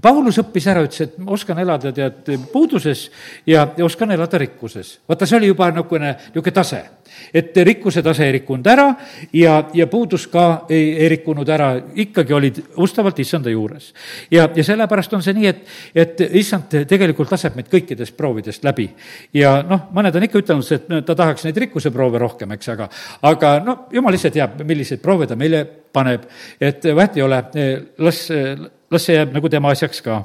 Paulus 0.00 0.38
õppis 0.40 0.66
ära, 0.72 0.82
ütles, 0.86 1.02
et 1.04 1.16
oskan 1.34 1.58
elada, 1.60 1.90
tead, 1.92 2.28
puuduses 2.52 3.04
ja, 3.46 3.66
ja 3.76 3.84
oskan 3.84 4.10
elada 4.14 4.38
rikkuses. 4.40 4.94
vaata, 5.08 5.26
see 5.28 5.36
oli 5.36 5.50
juba 5.50 5.68
niisugune, 5.70 6.14
niisugune 6.30 6.54
tase. 6.56 6.82
et 7.34 7.56
rikkuse 7.56 8.02
tase 8.02 8.24
ei 8.24 8.32
rikkunud 8.38 8.66
ära 8.66 8.86
ja, 9.36 9.68
ja 9.74 9.86
puudus 9.86 10.26
ka 10.32 10.64
ei, 10.70 10.96
ei 10.96 11.08
rikkunud 11.12 11.48
ära, 11.48 11.74
ikkagi 11.94 12.32
olid 12.32 12.62
ustavalt 12.76 13.18
issanda 13.18 13.50
juures. 13.50 13.92
ja, 14.30 14.48
ja 14.54 14.64
sellepärast 14.64 15.12
on 15.12 15.22
see 15.22 15.36
nii, 15.36 15.46
et, 15.46 15.62
et 15.94 16.24
issand 16.40 16.72
tegelikult 16.88 17.30
laseb 17.30 17.58
meid 17.60 17.68
kõikidest 17.68 18.16
proovidest 18.16 18.64
läbi. 18.64 18.88
ja 19.34 19.58
noh, 19.68 19.90
mõned 19.92 20.16
on 20.16 20.28
ikka 20.28 20.40
ütelnud, 20.40 20.72
et 20.72 21.06
ta 21.06 21.14
tahaks 21.14 21.44
neid 21.44 21.64
rikkuse 21.66 21.92
proove 21.92 22.18
rohkem, 22.22 22.56
eks, 22.56 22.72
aga, 22.72 22.88
aga 23.28 23.56
noh, 23.66 23.88
jumal 23.92 24.16
ise 24.16 24.32
teab, 24.32 24.62
milliseid 24.64 25.04
proove 25.04 25.28
ta 25.28 25.36
meile 25.36 25.66
paneb, 25.92 26.24
et 26.60 26.94
vahet 26.96 27.18
ei 27.18 27.22
ole, 27.26 27.44
las 28.00 28.30
las 28.92 29.06
see 29.08 29.18
jääb 29.18 29.34
nagu 29.34 29.50
tema 29.52 29.72
asjaks 29.74 30.02
ka. 30.04 30.22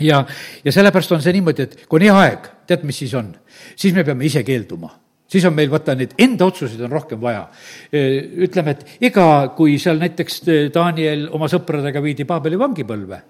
ja, 0.00 0.22
ja 0.64 0.72
sellepärast 0.72 1.12
on 1.16 1.22
see 1.24 1.34
niimoodi, 1.36 1.66
et 1.66 1.84
kui 1.88 2.00
on 2.00 2.06
hea 2.06 2.16
aeg, 2.22 2.48
tead, 2.70 2.86
mis 2.88 2.98
siis 3.04 3.14
on? 3.18 3.34
siis 3.76 3.94
me 3.94 4.04
peame 4.04 4.26
ise 4.28 4.44
keelduma 4.46 4.92
siis 5.28 5.44
on 5.44 5.54
meil, 5.56 5.68
vaata, 5.70 5.94
neid 5.98 6.14
enda 6.18 6.46
otsuseid 6.48 6.80
on 6.86 6.92
rohkem 6.92 7.20
vaja. 7.20 7.46
ütleme, 7.92 8.72
et 8.72 9.10
ega 9.10 9.26
kui 9.56 9.76
seal 9.78 10.00
näiteks 10.00 10.40
Daniel 10.74 11.28
oma 11.36 11.50
sõpradega 11.52 12.02
viidi 12.02 12.24
Paabeli 12.28 12.56
vangipõlve, 12.60 13.20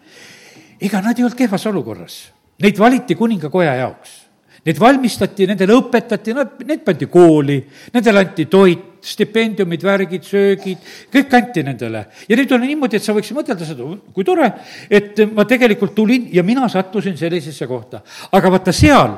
ega 0.79 1.03
nad 1.03 1.19
ei 1.19 1.27
olnud 1.27 1.39
kehvas 1.39 1.67
olukorras. 1.67 2.21
Neid 2.63 2.79
valiti 2.79 3.15
kuningakoja 3.19 3.75
jaoks 3.79 4.29
Neid 4.67 4.79
valmistati, 4.83 5.47
nendele 5.49 5.77
õpetati, 5.79 6.35
nad, 6.37 6.57
need 6.67 6.83
pandi 6.85 7.07
kooli, 7.09 7.59
nendele 7.95 8.25
anti 8.25 8.45
toit, 8.51 8.88
stipendiumid, 9.05 9.83
värgid, 9.85 10.25
söögid, 10.27 10.79
kõik 11.13 11.35
anti 11.39 11.65
nendele. 11.67 12.07
ja 12.29 12.37
nüüd 12.37 12.53
on 12.55 12.65
niimoodi, 12.67 12.97
et 12.97 13.05
sa 13.05 13.15
võiksid 13.17 13.37
mõtelda 13.37 13.67
seda, 13.69 13.89
kui 14.15 14.25
tore, 14.25 14.53
et 14.91 15.21
ma 15.33 15.45
tegelikult 15.49 15.95
tulin 15.95 16.29
ja 16.33 16.43
mina 16.43 16.69
sattusin 16.69 17.17
sellisesse 17.17 17.67
kohta. 17.67 18.03
aga 18.33 18.51
vaata 18.51 18.73
seal, 18.73 19.15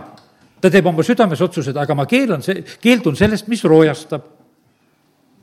ta 0.60 0.70
teeb 0.70 0.86
oma 0.86 1.02
südames 1.06 1.40
otsused, 1.40 1.76
aga 1.76 1.94
ma 1.94 2.06
keelan 2.06 2.44
keeldun 2.80 3.16
sellest, 3.16 3.48
mis 3.48 3.64
roojastab 3.64 4.39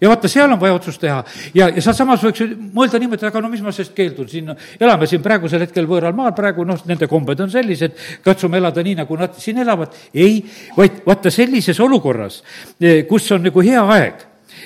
ja 0.02 0.12
vaata, 0.12 0.30
seal 0.32 0.52
on 0.52 0.60
vaja 0.62 0.78
otsust 0.78 1.02
teha 1.02 1.20
ja, 1.56 1.70
ja 1.70 1.82
sealsamas 1.82 2.24
võiks 2.24 2.44
mõelda 2.74 3.02
niimoodi, 3.02 3.28
aga 3.28 3.42
no 3.42 3.52
mis 3.52 3.64
ma 3.66 3.74
sellest 3.76 3.96
keeldun, 3.98 4.30
siin 4.32 4.54
elame 4.80 5.10
siin 5.10 5.24
praegusel 5.26 5.66
hetkel 5.66 5.90
võõral 5.90 6.16
maal, 6.18 6.34
praegu 6.38 6.66
noh, 6.68 6.80
nende 6.90 7.10
kombed 7.10 7.42
on 7.46 7.52
sellised, 7.54 7.98
katsume 8.26 8.62
elada 8.62 8.84
nii, 8.86 9.00
nagu 9.02 9.20
nad 9.20 9.36
siin 9.42 9.62
elavad. 9.66 9.96
ei, 10.14 10.40
vaid 10.78 11.04
vaata 11.06 11.34
sellises 11.34 11.80
olukorras, 11.84 12.42
eh, 12.82 13.06
kus 13.10 13.32
on 13.36 13.48
nagu 13.50 13.64
hea 13.66 13.84
aeg 13.98 14.26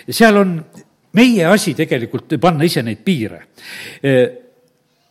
seal 0.09 0.38
on 0.38 0.55
meie 1.17 1.45
asi 1.45 1.73
tegelikult 1.75 2.38
panna 2.41 2.65
ise 2.65 2.84
neid 2.84 3.03
piire. 3.03 3.41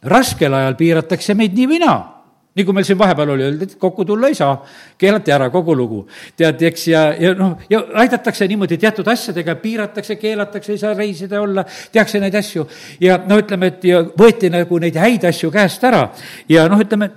raskel 0.02 0.54
ajal 0.54 0.76
piiratakse 0.76 1.34
meid 1.34 1.52
nii 1.56 1.66
või 1.68 1.80
naa 1.82 2.19
kui 2.66 2.74
meil 2.74 2.86
siin 2.86 2.98
vahepeal 2.98 3.30
oli, 3.34 3.44
öeldi, 3.46 3.68
et 3.68 3.76
kokku 3.80 4.04
tulla 4.04 4.28
ei 4.30 4.34
saa, 4.34 4.56
keelati 4.98 5.32
ära 5.32 5.50
kogu 5.54 5.74
lugu. 5.76 6.00
tead, 6.36 6.62
eks, 6.66 6.86
ja, 6.90 7.04
ja 7.14 7.32
noh, 7.38 7.56
ja 7.70 7.82
aidatakse 8.02 8.48
niimoodi 8.50 8.78
teatud 8.78 9.06
asjadega, 9.08 9.54
piiratakse, 9.62 10.16
keelatakse, 10.16 10.72
ei 10.74 10.82
saa 10.82 10.94
reisida 10.94 11.38
ja 11.38 11.42
olla, 11.46 11.64
tehakse 11.92 12.20
neid 12.20 12.34
asju. 12.34 12.66
ja 13.00 13.20
no 13.26 13.38
ütleme, 13.38 13.70
et 13.70 13.84
ja 13.84 14.02
võeti 14.02 14.50
nagu 14.50 14.78
neid 14.82 14.98
häid 14.98 15.28
asju 15.30 15.50
käest 15.54 15.84
ära 15.86 16.08
ja 16.50 16.66
noh, 16.68 16.82
ütleme, 16.82 17.10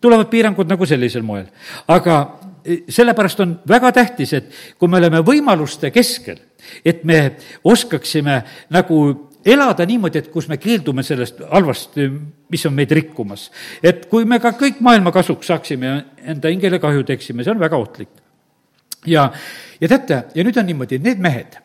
tulevad 0.00 0.30
piirangud 0.32 0.68
nagu 0.68 0.86
sellisel 0.88 1.22
moel. 1.22 1.46
aga 1.88 2.20
e, 2.64 2.82
sellepärast 2.88 3.40
on 3.44 3.58
väga 3.68 3.92
tähtis, 3.92 4.32
et 4.32 4.52
kui 4.78 4.88
me 4.88 4.96
oleme 4.96 5.20
võimaluste 5.20 5.92
keskel, 5.92 6.40
et 6.84 7.04
me 7.04 7.36
oskaksime 7.64 8.42
nagu 8.72 9.29
elada 9.44 9.86
niimoodi, 9.86 10.20
et 10.20 10.30
kus 10.32 10.48
me 10.50 10.58
keeldume 10.60 11.04
sellest 11.06 11.40
halvast, 11.50 11.96
mis 12.50 12.66
on 12.66 12.74
meid 12.76 12.90
rikkumas. 12.92 13.50
et 13.82 14.06
kui 14.10 14.24
me 14.24 14.40
ka 14.40 14.52
kõik 14.58 14.80
maailma 14.80 15.12
kasuks 15.12 15.46
saaksime 15.46 15.86
ja 15.86 16.00
enda 16.34 16.52
hingele 16.52 16.78
kahju 16.78 17.04
teeksime, 17.04 17.44
see 17.44 17.54
on 17.54 17.60
väga 17.60 17.76
ohtlik. 17.76 18.10
ja, 19.06 19.30
ja 19.80 19.88
teate, 19.88 20.24
ja 20.34 20.44
nüüd 20.44 20.58
on 20.60 20.66
niimoodi, 20.66 20.98
need 20.98 21.18
mehed, 21.18 21.56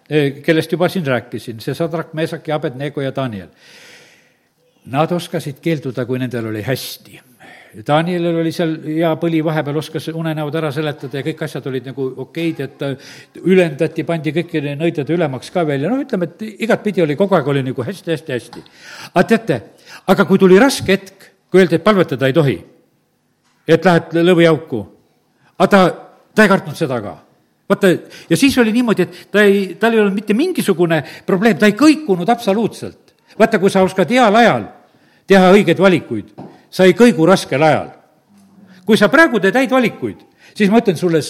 kellest 0.46 0.72
juba 0.72 0.90
siin 0.90 1.06
rääkisin, 1.06 1.60
see 1.60 1.76
Sadrak, 1.76 2.14
Meesak 2.14 2.48
ja 2.48 2.56
Abednego 2.56 3.02
ja 3.02 3.12
Daniel, 3.16 3.50
nad 4.86 5.12
oskasid 5.12 5.60
keelduda, 5.62 6.06
kui 6.06 6.20
nendel 6.20 6.52
oli 6.52 6.62
hästi 6.64 7.22
Danielil 7.84 8.38
oli 8.40 8.52
seal 8.56 8.76
hea 8.86 9.10
põli, 9.20 9.42
vahepeal 9.44 9.80
oskas 9.82 10.08
unenäod 10.14 10.56
ära 10.56 10.70
seletada 10.72 11.20
ja 11.20 11.26
kõik 11.26 11.42
asjad 11.48 11.66
olid 11.68 11.90
nagu 11.90 12.06
okeid, 12.24 12.62
et 12.64 13.42
ülendati, 13.42 14.06
pandi 14.08 14.32
kõiki 14.36 14.62
nõidad 14.80 15.10
ülemaks 15.12 15.52
ka 15.52 15.66
veel 15.68 15.84
ja 15.84 15.92
noh, 15.92 16.04
ütleme, 16.06 16.30
et 16.30 16.64
igatpidi 16.68 17.04
oli, 17.04 17.18
kogu 17.20 17.36
aeg 17.36 17.52
oli 17.52 17.66
nagu 17.66 17.88
hästi-hästi-hästi. 17.88 18.64
aga 19.14 19.26
teate, 19.34 19.60
aga 20.08 20.26
kui 20.30 20.40
tuli 20.40 20.60
raske 20.62 20.96
hetk, 20.96 21.30
kui 21.52 21.64
öeldi, 21.64 21.80
et 21.80 21.84
palvetada 21.84 22.30
ei 22.30 22.38
tohi, 22.38 22.58
et 23.68 23.86
lähed 23.86 24.18
lõviauku, 24.24 24.82
aga 25.58 25.70
ta, 25.72 25.86
ta 26.36 26.46
ei 26.46 26.54
kartnud 26.56 26.80
seda 26.80 27.02
ka 27.04 27.18
vaata, 27.70 27.92
ja 28.30 28.38
siis 28.38 28.58
oli 28.58 28.72
niimoodi, 28.72 29.02
et 29.02 29.28
ta 29.32 29.44
ei, 29.44 29.76
tal 29.80 29.94
ei 29.94 30.00
olnud 30.04 30.16
mitte 30.16 30.34
mingisugune 30.38 31.02
probleem, 31.26 31.58
ta 31.58 31.70
ei 31.70 31.78
kõikunud 31.78 32.30
absoluutselt. 32.30 33.16
vaata, 33.40 33.60
kui 33.60 33.70
sa 33.70 33.84
oskad 33.84 34.10
heal 34.10 34.36
ajal 34.36 34.70
teha 35.28 35.50
õigeid 35.52 35.80
valikuid, 35.82 36.30
sa 36.76 36.84
ei 36.88 36.96
kõigu 36.98 37.28
raskel 37.28 37.64
ajal. 37.64 37.92
kui 38.86 38.98
sa 39.00 39.08
praegu 39.10 39.40
teed 39.42 39.56
häid 39.58 39.72
valikuid, 39.72 40.20
siis 40.54 40.70
ma 40.70 40.78
ütlen 40.78 40.98
sulle, 41.00 41.22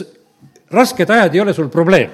rasked 0.75 1.09
ajad 1.09 1.35
ei 1.35 1.39
ole 1.39 1.53
sul 1.55 1.69
probleem. 1.71 2.09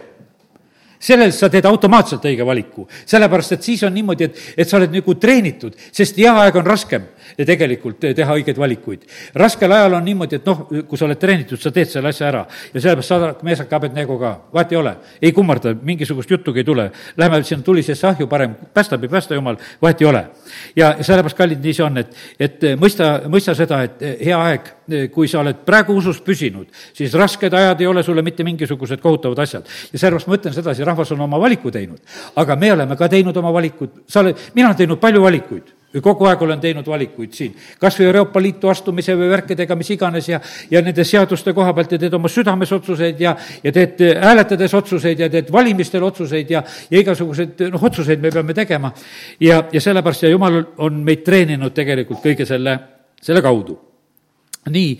Sellel 1.02 1.32
sa 1.34 1.50
teed 1.50 1.66
automaatselt 1.66 2.28
õige 2.30 2.46
valiku, 2.46 2.86
sellepärast 3.10 3.56
et 3.56 3.66
siis 3.66 3.82
on 3.88 3.94
niimoodi, 3.96 4.28
et, 4.28 4.42
et 4.54 4.70
sa 4.70 4.78
oled 4.78 4.94
nagu 4.94 5.16
treenitud, 5.18 5.74
sest 5.90 6.20
hea 6.22 6.34
aeg 6.44 6.60
on 6.62 6.68
raskem 6.68 7.08
tegelikult 7.38 8.00
teha 8.16 8.36
õigeid 8.40 8.58
valikuid. 8.58 9.06
raskel 9.36 9.72
ajal 9.72 9.94
on 9.94 10.06
niimoodi, 10.06 10.36
et 10.36 10.46
noh, 10.46 10.66
kui 10.88 10.98
sa 10.98 11.06
oled 11.06 11.20
treenitud, 11.20 11.60
sa 11.62 11.72
teed 11.72 11.90
selle 11.90 12.10
asja 12.10 12.28
ära 12.28 12.46
ja 12.74 12.82
sellepärast 12.82 13.10
Sadak, 13.12 13.44
Meesak, 13.44 13.74
Abednego 13.74 14.18
ka, 14.20 14.34
vahet 14.54 14.72
ei 14.72 14.78
ole, 14.78 14.96
ei 15.22 15.32
kummarda, 15.36 15.74
mingisugust 15.82 16.32
juttugi 16.32 16.62
ei 16.62 16.68
tule. 16.68 16.92
Lähme 17.18 17.42
sinna 17.44 17.64
tulisesse 17.64 18.08
ahju 18.08 18.28
parem, 18.28 18.56
päästab 18.74 19.04
ei 19.04 19.10
päästa 19.10 19.36
jumal, 19.36 19.58
vahet 19.82 20.02
ei 20.02 20.08
ole. 20.08 20.26
ja 20.76 20.96
sellepärast, 21.02 21.38
kallid, 21.38 21.64
nii 21.64 21.74
see 21.74 21.86
on, 21.86 21.98
et, 22.02 22.16
et 22.40 22.64
mõista, 22.80 23.12
mõista 23.32 23.56
seda, 23.58 23.82
et 23.88 24.06
hea 24.22 24.38
aeg, 24.38 24.72
kui 25.14 25.28
sa 25.32 25.42
oled 25.42 25.64
praegu 25.66 25.96
usus 25.98 26.22
püsinud, 26.22 26.68
siis 26.94 27.14
rasked 27.18 27.54
ajad 27.54 27.82
ei 27.82 27.88
ole 27.88 28.04
sulle 28.04 28.22
mitte 28.22 28.44
mingisugused 28.48 29.02
kohutavad 29.02 29.40
asjad. 29.44 29.68
ja 29.92 30.00
sellepärast 30.00 30.28
ma 30.28 30.40
ütlen 30.40 30.56
sedasi, 30.56 30.88
rahvas 30.88 31.12
on 31.12 31.22
oma 31.28 31.40
valiku 31.40 31.72
teinud. 31.72 32.00
aga 32.36 32.56
me 32.56 32.74
oleme 32.74 32.98
ka 32.98 33.10
teinud 33.10 33.38
oma 33.38 33.54
valikud, 33.54 34.04
sa 34.08 34.20
oled, 34.20 34.50
mina 34.56 34.68
olen 34.68 34.78
teinud 34.78 35.00
palju 35.00 35.22
valikuid 35.22 35.81
kogu 36.00 36.26
aeg 36.30 36.42
olen 36.42 36.60
teinud 36.62 36.88
valikuid 36.88 37.34
siin, 37.36 37.56
kas 37.80 37.98
või 38.00 38.06
Euroopa 38.08 38.42
Liitu 38.42 38.70
astumise 38.72 39.16
või 39.20 39.28
värkidega, 39.34 39.76
mis 39.76 39.90
iganes 39.92 40.30
ja, 40.30 40.40
ja 40.72 40.82
nende 40.82 41.04
seaduste 41.04 41.52
koha 41.54 41.74
pealt 41.76 41.92
ja 41.92 42.00
teed 42.00 42.14
oma 42.16 42.30
südames 42.32 42.72
otsuseid 42.72 43.20
ja, 43.20 43.36
ja 43.64 43.74
teed 43.76 44.00
hääletades 44.22 44.74
otsuseid 44.80 45.20
ja 45.20 45.30
teed 45.30 45.52
valimistel 45.52 46.04
otsuseid 46.08 46.54
ja, 46.54 46.64
ja 46.64 47.02
igasuguseid 47.04 47.66
noh, 47.74 47.84
otsuseid 47.84 48.24
me 48.24 48.32
peame 48.32 48.56
tegema. 48.56 48.94
ja, 49.40 49.64
ja 49.72 49.82
sellepärast 49.82 50.24
ja 50.24 50.32
jumal 50.32 50.62
on 50.78 51.02
meid 51.04 51.26
treeninud 51.28 51.76
tegelikult 51.76 52.24
kõige 52.24 52.48
selle, 52.48 52.78
selle 53.22 53.42
kaudu. 53.44 53.76
Nii, 54.72 54.94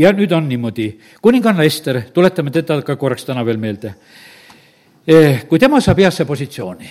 ja 0.00 0.10
nüüd 0.16 0.32
on 0.32 0.48
niimoodi, 0.48 0.88
kuninganna 1.22 1.66
Ester, 1.68 2.00
tuletame 2.14 2.50
teda 2.50 2.80
ka 2.82 2.96
korraks 2.96 3.28
täna 3.28 3.44
veel 3.44 3.60
meelde. 3.60 3.92
Eh, 5.06 5.44
kui 5.50 5.60
tema 5.60 5.80
saab 5.84 6.00
heasse 6.00 6.24
positsiooni, 6.24 6.90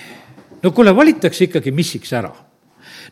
no 0.61 0.71
kuule, 0.71 0.93
valitakse 0.95 1.47
ikkagi 1.49 1.73
missiks 1.73 2.13
ära 2.13 2.29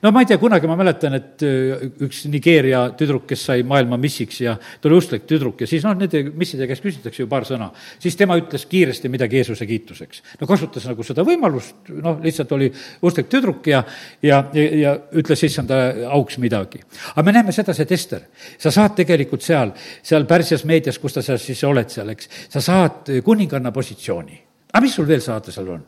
no 0.03 0.11
ma 0.11 0.23
ei 0.23 0.29
tea, 0.29 0.39
kunagi 0.41 0.67
ma 0.69 0.75
mäletan, 0.79 1.15
et 1.17 1.43
äh, 1.45 1.83
üks 2.05 2.23
Nigeeria 2.31 2.85
tüdruk, 2.97 3.25
kes 3.29 3.43
sai 3.49 3.63
maailma 3.67 3.97
missiks 4.01 4.41
ja 4.43 4.55
ta 4.59 4.89
oli 4.89 4.99
usklik 4.99 5.25
tüdruk 5.29 5.63
ja 5.63 5.69
siis 5.69 5.85
noh, 5.85 5.95
nende 5.97 6.21
misside 6.37 6.67
käest 6.69 6.85
küsitakse 6.85 7.23
ju 7.23 7.29
paar 7.31 7.47
sõna, 7.47 7.69
siis 8.01 8.17
tema 8.19 8.37
ütles 8.39 8.65
kiiresti 8.69 9.11
midagi 9.11 9.39
Jeesuse 9.39 9.67
kiituseks. 9.69 10.23
no 10.41 10.49
kasutas 10.49 10.87
nagu 10.89 11.05
seda 11.05 11.25
võimalust, 11.27 11.91
noh, 11.93 12.19
lihtsalt 12.23 12.51
oli 12.57 12.71
usklik 13.05 13.29
tüdruk 13.31 13.69
ja, 13.71 13.83
ja, 14.25 14.41
ja, 14.53 14.67
ja 14.83 14.95
ütles 15.19 15.43
issanda 15.47 15.79
auks 16.15 16.39
midagi. 16.41 16.83
aga 17.15 17.25
me 17.25 17.35
näeme 17.35 17.55
sedasi, 17.55 17.85
et 17.85 17.95
Ester, 17.95 18.27
sa 18.57 18.73
saad 18.73 18.97
tegelikult 18.99 19.45
seal, 19.45 19.73
seal 20.03 20.27
Pärsias 20.29 20.65
meedias, 20.69 20.99
kus 20.99 21.17
ta 21.17 21.25
seal 21.25 21.39
siis 21.41 21.63
oled 21.67 21.89
seal, 21.89 22.11
eks, 22.15 22.29
sa 22.49 22.63
saad 22.63 23.09
kuninganna 23.25 23.71
positsiooni. 23.75 24.41
aga 24.73 24.83
mis 24.83 24.95
sul 24.95 25.07
veel 25.07 25.23
saada 25.23 25.51
seal 25.51 25.73
on? 25.77 25.87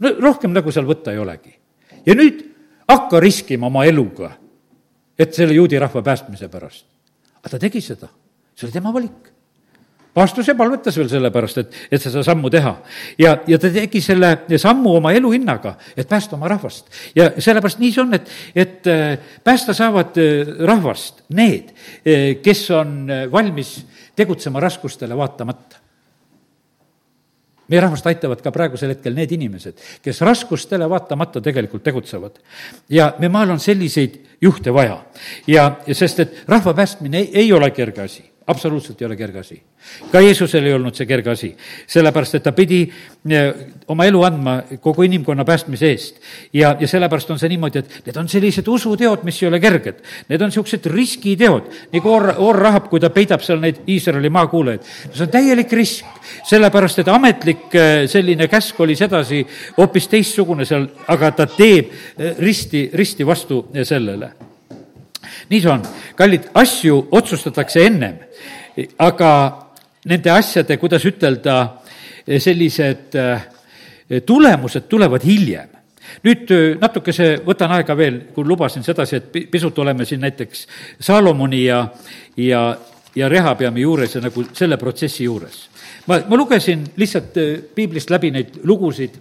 no 0.00 0.14
rohkem 0.20 0.54
nagu 0.54 0.72
seal 0.72 0.88
võtta 0.88 1.14
ei 1.14 1.20
olegi. 1.22 1.54
ja 2.06 2.16
nüüd 2.16 2.49
hakka 2.90 3.20
riskima 3.22 3.70
oma 3.70 3.84
eluga, 3.88 4.32
et 5.18 5.34
selle 5.36 5.54
juudi 5.54 5.78
rahva 5.78 6.02
päästmise 6.02 6.48
pärast. 6.48 6.86
aga 7.40 7.56
ta 7.56 7.58
tegi 7.58 7.80
seda, 7.80 8.08
see 8.54 8.66
oli 8.66 8.72
tema 8.74 8.92
valik 8.92 9.30
vastus 10.16 10.48
ja 10.48 10.54
palvetas 10.58 10.96
veel 10.98 11.08
sellepärast, 11.10 11.60
et, 11.62 11.76
et 11.92 12.02
seda 12.02 12.22
sammu 12.26 12.50
teha. 12.52 12.72
ja, 13.18 13.36
ja 13.46 13.58
ta 13.60 13.70
tegi 13.72 14.02
selle 14.02 14.32
sammu 14.58 14.96
oma 14.98 15.12
elu 15.16 15.32
hinnaga, 15.36 15.76
et 15.96 16.08
päästa 16.08 16.36
oma 16.36 16.50
rahvast. 16.50 16.90
ja 17.14 17.30
sellepärast 17.38 17.80
nii 17.82 17.92
see 17.94 18.02
on, 18.02 18.14
et, 18.18 18.32
et 18.54 18.90
äh, 18.90 19.34
päästa 19.44 19.74
saavad 19.76 20.18
äh, 20.20 20.54
rahvast 20.66 21.24
need, 21.36 21.74
äh, 22.02 22.40
kes 22.42 22.64
on 22.74 23.10
valmis 23.32 23.76
tegutsema 24.18 24.60
raskustele 24.60 25.16
vaatamata 25.16 25.79
meie 27.70 27.82
rahvast 27.84 28.06
aitavad 28.10 28.42
ka 28.42 28.52
praegusel 28.54 28.94
hetkel 28.94 29.14
need 29.16 29.32
inimesed, 29.36 29.78
kes 30.02 30.20
raskustele 30.26 30.88
vaatamata 30.90 31.42
tegelikult 31.44 31.84
tegutsevad. 31.86 32.40
ja 32.88 33.12
me 33.18 33.28
maal 33.28 33.56
on 33.56 33.60
selliseid 33.60 34.18
juhte 34.40 34.74
vaja 34.74 35.02
ja, 35.46 35.70
ja 35.86 35.94
sest, 35.94 36.20
et 36.20 36.42
rahva 36.48 36.74
päästmine 36.74 37.18
ei, 37.18 37.30
ei 37.44 37.52
ole 37.52 37.70
kerge 37.70 38.02
asi 38.02 38.24
absoluutselt 38.50 39.00
ei 39.00 39.06
ole 39.06 39.16
kerge 39.16 39.38
asi. 39.38 39.60
ka 40.12 40.20
Jeesusel 40.20 40.66
ei 40.66 40.74
olnud 40.76 40.94
see 40.96 41.06
kerge 41.08 41.30
asi, 41.32 41.50
sellepärast 41.88 42.36
et 42.36 42.44
ta 42.44 42.52
pidi 42.52 42.80
eh, 42.84 43.46
oma 43.88 44.04
elu 44.08 44.22
andma 44.26 44.56
kogu 44.82 45.06
inimkonna 45.06 45.44
päästmise 45.44 45.90
eest. 45.90 46.20
ja, 46.52 46.74
ja 46.80 46.88
sellepärast 46.88 47.30
on 47.30 47.38
see 47.38 47.48
niimoodi, 47.52 47.78
et 47.78 48.10
need 48.10 48.20
on 48.20 48.28
sellised 48.28 48.68
usuteod, 48.68 49.24
mis 49.24 49.40
ei 49.42 49.48
ole 49.48 49.60
kerged. 49.60 50.02
Need 50.28 50.42
on 50.42 50.52
niisugused 50.52 50.90
riskiteod, 50.92 51.70
nagu 51.94 52.12
Or-, 52.12 52.34
Or-Rahab, 52.36 52.90
kui 52.90 53.00
ta 53.00 53.12
peidab 53.14 53.44
seal 53.46 53.62
neid 53.62 53.82
Iisraeli 53.88 54.30
maakuulajaid. 54.30 54.84
see 55.14 55.24
on 55.24 55.32
täielik 55.32 55.72
risk, 55.72 56.04
sellepärast 56.50 57.02
et 57.02 57.08
ametlik 57.08 57.74
eh, 57.74 58.04
selline 58.10 58.48
käsk 58.48 58.80
oli 58.80 58.96
sedasi 58.96 59.44
hoopis 59.78 60.08
teistsugune 60.08 60.64
seal, 60.68 60.88
aga 61.08 61.32
ta 61.32 61.46
teeb 61.46 61.90
eh, 61.90 62.36
risti, 62.38 62.88
risti 62.94 63.26
vastu 63.26 63.64
sellele 63.84 64.49
nii 65.50 65.60
see 65.60 65.72
on, 65.72 65.82
kallid, 66.16 66.50
asju 66.54 67.00
otsustatakse 67.18 67.82
ennem, 67.86 68.20
aga 69.02 69.32
nende 70.08 70.32
asjade, 70.32 70.76
kuidas 70.80 71.04
ütelda, 71.08 71.56
sellised 72.38 73.16
eh, 73.18 74.22
tulemused 74.26 74.86
tulevad 74.88 75.24
hiljem. 75.26 75.76
Nüüd 76.26 76.52
eh, 76.54 76.62
natukese 76.80 77.32
võtan 77.46 77.74
aega 77.76 77.96
veel, 77.98 78.20
kui 78.34 78.46
lubasin 78.46 78.84
sedasi, 78.86 79.20
et 79.20 79.50
pisut 79.50 79.78
oleme 79.82 80.06
siin 80.06 80.22
näiteks 80.24 80.66
Saalomoni 81.00 81.64
ja, 81.64 81.82
ja, 82.36 82.62
ja 83.16 83.28
Rehapeami 83.28 83.84
juures 83.84 84.16
ja 84.16 84.24
nagu 84.24 84.44
selle 84.52 84.78
protsessi 84.80 85.24
juures. 85.24 85.68
ma, 86.06 86.20
ma 86.28 86.36
lugesin 86.36 86.84
lihtsalt 86.96 87.36
eh, 87.36 87.54
piiblist 87.74 88.10
läbi 88.10 88.30
neid 88.30 88.60
lugusid 88.64 89.20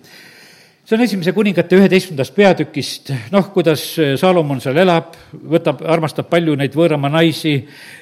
see 0.89 0.97
on 0.97 1.03
esimese 1.05 1.35
kuningate 1.37 1.77
üheteistkümnendast 1.77 2.33
peatükist, 2.33 3.11
noh, 3.29 3.51
kuidas 3.53 3.83
eh, 4.01 4.15
Saalomon 4.17 4.57
seal 4.63 4.79
elab, 4.81 5.13
võtab, 5.51 5.83
armastab 5.85 6.25
palju 6.31 6.55
neid 6.57 6.73
võõramaa 6.73 7.11
naisi, 7.13 7.51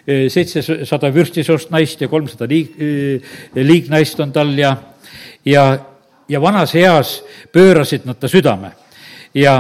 eh, 0.08 0.28
seitsesada 0.32 1.10
vürstisoost 1.12 1.74
naist 1.74 2.00
ja 2.00 2.08
kolmsada 2.08 2.48
liig-, 2.48 2.78
eh, 2.80 3.34
liignaist 3.60 4.22
on 4.24 4.32
tal 4.32 4.54
ja, 4.56 4.72
ja, 5.44 5.64
ja 6.32 6.40
vanas 6.40 6.76
eas 6.80 7.18
pöörasid 7.52 8.06
nad 8.08 8.22
ta 8.22 8.30
südame. 8.32 8.72
ja, 9.36 9.58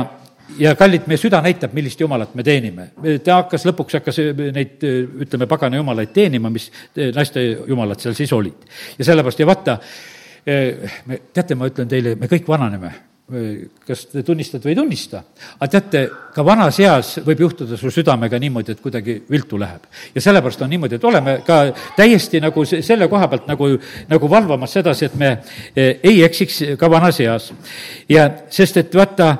ja 0.57 0.73
kallid, 0.79 1.03
meie 1.11 1.19
süda 1.19 1.41
näitab, 1.43 1.75
millist 1.75 1.99
jumalat 1.99 2.31
me 2.35 2.47
teenime. 2.47 2.87
ta 3.25 3.41
hakkas, 3.41 3.67
lõpuks 3.67 3.99
hakkas 3.99 4.21
neid, 4.55 4.79
ütleme, 5.27 5.49
pagana 5.51 5.81
jumalaid 5.81 6.15
teenima, 6.15 6.49
mis 6.49 6.69
naiste 6.95 7.43
jumalad 7.67 7.99
seal 7.99 8.15
siis 8.15 8.31
olid. 8.31 8.71
ja 8.95 9.09
sellepärast 9.11 9.43
ja 9.43 9.49
vaata, 9.51 9.77
teate, 10.47 11.59
ma 11.59 11.67
ütlen 11.67 11.91
teile, 11.91 12.15
me 12.15 12.31
kõik 12.31 12.47
vananeme 12.47 12.95
kas 13.27 14.05
te 14.07 14.21
tunnistate 14.23 14.63
või 14.63 14.71
ei 14.71 14.77
tunnista, 14.77 15.19
aga 15.57 15.67
teate, 15.67 16.01
ka 16.31 16.43
vanas 16.47 16.77
eas 16.79 17.09
võib 17.25 17.41
juhtuda 17.43 17.75
su 17.75 17.89
südamega 17.91 18.39
niimoodi, 18.39 18.71
et 18.71 18.79
kuidagi 18.79 19.17
viltu 19.27 19.57
läheb. 19.59 19.83
ja 20.15 20.21
sellepärast 20.23 20.61
on 20.63 20.69
niimoodi, 20.71 20.95
et 20.95 21.03
oleme 21.03 21.33
ka 21.45 21.57
täiesti 21.97 22.39
nagu 22.39 22.63
selle 22.65 23.09
koha 23.11 23.27
pealt 23.27 23.49
nagu, 23.51 23.67
nagu 24.07 24.29
valvamas 24.31 24.77
sedasi, 24.79 25.05
et 25.05 25.15
me 25.15 25.31
ei 25.75 26.23
eksiks 26.23 26.61
ka 26.79 26.89
vanas 26.91 27.19
eas. 27.19 27.51
ja 28.09 28.29
sest, 28.49 28.77
et 28.77 28.95
vaata, 28.95 29.35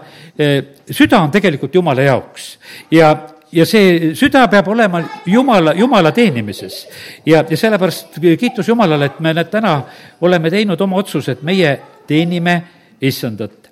süda 0.91 1.21
on 1.23 1.31
tegelikult 1.31 1.75
Jumala 1.75 2.03
jaoks 2.03 2.57
ja 2.91 3.13
ja 3.51 3.65
see 3.65 4.11
süda 4.19 4.41
peab 4.51 4.67
olema 4.67 4.99
Jumala, 5.25 5.73
Jumala 5.73 6.11
teenimises. 6.11 6.87
ja, 7.25 7.45
ja 7.49 7.57
sellepärast 7.57 8.19
kiitus 8.39 8.67
Jumalale, 8.67 9.05
et 9.05 9.19
me 9.19 9.33
need 9.33 9.47
täna 9.47 9.79
oleme 10.21 10.51
teinud 10.51 10.81
oma 10.81 10.99
otsuse, 10.99 11.37
et 11.37 11.41
meie 11.41 11.79
teenime 12.07 12.57
issandat 12.99 13.66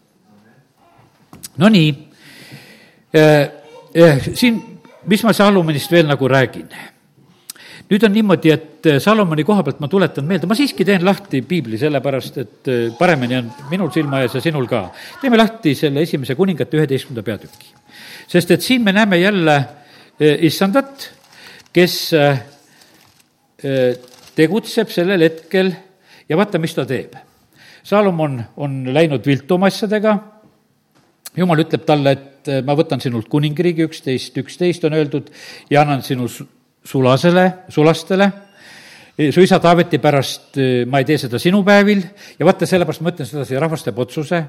Nonii, 1.58 2.08
äh, 3.16 3.50
äh, 3.96 4.20
siin, 4.34 4.60
mis 5.08 5.24
ma 5.24 5.34
Salomonist 5.34 5.92
veel 5.92 6.08
nagu 6.10 6.28
räägin? 6.28 6.68
nüüd 7.86 8.02
on 8.02 8.16
niimoodi, 8.16 8.50
et 8.50 8.88
äh, 8.90 8.98
Salomoni 9.00 9.46
koha 9.46 9.64
pealt 9.64 9.80
ma 9.80 9.88
tuletan 9.88 10.26
meelde, 10.26 10.50
ma 10.50 10.58
siiski 10.58 10.84
teen 10.88 11.06
lahti 11.06 11.44
piibli, 11.46 11.78
sellepärast 11.78 12.40
et 12.42 12.70
paremini 13.00 13.38
on 13.38 13.52
minul 13.70 13.92
silma 13.94 14.24
ees 14.26 14.36
ja 14.36 14.42
sinul 14.42 14.68
ka. 14.68 14.88
teeme 15.22 15.38
lahti 15.38 15.76
selle 15.78 16.04
esimese 16.04 16.36
kuningate 16.36 16.80
üheteistkümnenda 16.82 17.24
peatüki. 17.24 17.72
sest 18.28 18.52
et 18.52 18.66
siin 18.66 18.84
me 18.84 18.92
näeme 18.92 19.22
jälle 19.22 19.60
issandat, 20.20 21.12
kes 21.76 21.96
tegutseb 24.36 24.90
sellel 24.92 25.22
hetkel 25.28 25.72
ja 26.30 26.38
vaata, 26.38 26.60
mis 26.60 26.74
ta 26.74 26.88
teeb. 26.90 27.16
Salomon 27.86 28.40
on 28.58 28.80
läinud 28.94 29.28
viltu 29.28 29.60
oma 29.60 29.70
asjadega 29.70 30.18
jumal 31.38 31.64
ütleb 31.66 31.86
talle, 31.88 32.16
et 32.16 32.52
ma 32.66 32.76
võtan 32.78 33.02
sinult 33.04 33.30
kuningriigi, 33.32 33.86
üksteist, 33.90 34.38
üksteist 34.38 34.86
on 34.88 34.96
öeldud, 34.98 35.32
ja 35.70 35.82
annan 35.82 36.04
sinu 36.06 36.28
sulasele, 36.86 37.46
sulastele, 37.74 38.32
su 39.16 39.42
isa 39.42 39.60
Taaveti 39.64 40.00
pärast 40.04 40.58
äh, 40.60 40.84
ma 40.90 41.00
ei 41.00 41.08
tee 41.08 41.18
seda 41.20 41.40
sinu 41.40 41.62
päevil. 41.66 42.02
Ja 42.40 42.48
vaata, 42.48 42.68
sellepärast 42.68 43.04
ma 43.04 43.14
ütlen 43.14 43.30
sedasi, 43.30 43.56
rahvas 43.62 43.86
teeb 43.86 44.00
otsuse. 44.04 44.42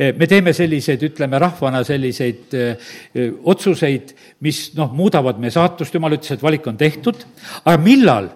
Äh, 0.00 0.14
me 0.16 0.28
teeme 0.30 0.54
selliseid, 0.56 1.04
ütleme 1.10 1.40
rahvana 1.42 1.82
selliseid 1.84 2.56
öö, 2.56 3.26
otsuseid, 3.44 4.14
mis 4.44 4.70
noh, 4.78 4.92
muudavad 4.96 5.40
meie 5.42 5.52
saatust, 5.52 5.94
jumal 5.94 6.16
ütles, 6.16 6.32
et 6.32 6.44
valik 6.44 6.66
on 6.66 6.80
tehtud, 6.80 7.26
aga 7.64 7.76
millal 7.82 8.32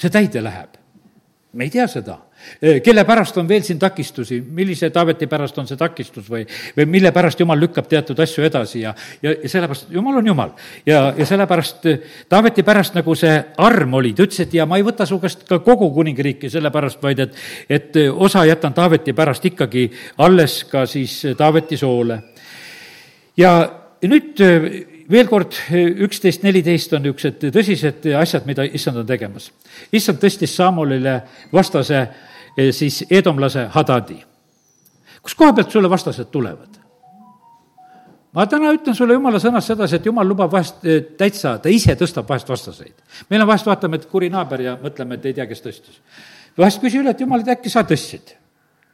see 0.00 0.12
täide 0.12 0.42
läheb? 0.44 0.80
me 1.54 1.68
ei 1.68 1.70
tea 1.70 1.84
seda 1.86 2.16
kelle 2.84 3.04
pärast 3.04 3.36
on 3.40 3.48
veel 3.48 3.62
siin 3.62 3.78
takistusi, 3.78 4.40
millise 4.40 4.90
Taaveti 4.90 5.26
pärast 5.30 5.58
on 5.58 5.68
see 5.68 5.78
takistus 5.80 6.28
või, 6.30 6.44
või 6.76 6.86
mille 6.96 7.12
pärast 7.12 7.40
Jumal 7.40 7.60
lükkab 7.60 7.88
teatud 7.90 8.18
asju 8.20 8.44
edasi 8.44 8.80
ja, 8.84 8.94
ja, 9.22 9.34
ja 9.42 9.48
sellepärast 9.48 9.92
Jumal 9.94 10.20
on 10.20 10.26
Jumal. 10.26 10.54
ja, 10.86 11.12
ja 11.16 11.26
sellepärast 11.26 11.88
Taaveti 12.28 12.62
pärast 12.62 12.94
nagu 12.98 13.14
see 13.18 13.34
arm 13.56 13.94
oli, 14.00 14.14
ta 14.14 14.26
ütles, 14.26 14.40
et 14.44 14.54
ja 14.54 14.66
ma 14.66 14.78
ei 14.80 14.86
võta 14.86 15.06
su 15.08 15.18
käest 15.22 15.46
ka 15.48 15.60
kogu 15.64 15.90
kuningriiki 15.94 16.50
sellepärast, 16.50 17.02
vaid 17.02 17.24
et, 17.26 17.38
et 17.68 18.00
osa 18.12 18.44
jätan 18.48 18.74
Taaveti 18.74 19.12
pärast 19.12 19.44
ikkagi 19.44 19.90
alles 20.24 20.62
ka 20.70 20.86
siis 20.86 21.20
Taaveti 21.38 21.76
soole. 21.80 22.20
ja 23.36 23.54
nüüd 24.04 24.40
veel 25.10 25.28
kord, 25.28 25.56
üksteist, 26.06 26.44
neliteist 26.44 26.92
on 26.96 27.04
niisugused 27.04 27.48
tõsised 27.54 28.06
asjad, 28.18 28.46
mida 28.48 28.64
issand 28.64 29.02
on 29.02 29.08
tegemas. 29.08 29.50
issand 29.92 30.20
tõstis 30.22 30.54
Saamolile 30.56 31.20
vastase 31.52 32.06
siis 32.70 33.04
edomlase 33.10 33.66
Hadadi. 33.70 34.24
kust 35.22 35.36
koha 35.38 35.52
pealt 35.52 35.70
sulle 35.70 35.90
vastased 35.90 36.30
tulevad? 36.30 36.80
ma 38.34 38.46
täna 38.50 38.72
ütlen 38.74 38.96
sulle 38.98 39.14
jumala 39.14 39.38
sõnast 39.42 39.70
sedasi, 39.70 39.96
et 39.96 40.06
jumal 40.06 40.26
lubab 40.28 40.52
vahest 40.52 40.84
eh, 40.86 41.02
täitsa, 41.18 41.58
ta 41.62 41.70
ise 41.70 41.94
tõstab 41.98 42.28
vahest 42.28 42.48
vastaseid. 42.50 42.94
meil 43.30 43.42
on 43.42 43.48
vahest, 43.48 43.66
vaatame, 43.66 44.00
et 44.00 44.06
kuri 44.10 44.30
naaber 44.30 44.60
ja 44.60 44.76
mõtleme, 44.82 45.18
et 45.18 45.26
ei 45.30 45.34
tea, 45.34 45.46
kes 45.50 45.62
tõstis. 45.62 46.00
vahest 46.58 46.82
küsi 46.82 47.00
üle, 47.02 47.14
et 47.14 47.20
jumal, 47.20 47.44
et 47.44 47.54
äkki 47.56 47.70
sa 47.70 47.84
tõstsid. 47.86 48.34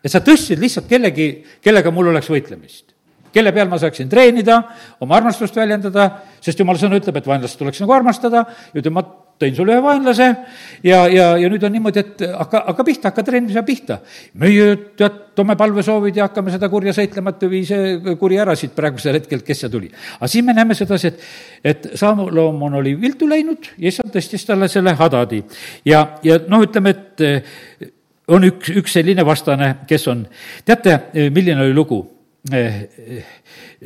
et 0.05 0.13
sa 0.13 0.21
tõstsid 0.21 0.61
lihtsalt 0.61 0.89
kellegi, 0.89 1.33
kellega 1.63 1.91
mul 1.91 2.13
oleks 2.13 2.31
võitlemist 2.31 2.97
kelle 3.33 3.53
peal 3.55 3.69
ma 3.71 3.79
saaksin 3.79 4.09
treenida, 4.11 4.57
oma 5.01 5.17
armastust 5.21 5.57
väljendada, 5.57 6.09
sest 6.43 6.59
jumala 6.59 6.81
sõna 6.81 6.99
ütleb, 6.99 7.21
et 7.21 7.29
vaenlast 7.31 7.59
tuleks 7.61 7.79
nagu 7.83 7.95
armastada, 7.95 8.43
ja 8.73 8.81
ütleb, 8.81 8.97
ma 8.97 9.05
tõin 9.41 9.57
sulle 9.57 9.77
ühe 9.77 9.83
vaenlase 9.85 10.27
ja, 10.85 11.05
ja, 11.09 11.27
ja 11.41 11.51
nüüd 11.53 11.65
on 11.67 11.73
niimoodi, 11.75 12.03
et 12.03 12.25
hakka, 12.29 12.63
hakka 12.71 12.87
pihta, 12.87 13.11
hakka 13.11 13.25
treenimise 13.27 13.63
pihta. 13.67 14.01
meie 14.41 14.67
tead, 14.99 15.19
toome 15.39 15.57
palvesoovid 15.61 16.21
ja 16.21 16.29
hakkame 16.29 16.53
seda 16.55 16.69
kurja 16.73 16.95
sõitlemat 16.97 17.47
või 17.49 17.63
see 17.69 18.17
kuri 18.21 18.41
ära 18.43 18.57
siit 18.59 18.75
praegusel 18.77 19.21
hetkel, 19.21 19.45
kes 19.47 19.65
see 19.65 19.73
tuli. 19.73 19.91
aga 20.19 20.31
siin 20.31 20.49
me 20.49 20.57
näeme 20.57 20.77
sedasi, 20.79 21.13
et, 21.13 21.25
et 21.73 21.89
Salomon 22.01 22.79
oli 22.83 22.95
viltu 23.01 23.29
läinud 23.31 23.73
ja 23.79 23.89
issand 23.93 24.13
tõstis 24.15 24.47
talle 24.49 24.69
selle 24.69 24.95
Hadadi. 24.99 25.43
ja, 25.89 26.05
ja 26.27 26.41
noh, 26.49 26.67
ütleme, 26.67 26.97
et 26.97 27.91
on 28.31 28.47
üks, 28.47 28.71
üks 28.77 28.95
selline 28.99 29.25
vastane, 29.27 29.75
kes 29.89 30.07
on, 30.11 30.25
teate, 30.67 31.01
milline 31.35 31.65
oli 31.65 31.77
lugu? 31.77 32.01
Eh, 32.53 32.77
eh, 32.97 33.25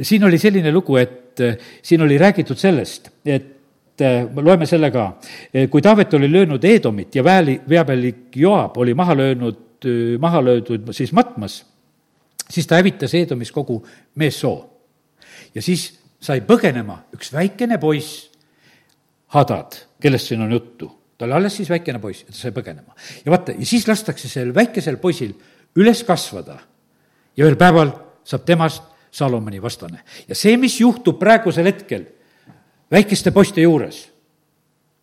siin 0.07 0.25
oli 0.25 0.39
selline 0.39 0.71
lugu, 0.73 0.97
et 1.01 1.41
eh, 1.43 1.57
siin 1.83 2.05
oli 2.05 2.19
räägitud 2.21 2.59
sellest, 2.59 3.11
et 3.27 3.54
loeme 4.43 4.67
selle 4.67 4.91
ka, 4.91 5.05
kui 5.71 5.83
Taavet 5.83 6.15
oli 6.15 6.33
löönud 6.33 6.65
Eedomit 6.65 7.15
ja 7.15 7.25
väeli, 7.25 7.61
veapealik 7.69 8.37
Joab 8.37 8.77
oli 8.77 8.95
maha 8.95 9.17
löönud, 9.17 9.87
maha 10.19 10.45
löödud 10.45 10.93
siis 10.93 11.13
matmas, 11.13 11.65
siis 12.51 12.67
ta 12.67 12.75
hävitas 12.81 13.15
Eedomis 13.15 13.53
kogu 13.53 13.87
meessoo. 14.15 14.71
ja 15.55 15.63
siis 15.63 16.01
sai 16.21 16.41
põgenema 16.41 17.05
üks 17.15 17.33
väikene 17.33 17.79
poiss, 17.79 18.31
Hadad, 19.35 19.75
kellest 19.99 20.31
siin 20.31 20.43
on 20.43 20.53
juttu. 20.53 20.91
ta 21.19 21.25
oli 21.25 21.33
alles 21.33 21.57
siis 21.57 21.71
väikene 21.71 21.99
poiss 21.99 22.23
ja 22.23 22.33
ta 22.33 22.39
sai 22.39 22.51
põgenema. 22.51 22.95
ja 23.25 23.31
vaata, 23.31 23.53
ja 23.53 23.67
siis 23.67 23.89
lastakse 23.89 24.29
sellel 24.29 24.55
väikesel 24.55 24.97
poisil 24.97 25.35
üles 25.77 26.03
kasvada 26.05 26.59
ja 27.37 27.47
ühel 27.47 27.57
päeval 27.57 27.93
saab 28.25 28.45
temast 28.47 28.83
Salomoni 29.15 29.63
vastane. 29.63 30.03
ja 30.29 30.35
see, 30.35 30.57
mis 30.57 30.81
juhtub 30.81 31.19
praegusel 31.19 31.67
hetkel 31.71 32.07
väikeste 32.91 33.31
poiste 33.31 33.61
juures, 33.61 34.09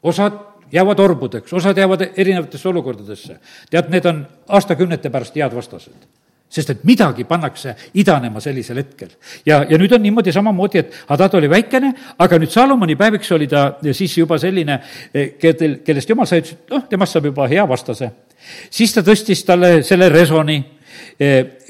osad 0.03 0.39
jäävad 0.71 0.99
orbudeks, 0.99 1.53
osad 1.53 1.77
jäävad 1.77 2.07
erinevatesse 2.15 2.69
olukordadesse. 2.69 3.39
tead, 3.69 3.89
need 3.89 4.05
on 4.05 4.27
aastakümnete 4.47 5.09
pärast 5.09 5.35
head 5.35 5.55
vastased 5.55 6.09
sest 6.51 6.73
et 6.73 6.83
midagi 6.87 7.23
pannakse 7.27 7.75
idanema 7.93 8.41
sellisel 8.43 8.81
hetkel. 8.81 9.13
ja, 9.45 9.61
ja 9.69 9.77
nüüd 9.79 9.93
on 9.95 10.03
niimoodi 10.03 10.33
samamoodi, 10.35 10.83
et 10.83 10.97
Hadad 11.07 11.37
oli 11.39 11.49
väikene, 11.49 11.93
aga 12.19 12.39
nüüd 12.39 12.51
Salomoni 12.51 12.97
päeviks 12.99 13.31
oli 13.31 13.47
ta 13.47 13.77
siis 13.91 14.17
juba 14.17 14.37
selline, 14.41 14.81
kel, 15.39 15.77
kellest 15.85 16.11
jumal 16.11 16.27
sai, 16.27 16.43
ütles, 16.43 16.57
et 16.59 16.75
noh, 16.75 16.83
temast 16.91 17.15
saab 17.15 17.29
juba 17.31 17.47
hea 17.47 17.63
vastase. 17.67 18.11
siis 18.69 18.93
ta 18.93 19.03
tõstis 19.05 19.45
talle 19.47 19.79
selle 19.87 20.09
resoni 20.09 20.59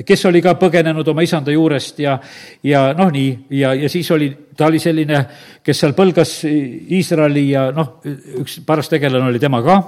kes 0.05 0.25
oli 0.29 0.41
ka 0.41 0.55
põgenenud 0.59 1.07
oma 1.11 1.23
isanda 1.25 1.51
juurest 1.51 1.99
ja, 1.99 2.17
ja 2.63 2.91
noh, 2.97 3.11
nii, 3.11 3.31
ja, 3.59 3.73
ja 3.75 3.89
siis 3.89 4.11
oli, 4.11 4.29
ta 4.57 4.69
oli 4.69 4.79
selline, 4.79 5.25
kes 5.63 5.83
seal 5.83 5.95
põlgas 5.97 6.37
Iisraeli 6.47 7.49
ja 7.49 7.69
noh, 7.75 7.99
üks 8.41 8.61
paras 8.65 8.89
tegelane 8.91 9.29
oli 9.29 9.41
tema 9.41 9.61
ka, 9.65 9.79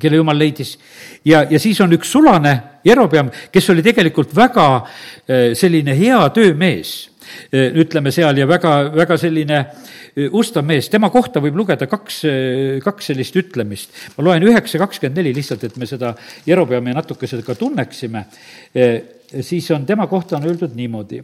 kelle 0.00 0.20
jumal 0.20 0.38
leidis. 0.38 0.76
ja, 1.24 1.44
ja 1.50 1.58
siis 1.58 1.80
on 1.80 1.92
üks 1.96 2.10
sulane, 2.12 2.56
Jerobeam, 2.84 3.30
kes 3.52 3.70
oli 3.72 3.82
tegelikult 3.82 4.34
väga 4.36 4.66
eh, 5.26 5.54
selline 5.58 5.96
hea 5.98 6.20
töömees 6.34 6.92
eh, 6.96 7.15
ütleme 7.52 8.12
seal 8.14 8.38
ja 8.40 8.46
väga, 8.48 8.72
väga 8.94 9.18
selline 9.20 9.60
ustav 10.32 10.64
mees, 10.64 10.88
tema 10.92 11.10
kohta 11.12 11.42
võib 11.44 11.58
lugeda 11.60 11.88
kaks, 11.90 12.22
kaks 12.84 13.10
sellist 13.12 13.36
ütlemist. 13.36 13.92
ma 14.16 14.24
loen 14.28 14.46
üheksa 14.48 14.80
kakskümmend 14.80 15.20
neli 15.20 15.34
lihtsalt, 15.36 15.64
et 15.64 15.76
me 15.76 15.88
seda 15.88 16.14
Jerobeami 16.46 16.94
natukese 16.96 17.42
ka 17.44 17.54
tunneksime. 17.54 18.24
siis 19.40 19.70
on, 19.70 19.86
tema 19.86 20.06
kohta 20.06 20.36
on 20.36 20.48
öeldud 20.48 20.74
niimoodi 20.76 21.22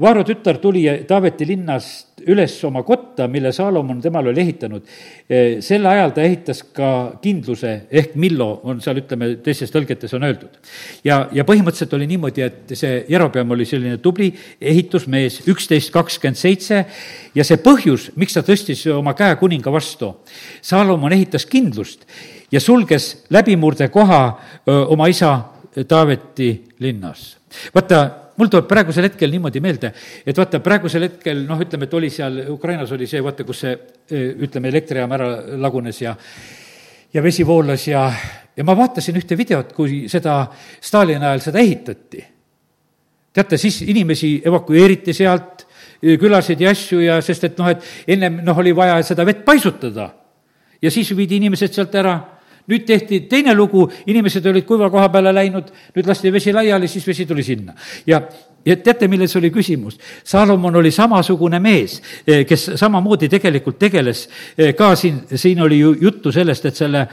Vaaro 0.00 0.22
tütar 0.24 0.56
tuli 0.58 0.86
Taaveti 1.08 1.46
linnast 1.46 2.09
üles 2.28 2.54
oma 2.64 2.82
kotta, 2.86 3.28
mille 3.28 3.52
Saalomon 3.52 4.00
temale 4.00 4.30
oli 4.30 4.40
ehitanud. 4.40 4.82
sel 5.60 5.86
ajal 5.86 6.12
ta 6.14 6.22
ehitas 6.22 6.62
ka 6.76 6.90
kindluse 7.22 7.72
ehk 7.90 8.14
Millo 8.14 8.60
on 8.64 8.80
seal, 8.80 9.00
ütleme, 9.02 9.36
teistes 9.44 9.72
tõlgetes 9.72 10.14
on 10.16 10.26
öeldud. 10.28 10.58
ja, 11.04 11.28
ja 11.32 11.44
põhimõtteliselt 11.44 11.94
oli 11.96 12.06
niimoodi, 12.10 12.42
et 12.42 12.74
see 12.74 13.04
Jerobeam 13.08 13.50
oli 13.50 13.64
selline 13.64 13.98
tubli 13.98 14.32
ehitusmees, 14.60 15.42
üksteist 15.48 15.92
kakskümmend 15.92 16.36
seitse, 16.36 16.84
ja 17.34 17.44
see 17.44 17.60
põhjus, 17.62 18.10
miks 18.16 18.36
ta 18.36 18.42
tõstis 18.46 18.86
oma 18.92 19.14
käe 19.14 19.36
kuninga 19.40 19.72
vastu, 19.72 20.14
Saalomon 20.62 21.12
ehitas 21.12 21.46
kindlust 21.46 22.06
ja 22.52 22.60
sulges 22.60 23.24
läbimurdekoha 23.30 24.22
oma 24.88 25.06
isa 25.08 25.38
Taaveti 25.88 26.64
linnas. 26.78 27.36
vaata, 27.74 28.10
mul 28.36 28.48
tuleb 28.52 28.68
praegusel 28.68 29.08
hetkel 29.08 29.30
niimoodi 29.32 29.60
meelde, 29.64 29.92
et 30.26 30.36
vaata, 30.36 30.60
praegusel 30.64 31.08
hetkel 31.08 31.44
noh, 31.48 31.60
ütleme, 31.60 31.88
et 31.88 31.94
oli 31.94 32.10
seal, 32.12 32.40
Ukrainas 32.52 32.92
oli 32.96 33.08
see, 33.10 33.22
vaata, 33.24 33.44
kus 33.48 33.64
see 33.64 33.76
ütleme, 34.46 34.70
elektrijaam 34.70 35.12
ära 35.16 35.30
lagunes 35.60 36.00
ja 36.02 36.16
ja 37.12 37.22
vesi 37.22 37.46
voolas 37.46 37.86
ja, 37.88 38.04
ja 38.56 38.64
ma 38.64 38.76
vaatasin 38.78 39.16
ühte 39.18 39.38
videot, 39.38 39.72
kui 39.74 40.04
seda 40.10 40.44
Stalini 40.80 41.26
ajal 41.26 41.42
seda 41.42 41.58
ehitati. 41.58 42.24
teate, 43.32 43.58
siis 43.58 43.82
inimesi 43.82 44.40
evakueeriti 44.46 45.14
sealt, 45.14 45.66
külasid 46.00 46.60
ja 46.60 46.70
asju 46.70 47.00
ja 47.00 47.20
sest 47.22 47.44
et 47.44 47.58
noh, 47.58 47.68
et 47.70 47.82
ennem 48.08 48.40
noh, 48.44 48.58
oli 48.58 48.72
vaja 48.76 49.02
seda 49.06 49.26
vett 49.26 49.44
paisutada. 49.44 50.10
ja 50.82 50.90
siis 50.90 51.16
viidi 51.16 51.36
inimesed 51.36 51.72
sealt 51.74 51.94
ära 51.94 52.18
nüüd 52.70 52.86
tehti 52.86 53.24
teine 53.30 53.54
lugu, 53.54 53.88
inimesed 54.06 54.46
olid 54.46 54.66
kuiva 54.68 54.90
koha 54.90 55.08
peale 55.12 55.34
läinud, 55.34 55.72
nüüd 55.96 56.08
lasti 56.08 56.32
vesi 56.32 56.54
laiali, 56.54 56.88
siis 56.88 57.06
vesi 57.06 57.26
tuli 57.26 57.42
sinna. 57.46 57.74
ja, 58.06 58.22
ja 58.66 58.76
teate, 58.76 59.08
milles 59.08 59.36
oli 59.36 59.50
küsimus? 59.50 59.98
Salomon 60.24 60.76
oli 60.76 60.90
samasugune 60.90 61.60
mees, 61.60 62.00
eh, 62.26 62.44
kes 62.46 62.70
samamoodi 62.80 63.28
tegelikult 63.28 63.78
tegeles 63.78 64.26
eh, 64.56 64.74
ka 64.74 64.94
siin, 64.96 65.22
siin 65.34 65.62
oli 65.62 65.80
ju 65.80 65.94
juttu 66.00 66.32
sellest, 66.32 66.66
et 66.66 66.76
selle 66.76 67.06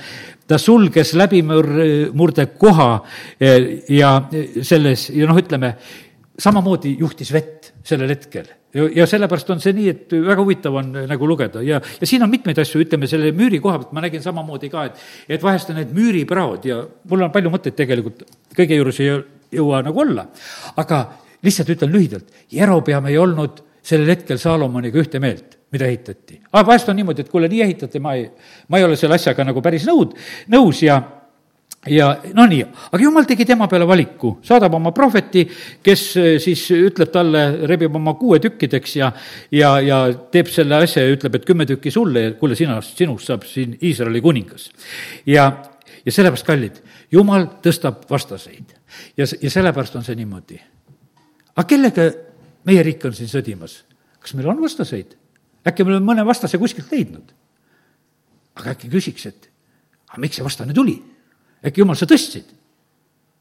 ta 0.47 0.57
sulges 0.57 1.13
läbimurde 1.13 2.45
koha 2.59 2.91
eh, 3.39 3.83
ja 3.89 4.17
selles, 4.61 5.09
ja 5.09 5.27
noh, 5.27 5.39
ütleme, 5.39 5.73
samamoodi 6.37 6.95
juhtis 6.99 7.31
vett 7.33 7.71
sellel 7.85 8.11
hetkel. 8.13 8.49
Ja, 8.93 9.07
sellepärast 9.09 9.49
on 9.49 9.61
see 9.63 9.73
nii, 9.73 9.87
et 9.89 10.11
väga 10.11 10.43
huvitav 10.43 10.75
on 10.77 10.91
äh, 10.99 11.05
nagu 11.09 11.29
lugeda. 11.29 11.63
Ja, 11.65 11.79
ja 11.81 12.09
siin 12.09 12.21
on 12.25 12.29
mitmeid 12.29 12.59
asju, 12.61 12.83
ütleme 12.83 13.09
selle 13.09 13.31
müüri 13.35 13.61
koha 13.63 13.79
pealt 13.81 13.95
ma 13.95 14.03
nägin 14.05 14.21
samamoodi 14.21 14.69
ka, 14.69 14.85
et, 14.89 15.05
et 15.37 15.43
vahest 15.43 15.71
on 15.73 15.79
need 15.79 15.95
müüripraod 15.97 16.67
ja 16.67 16.81
mul 17.09 17.25
on 17.25 17.33
palju 17.33 17.53
mõtteid 17.53 17.77
tegelikult, 17.79 18.25
kõige 18.57 18.77
juures 18.77 18.99
ei 19.01 19.15
jõua 19.57 19.81
nagu 19.87 20.03
olla, 20.03 20.27
aga 20.77 21.01
lihtsalt 21.47 21.71
ütlen 21.73 21.93
lühidalt, 21.95 22.29
Jerobeam 22.53 23.07
ei 23.09 23.17
olnud 23.17 23.63
sellel 23.87 24.11
hetkel 24.11 24.39
Saalomoniga 24.41 24.99
ühte 24.99 25.21
meelt, 25.23 25.57
mida 25.73 25.87
ehitati. 25.87 26.41
aga 26.51 26.65
vahest 26.67 26.89
on 26.91 26.99
niimoodi, 26.99 27.23
et 27.23 27.31
kuule, 27.31 27.49
nii 27.51 27.63
ehitati, 27.63 28.01
ma 28.03 28.17
ei, 28.19 28.27
ma 28.67 28.81
ei 28.81 28.85
ole 28.85 28.99
selle 28.99 29.15
asjaga 29.15 29.47
nagu 29.47 29.63
päris 29.63 29.87
nõud, 29.87 30.13
nõus 30.53 30.83
ja 30.83 30.99
ja 31.85 32.07
no 32.33 32.45
nii, 32.49 32.63
aga 32.91 32.99
jumal 33.01 33.25
tegi 33.29 33.45
tema 33.47 33.67
peale 33.69 33.87
valiku, 33.87 34.37
saadab 34.45 34.75
oma 34.77 34.91
prohveti, 34.95 35.43
kes 35.83 36.03
eh, 36.19 36.29
siis 36.41 36.63
ütleb 36.75 37.11
talle, 37.13 37.43
rebib 37.69 37.95
oma 37.99 38.15
kuue 38.19 38.39
tükkideks 38.43 38.95
ja, 38.97 39.11
ja, 39.53 39.75
ja 39.83 40.01
teeb 40.33 40.49
selle 40.51 40.81
asja 40.83 41.05
ja 41.05 41.15
ütleb, 41.15 41.37
et 41.37 41.47
kümme 41.47 41.67
tükki 41.69 41.93
sulle 41.93 42.25
ja 42.25 42.35
kuule, 42.39 42.57
sinast, 42.59 42.97
sinust 42.97 43.29
saab 43.29 43.45
siin 43.47 43.77
Iisraeli 43.81 44.21
kuningas. 44.25 44.69
ja, 45.29 45.49
ja 46.03 46.13
sellepärast, 46.15 46.47
kallid, 46.47 46.81
jumal 47.13 47.47
tõstab 47.63 48.07
vastaseid 48.09 48.73
ja, 49.17 49.25
ja 49.25 49.51
sellepärast 49.51 49.99
on 49.99 50.07
see 50.07 50.17
niimoodi. 50.17 50.59
aga 51.55 51.67
kellega 51.67 52.09
meie 52.67 52.83
riik 52.83 53.05
on 53.07 53.15
siin 53.15 53.31
sõdimas? 53.31 53.83
kas 54.19 54.35
meil 54.35 54.49
on 54.49 54.61
vastaseid? 54.61 55.15
äkki 55.67 55.85
me 55.85 55.95
oleme 55.95 56.13
mõne 56.13 56.25
vastase 56.27 56.57
kuskilt 56.57 56.91
leidnud? 56.91 57.35
aga 58.57 58.73
äkki 58.73 58.89
küsiks, 58.91 59.29
et 59.29 59.51
aga 60.09 60.25
miks 60.25 60.39
see 60.39 60.45
vastane 60.47 60.75
tuli? 60.75 60.97
Äkki 61.65 61.83
jumal, 61.83 61.97
sa 61.97 62.09
tõstsid? 62.09 62.57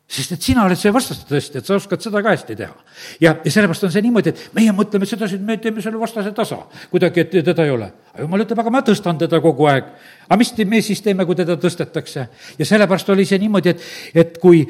sest 0.07 0.37
et 0.37 0.45
sina 0.45 0.63
oled 0.63 0.79
see 0.79 0.93
vastaste 0.95 1.27
tõstja, 1.27 1.61
et 1.61 1.67
sa 1.67 1.75
oskad 1.75 2.03
seda 2.03 2.21
ka 2.23 2.31
hästi 2.31 2.55
teha. 2.55 2.75
ja, 3.19 3.33
ja 3.43 3.51
sellepärast 3.51 3.89
on 3.89 3.91
see 3.91 4.05
niimoodi, 4.05 4.31
et 4.31 4.55
meie 4.55 4.71
mõtleme 4.75 5.07
sedasi, 5.09 5.35
et 5.35 5.43
me 5.43 5.57
teeme 5.59 5.83
selle 5.83 5.99
vastase 5.99 6.31
tasa 6.35 6.61
kuidagi, 6.93 7.25
et 7.25 7.35
teda 7.49 7.65
ei 7.67 7.73
ole. 7.75 7.89
jumal 8.23 8.45
ütleb, 8.45 8.61
aga 8.63 8.71
ma 8.71 8.85
tõstan 8.87 9.19
teda 9.19 9.41
kogu 9.43 9.67
aeg. 9.67 9.89
aga 10.29 10.39
mis 10.39 10.55
me 10.63 10.81
siis 10.87 11.03
teeme, 11.03 11.27
kui 11.27 11.35
teda 11.35 11.59
tõstetakse? 11.59 12.29
ja 12.59 12.69
sellepärast 12.71 13.11
oli 13.11 13.27
see 13.27 13.41
niimoodi, 13.43 13.75
et, 13.75 13.83
et 14.15 14.39
kui 14.39 14.63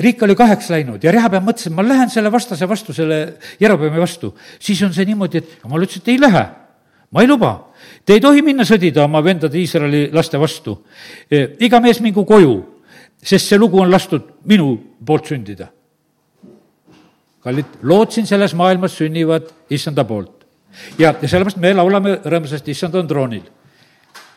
riik 0.00 0.24
oli 0.24 0.38
kaheks 0.38 0.72
läinud 0.72 1.04
ja 1.04 1.12
Rehabeam 1.12 1.44
mõtles, 1.44 1.68
et 1.68 1.76
ma 1.76 1.84
lähen 1.84 2.08
selle 2.08 2.32
vastase 2.32 2.68
vastu, 2.68 2.96
selle 2.96 3.36
Jerobeami 3.60 4.00
vastu, 4.00 4.32
siis 4.58 4.80
on 4.88 4.96
see 4.96 5.04
niimoodi, 5.12 5.44
et 5.44 5.60
jumal 5.60 5.84
ütles, 5.84 6.00
et 6.00 6.08
ei 6.08 6.24
lähe 6.24 6.48
ma 7.12 7.20
ei 7.20 7.28
luba, 7.28 7.52
te 8.06 8.16
ei 8.16 8.24
tohi 8.24 8.40
minna 8.40 8.64
sõdida 8.64 9.04
oma 9.04 9.20
vendade 9.20 9.60
Iisraeli 9.60 10.06
laste 10.08 10.40
vastu. 10.40 10.78
iga 11.60 11.84
mees 11.84 12.00
mingu 12.00 12.24
koju 12.24 12.79
sest 13.22 13.46
see 13.48 13.58
lugu 13.58 13.80
on 13.80 13.90
lastud 13.90 14.22
minu 14.44 14.72
poolt 15.06 15.26
sündida. 15.26 15.68
kallid, 17.40 17.66
lood 17.82 18.12
siin 18.12 18.26
selles 18.26 18.52
maailmas 18.54 18.96
sünnivad 18.96 19.48
issanda 19.70 20.04
poolt. 20.04 20.44
ja, 20.98 21.14
ja 21.22 21.28
sellepärast 21.28 21.60
me 21.60 21.74
laulame 21.74 22.18
rõõmsasti, 22.24 22.70
issand 22.70 22.94
on 22.94 23.08
troonil. 23.08 23.42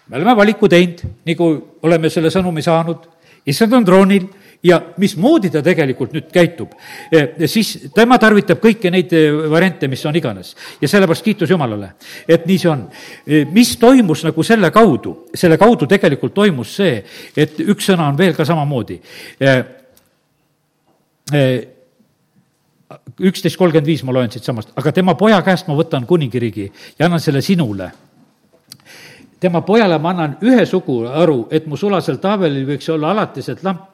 me 0.08 0.18
oleme 0.18 0.36
valiku 0.36 0.70
teinud, 0.70 1.04
nii 1.26 1.36
kui 1.36 1.60
oleme 1.84 2.10
selle 2.10 2.32
sõnumi 2.32 2.62
saanud, 2.62 3.08
issand 3.46 3.74
on 3.74 3.86
troonil 3.86 4.28
ja 4.64 4.80
mismoodi 4.98 5.52
ta 5.52 5.62
tegelikult 5.64 6.14
nüüd 6.16 6.30
käitub, 6.34 6.72
eh, 7.12 7.46
siis 7.52 7.90
tema 7.96 8.18
tarvitab 8.22 8.62
kõiki 8.64 8.92
neid 8.94 9.12
eh, 9.16 9.36
variante, 9.52 9.90
mis 9.92 10.06
on 10.06 10.16
iganes. 10.16 10.56
ja 10.82 10.88
sellepärast 10.88 11.24
kiitus 11.24 11.50
Jumalale, 11.50 11.94
et 12.28 12.46
nii 12.46 12.58
see 12.60 12.72
on. 12.72 12.88
Eh, 13.28 13.46
mis 13.52 13.76
toimus 13.78 14.24
nagu 14.24 14.44
selle 14.44 14.72
kaudu, 14.72 15.16
selle 15.36 15.58
kaudu 15.58 15.88
tegelikult 15.88 16.34
toimus 16.34 16.76
see, 16.80 17.04
et 17.36 17.60
üks 17.60 17.92
sõna 17.92 18.08
on 18.08 18.18
veel 18.18 18.36
ka 18.36 18.46
samamoodi. 18.46 19.02
Üksteist 23.20 23.58
kolmkümmend 23.58 23.88
viis 23.88 24.04
ma 24.04 24.14
loen 24.14 24.32
siitsamast, 24.32 24.72
aga 24.78 24.92
tema 24.92 25.16
poja 25.20 25.42
käest 25.42 25.68
ma 25.68 25.76
võtan 25.76 26.06
kuningiriigi 26.06 26.72
ja 27.00 27.08
annan 27.08 27.20
selle 27.20 27.42
sinule. 27.42 27.92
Tema 29.40 29.62
pojale 29.62 29.98
ma 30.00 30.12
annan 30.14 30.38
ühe 30.46 30.66
sugu 30.66 31.02
aru, 31.08 31.48
et 31.52 31.66
mu 31.68 31.76
sulasel 31.76 32.20
Taavelil 32.22 32.68
võiks 32.68 32.88
olla 32.94 33.12
alatiselt 33.12 33.64
lamp 33.64 33.93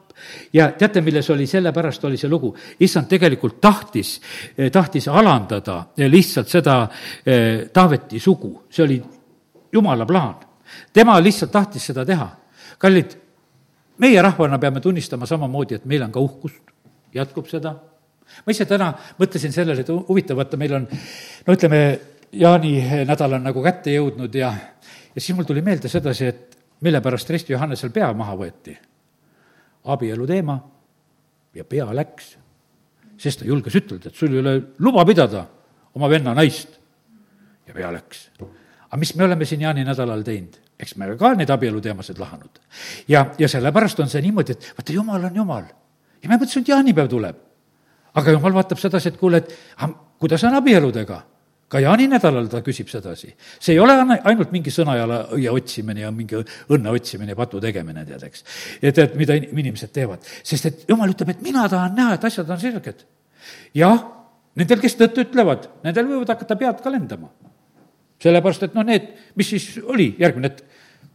ja 0.52 0.70
teate, 0.78 1.00
milles 1.00 1.30
oli, 1.30 1.46
sellepärast 1.46 2.04
oli 2.04 2.18
see 2.20 2.30
lugu, 2.30 2.52
issand 2.80 3.08
tegelikult 3.10 3.60
tahtis, 3.60 4.20
eh, 4.56 4.70
tahtis 4.70 5.08
alandada 5.08 5.82
lihtsalt 5.96 6.48
seda 6.48 6.76
eh, 7.26 7.68
Taaveti 7.72 8.20
sugu, 8.20 8.66
see 8.70 8.84
oli 8.84 9.00
jumala 9.72 10.06
plaan. 10.06 10.34
tema 10.92 11.20
lihtsalt 11.22 11.50
tahtis 11.50 11.86
seda 11.86 12.04
teha. 12.04 12.30
kallid, 12.78 13.16
meie 13.98 14.22
rahvana 14.22 14.58
peame 14.58 14.80
tunnistama 14.80 15.26
samamoodi, 15.26 15.74
et 15.74 15.84
meil 15.84 16.02
on 16.02 16.12
ka 16.12 16.20
uhkust, 16.20 16.62
jätkub 17.14 17.46
seda. 17.48 17.74
ma 18.46 18.50
ise 18.50 18.64
täna 18.64 18.92
mõtlesin 19.18 19.52
sellele, 19.52 19.80
et 19.80 19.88
huvitav, 19.88 20.36
vaata, 20.36 20.56
meil 20.56 20.74
on, 20.74 20.86
no 21.46 21.54
ütleme, 21.54 21.80
jaaninädal 22.32 23.32
on 23.32 23.42
nagu 23.42 23.62
kätte 23.62 23.90
jõudnud 23.90 24.34
ja, 24.34 24.52
ja 25.14 25.20
siis 25.20 25.36
mul 25.36 25.44
tuli 25.44 25.62
meelde 25.66 25.88
sedasi, 25.88 26.26
et 26.26 26.58
mille 26.80 27.00
pärast 27.00 27.30
Resti 27.30 27.52
Johannesel 27.52 27.90
pea 27.90 28.12
maha 28.14 28.36
võeti 28.38 28.76
abielu 29.84 30.26
teema 30.26 30.58
ja 31.54 31.64
pea 31.64 31.88
läks. 31.94 32.36
sest 33.20 33.42
ta 33.42 33.44
julges 33.44 33.74
ütelda, 33.76 34.08
et 34.08 34.16
sul 34.16 34.32
ei 34.32 34.40
ole 34.40 34.54
luba 34.78 35.04
pidada 35.04 35.44
oma 35.94 36.08
venna 36.08 36.34
naist. 36.34 36.78
ja 37.66 37.74
pea 37.74 37.92
läks. 37.92 38.30
aga 38.40 38.96
mis 38.96 39.14
me 39.14 39.24
oleme 39.24 39.44
siin 39.44 39.60
jaaninädalal 39.60 40.22
teinud? 40.22 40.56
eks 40.80 40.96
me 40.96 41.16
ka 41.16 41.34
neid 41.34 41.50
abieluteemasid 41.50 42.18
lahanud. 42.18 42.60
ja, 43.08 43.26
ja 43.38 43.48
sellepärast 43.48 44.00
on 44.00 44.08
see 44.08 44.22
niimoodi, 44.22 44.52
et 44.52 44.72
vaata, 44.76 44.92
jumal 44.92 45.24
on 45.24 45.36
jumal. 45.36 45.64
ja 46.22 46.28
me 46.28 46.36
mõtlesime, 46.36 46.62
et 46.62 46.74
jaanipäev 46.74 47.08
tuleb. 47.08 47.36
aga 48.14 48.30
jumal 48.30 48.54
vaatab 48.54 48.78
sedasi, 48.78 49.08
et 49.08 49.20
kuule, 49.20 49.42
et 49.42 49.54
kuidas 50.18 50.44
on 50.44 50.54
abieludega 50.54 51.22
ka 51.70 51.80
jaaninädalal 51.82 52.48
ta 52.50 52.60
küsib 52.66 52.88
sedasi. 52.90 53.32
see 53.60 53.74
ei 53.76 53.80
ole 53.80 53.94
ainult 54.18 54.50
mingi 54.52 54.72
sõnajala 54.74 55.20
õie 55.36 55.50
otsimine 55.52 56.02
ja 56.02 56.10
mingi 56.14 56.40
õnne 56.40 56.94
otsimine 56.96 57.30
ja 57.30 57.38
patu 57.38 57.60
tegemine, 57.62 58.04
tead, 58.08 58.24
eks. 58.26 58.44
et, 58.82 58.98
et 58.98 59.14
mida 59.18 59.36
inimesed 59.38 59.92
teevad. 59.94 60.26
sest 60.42 60.66
et 60.66 60.88
jumal 60.90 61.12
ütleb, 61.14 61.30
et 61.30 61.44
mina 61.46 61.68
tahan 61.70 61.94
näha, 61.94 62.16
et 62.18 62.26
asjad 62.26 62.50
on 62.50 62.58
selged. 62.60 63.06
jah, 63.74 64.02
nendel, 64.58 64.82
kes 64.82 64.98
tõtt 64.98 65.22
ütlevad, 65.22 65.70
nendel 65.86 66.10
võivad 66.10 66.34
hakata 66.34 66.58
pead 66.58 66.82
ka 66.82 66.90
lendama. 66.90 67.30
sellepärast, 68.20 68.66
et 68.66 68.74
noh, 68.74 68.84
need, 68.84 69.14
mis 69.38 69.54
siis 69.54 69.78
oli 69.86 70.14
järgmine 70.18 70.50
hetk, 70.50 70.66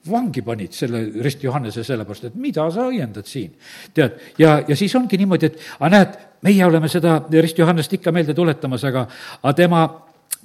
vangi 0.05 0.41
panid 0.45 0.73
selle 0.73 1.01
Rist 1.25 1.43
Johannese 1.43 1.83
sellepärast, 1.83 2.29
et 2.29 2.35
mida 2.39 2.63
sa 2.71 2.87
õiendad 2.87 3.27
siin. 3.27 3.51
tead, 3.93 4.21
ja, 4.39 4.61
ja 4.67 4.75
siis 4.75 4.95
ongi 4.95 5.17
niimoodi, 5.19 5.51
et 5.51 5.61
aga 5.79 5.91
näed, 5.97 6.17
meie 6.45 6.65
oleme 6.65 6.87
seda 6.87 7.19
Rist 7.41 7.59
Johannest 7.59 7.93
ikka 7.97 8.13
meelde 8.15 8.33
tuletamas, 8.37 8.83
aga, 8.87 9.07
aga 9.41 9.53
tema 9.57 9.85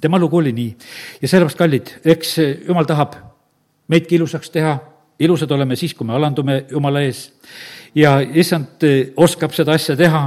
tema 0.01 0.19
lugu 0.19 0.37
oli 0.37 0.51
nii. 0.51 0.77
ja 1.21 1.27
sellepärast, 1.27 1.57
kallid, 1.57 1.93
eks 2.05 2.37
jumal 2.67 2.85
tahab 2.89 3.15
meidki 3.91 4.15
ilusaks 4.15 4.49
teha, 4.49 4.77
ilusad 5.19 5.51
oleme 5.51 5.75
siis, 5.75 5.93
kui 5.93 6.07
me 6.07 6.15
alandume 6.17 6.65
Jumala 6.71 7.01
ees. 7.05 7.29
ja 7.95 8.19
issand 8.19 8.83
eh, 8.87 9.11
oskab 9.17 9.53
seda 9.53 9.75
asja 9.75 9.95
teha 9.99 10.21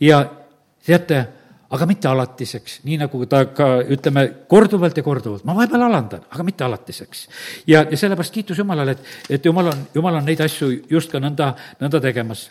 ja 0.00 0.22
teate, 0.86 1.24
aga 1.70 1.86
mitte 1.86 2.08
alatiseks, 2.08 2.78
nii 2.88 2.96
nagu 3.02 3.24
ta 3.28 3.42
ka, 3.52 3.66
ütleme, 3.92 4.24
korduvalt 4.48 4.96
ja 4.96 5.04
korduvalt, 5.04 5.44
ma 5.44 5.56
vahepeal 5.58 5.84
alandan, 5.88 6.22
aga 6.30 6.46
mitte 6.46 6.64
alatiseks. 6.64 7.26
ja, 7.66 7.84
ja 7.90 7.96
sellepärast 7.96 8.34
kiitus 8.34 8.58
Jumalale, 8.58 8.96
et, 8.96 9.16
et 9.36 9.50
Jumal 9.50 9.72
on, 9.74 9.82
Jumal 9.94 10.22
on 10.22 10.24
neid 10.24 10.40
asju 10.40 10.70
just 10.90 11.12
ka 11.12 11.20
nõnda, 11.20 11.52
nõnda 11.82 12.00
tegemas. 12.00 12.48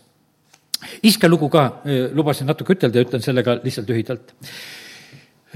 Iske 1.10 1.26
lugu 1.26 1.50
ka 1.50 1.64
eh, 1.86 2.12
lubasin 2.14 2.46
natuke 2.46 2.76
ütelda 2.78 3.00
ja 3.00 3.08
ütlen 3.08 3.24
selle 3.24 3.42
ka 3.44 3.58
lihtsalt 3.64 3.90
lühidalt 3.90 4.36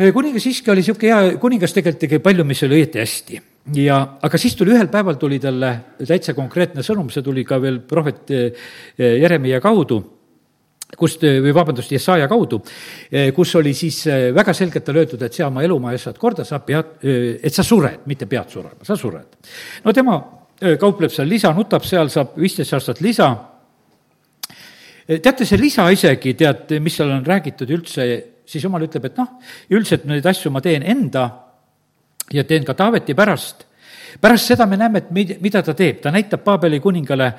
kuningas 0.09 0.45
Iske 0.49 0.71
oli 0.71 0.81
niisugune 0.81 1.11
hea 1.11 1.33
kuningas, 1.41 1.73
tegelikult 1.75 2.01
tegi 2.05 2.19
palju, 2.23 2.45
mis 2.47 2.63
oli 2.65 2.79
õieti 2.79 3.01
hästi. 3.01 3.41
ja, 3.77 3.97
aga 4.23 4.39
siis 4.41 4.55
tuli 4.57 4.73
ühel 4.73 4.89
päeval 4.89 5.19
tuli 5.21 5.37
talle 5.39 5.73
täitsa 5.99 6.33
konkreetne 6.33 6.81
sõnum, 6.85 7.11
see 7.13 7.21
tuli 7.21 7.43
ka 7.45 7.59
veel 7.61 7.79
prohvet 7.85 8.31
eh, 8.33 8.65
Jeremiah 8.97 9.61
kaudu, 9.61 9.99
kust, 10.97 11.21
või 11.21 11.53
vabandust, 11.53 11.91
Jesaja 11.93 12.27
kaudu, 12.31 12.61
eh, 13.11 13.29
kus 13.35 13.53
oli 13.59 13.75
siis 13.77 14.01
eh, 14.07 14.31
väga 14.33 14.55
selgelt 14.57 14.87
talle 14.87 15.03
öeldud, 15.03 15.21
et 15.21 15.37
sea 15.37 15.51
oma 15.51 15.63
elumaa 15.67 15.93
asjad 15.93 16.17
korda, 16.17 16.47
sa 16.47 16.59
pead, 16.65 16.97
et 17.03 17.53
sa 17.53 17.63
sured, 17.63 18.07
mitte 18.09 18.25
pead 18.25 18.49
surema, 18.49 18.81
sa 18.87 18.97
sured. 18.97 19.37
no 19.85 19.93
tema 19.93 20.19
kaupleb 20.79 21.13
seal 21.13 21.29
lisa, 21.29 21.53
nutab 21.57 21.85
seal, 21.85 22.09
saab 22.13 22.35
viisteist 22.37 22.73
aastat 22.77 23.01
lisa 23.01 23.31
teate, 25.19 25.45
see 25.45 25.57
lisa 25.59 25.87
isegi, 25.91 26.35
tead, 26.37 26.69
mis 26.81 26.95
seal 26.95 27.09
on 27.11 27.25
räägitud 27.25 27.69
üldse, 27.73 28.05
siis 28.45 28.63
jumal 28.63 28.83
ütleb, 28.85 29.05
et 29.09 29.19
noh, 29.19 29.35
üldiselt 29.71 30.07
neid 30.09 30.25
asju 30.25 30.51
ma 30.51 30.61
teen 30.63 30.83
enda 30.83 31.27
ja 32.33 32.43
teen 32.47 32.65
ka 32.67 32.75
Taaveti 32.77 33.15
pärast. 33.17 33.67
Pärast 34.21 34.51
seda 34.51 34.65
me 34.67 34.77
näeme, 34.79 35.03
et 35.03 35.11
mida, 35.15 35.37
mida 35.43 35.61
ta 35.63 35.75
teeb, 35.77 36.01
ta 36.03 36.11
näitab 36.11 36.43
Paabeli 36.43 36.81
kuningale 36.83 37.29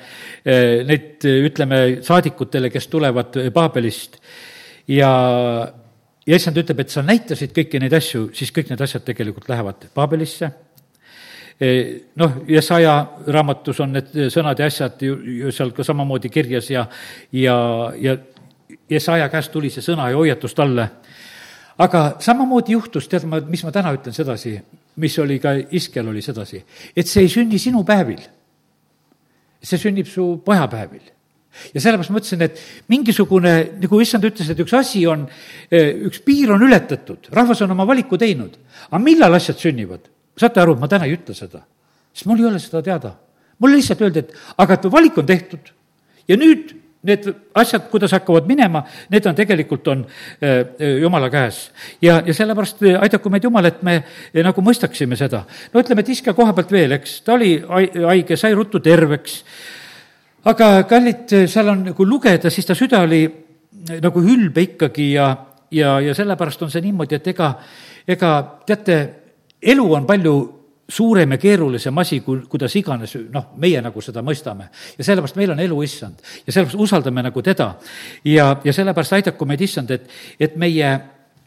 eh, 0.45 0.81
neid, 0.87 1.21
ütleme, 1.21 1.83
saadikutele, 2.05 2.71
kes 2.73 2.89
tulevad 2.89 3.37
Paabelist. 3.53 4.17
Ja, 4.89 5.11
ja 6.25 6.39
issand 6.39 6.57
ütleb, 6.59 6.81
et 6.83 6.93
sa 6.93 7.05
näitasid 7.05 7.53
kõiki 7.55 7.81
neid 7.81 7.93
asju, 7.93 8.29
siis 8.35 8.51
kõik 8.55 8.73
need 8.73 8.81
asjad 8.81 9.05
tegelikult 9.05 9.49
lähevad 9.51 9.87
Paabelisse. 9.93 10.49
Eh, 11.61 12.09
noh, 12.17 12.41
Jesaja 12.49 12.95
raamatus 13.29 13.83
on 13.85 13.93
need 13.99 14.15
sõnad 14.33 14.59
ja 14.59 14.67
asjad 14.71 15.03
ju, 15.05 15.19
ju 15.45 15.53
seal 15.53 15.71
ka 15.77 15.85
samamoodi 15.85 16.31
kirjas 16.33 16.71
ja, 16.73 16.87
ja, 17.37 17.57
ja 18.01 18.17
Jesaja 18.89 19.29
käest 19.29 19.51
tuli 19.51 19.69
see 19.73 19.83
sõna 19.85 20.09
ja 20.11 20.17
hoiatus 20.17 20.53
talle. 20.53 20.89
aga 21.77 22.17
samamoodi 22.21 22.75
juhtus, 22.75 23.07
tead 23.09 23.23
ma, 23.25 23.39
mis 23.49 23.63
ma 23.65 23.71
täna 23.73 23.93
ütlen 23.95 24.13
sedasi, 24.13 24.53
mis 25.01 25.17
oli 25.19 25.39
ka 25.41 25.55
Iskel, 25.71 26.07
oli 26.07 26.21
sedasi, 26.21 26.61
et 26.95 27.09
see 27.09 27.23
ei 27.25 27.29
sünni 27.29 27.59
sinu 27.59 27.83
päevil. 27.83 28.21
see 29.63 29.79
sünnib 29.79 30.07
su 30.07 30.41
pojapäevil. 30.45 31.11
ja 31.73 31.81
sellepärast 31.81 32.11
ma 32.11 32.17
mõtlesin, 32.17 32.41
et 32.41 32.59
mingisugune, 32.89 33.53
nagu 33.81 34.01
issand 34.01 34.25
ütles, 34.25 34.49
et 34.49 34.59
üks 34.59 34.73
asi 34.73 35.05
on, 35.07 35.27
üks 35.71 36.21
piir 36.25 36.51
on 36.51 36.61
ületatud, 36.61 37.29
rahvas 37.31 37.61
on 37.61 37.71
oma 37.71 37.87
valiku 37.87 38.17
teinud. 38.17 38.57
aga 38.89 39.03
millal 39.03 39.33
asjad 39.33 39.57
sünnivad? 39.57 40.09
saate 40.37 40.61
aru, 40.61 40.75
ma 40.79 40.87
täna 40.89 41.05
ei 41.05 41.13
ütle 41.17 41.35
seda, 41.37 41.61
sest 42.13 42.25
mul 42.25 42.39
ei 42.39 42.49
ole 42.49 42.59
seda 42.59 42.81
teada. 42.81 43.15
mulle 43.59 43.77
lihtsalt 43.77 44.01
öeldi, 44.01 44.19
et 44.19 44.33
aga 44.57 44.73
et 44.73 44.91
valik 44.91 45.17
on 45.17 45.25
tehtud 45.25 45.73
ja 46.27 46.37
nüüd 46.37 46.82
need 47.03 47.27
asjad, 47.59 47.85
kuidas 47.91 48.13
hakkavad 48.15 48.47
minema, 48.47 48.83
need 49.11 49.25
on 49.27 49.35
tegelikult, 49.35 49.87
on 49.91 50.05
äh, 50.05 50.49
äh, 50.49 50.97
jumala 51.01 51.29
käes. 51.29 51.71
ja, 52.01 52.21
ja 52.25 52.33
sellepärast 52.33 52.83
äh, 52.83 52.99
aidaku 53.01 53.29
meid 53.29 53.43
jumal, 53.43 53.65
et 53.67 53.83
me 53.83 53.99
nagu 54.43 54.63
mõistaksime 54.63 55.17
seda. 55.19 55.43
no 55.73 55.83
ütleme, 55.83 56.01
et 56.01 56.13
iske 56.15 56.33
koha 56.33 56.53
pealt 56.53 56.71
veel, 56.71 56.95
eks, 56.99 57.21
ta 57.21 57.35
oli 57.35 57.57
haige, 57.67 58.37
sai 58.39 58.53
ruttu 58.55 58.79
terveks, 58.79 59.41
aga 60.47 60.71
kallid, 60.87 61.35
seal 61.47 61.73
on 61.75 61.83
nagu 61.91 62.07
lugeda, 62.07 62.49
siis 62.49 62.67
ta 62.67 62.75
süda 62.75 63.03
oli 63.03 63.25
nagu 64.01 64.23
ülbe 64.23 64.63
ikkagi 64.63 65.11
ja, 65.17 65.27
ja, 65.71 65.99
ja 65.99 66.15
sellepärast 66.15 66.63
on 66.63 66.71
see 66.71 66.83
niimoodi, 66.85 67.19
et 67.19 67.31
ega, 67.33 67.53
ega 68.07 68.33
teate, 68.67 68.99
elu 69.59 69.87
on 69.95 70.07
palju 70.07 70.37
suurem 70.89 71.31
ja 71.31 71.37
keerulisem 71.37 71.97
asi, 71.97 72.19
kui, 72.21 72.41
kuidas 72.49 72.75
iganes, 72.75 73.15
noh, 73.31 73.53
meie 73.61 73.81
nagu 73.81 74.01
seda 74.03 74.23
mõistame. 74.25 74.69
ja 74.97 75.03
sellepärast 75.03 75.39
meil 75.39 75.51
on 75.51 75.59
elu 75.63 75.81
issand 75.83 76.19
ja 76.45 76.53
sellepärast 76.53 76.79
usaldame 76.79 77.23
nagu 77.23 77.41
teda. 77.41 77.73
ja, 78.25 78.59
ja 78.63 78.73
sellepärast 78.73 79.13
aidaku 79.13 79.45
meid 79.45 79.61
issand, 79.61 79.91
et, 79.91 80.09
et 80.39 80.55
meie 80.55 80.89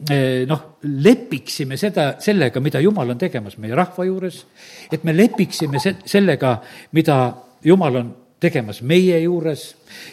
eh, 0.09 0.45
noh, 0.49 0.63
lepiksime 0.83 1.77
seda, 1.77 2.15
sellega, 2.19 2.59
mida 2.59 2.81
Jumal 2.81 3.13
on 3.13 3.17
tegemas 3.17 3.57
meie 3.57 3.75
rahva 3.75 4.05
juures, 4.05 4.45
et 4.91 5.03
me 5.03 5.13
lepiksime 5.13 5.79
se-, 5.79 5.99
sellega, 6.05 6.57
mida 6.97 7.19
Jumal 7.65 8.01
on 8.01 8.15
tegemas 8.39 8.81
meie 8.81 9.19
juures 9.21 9.69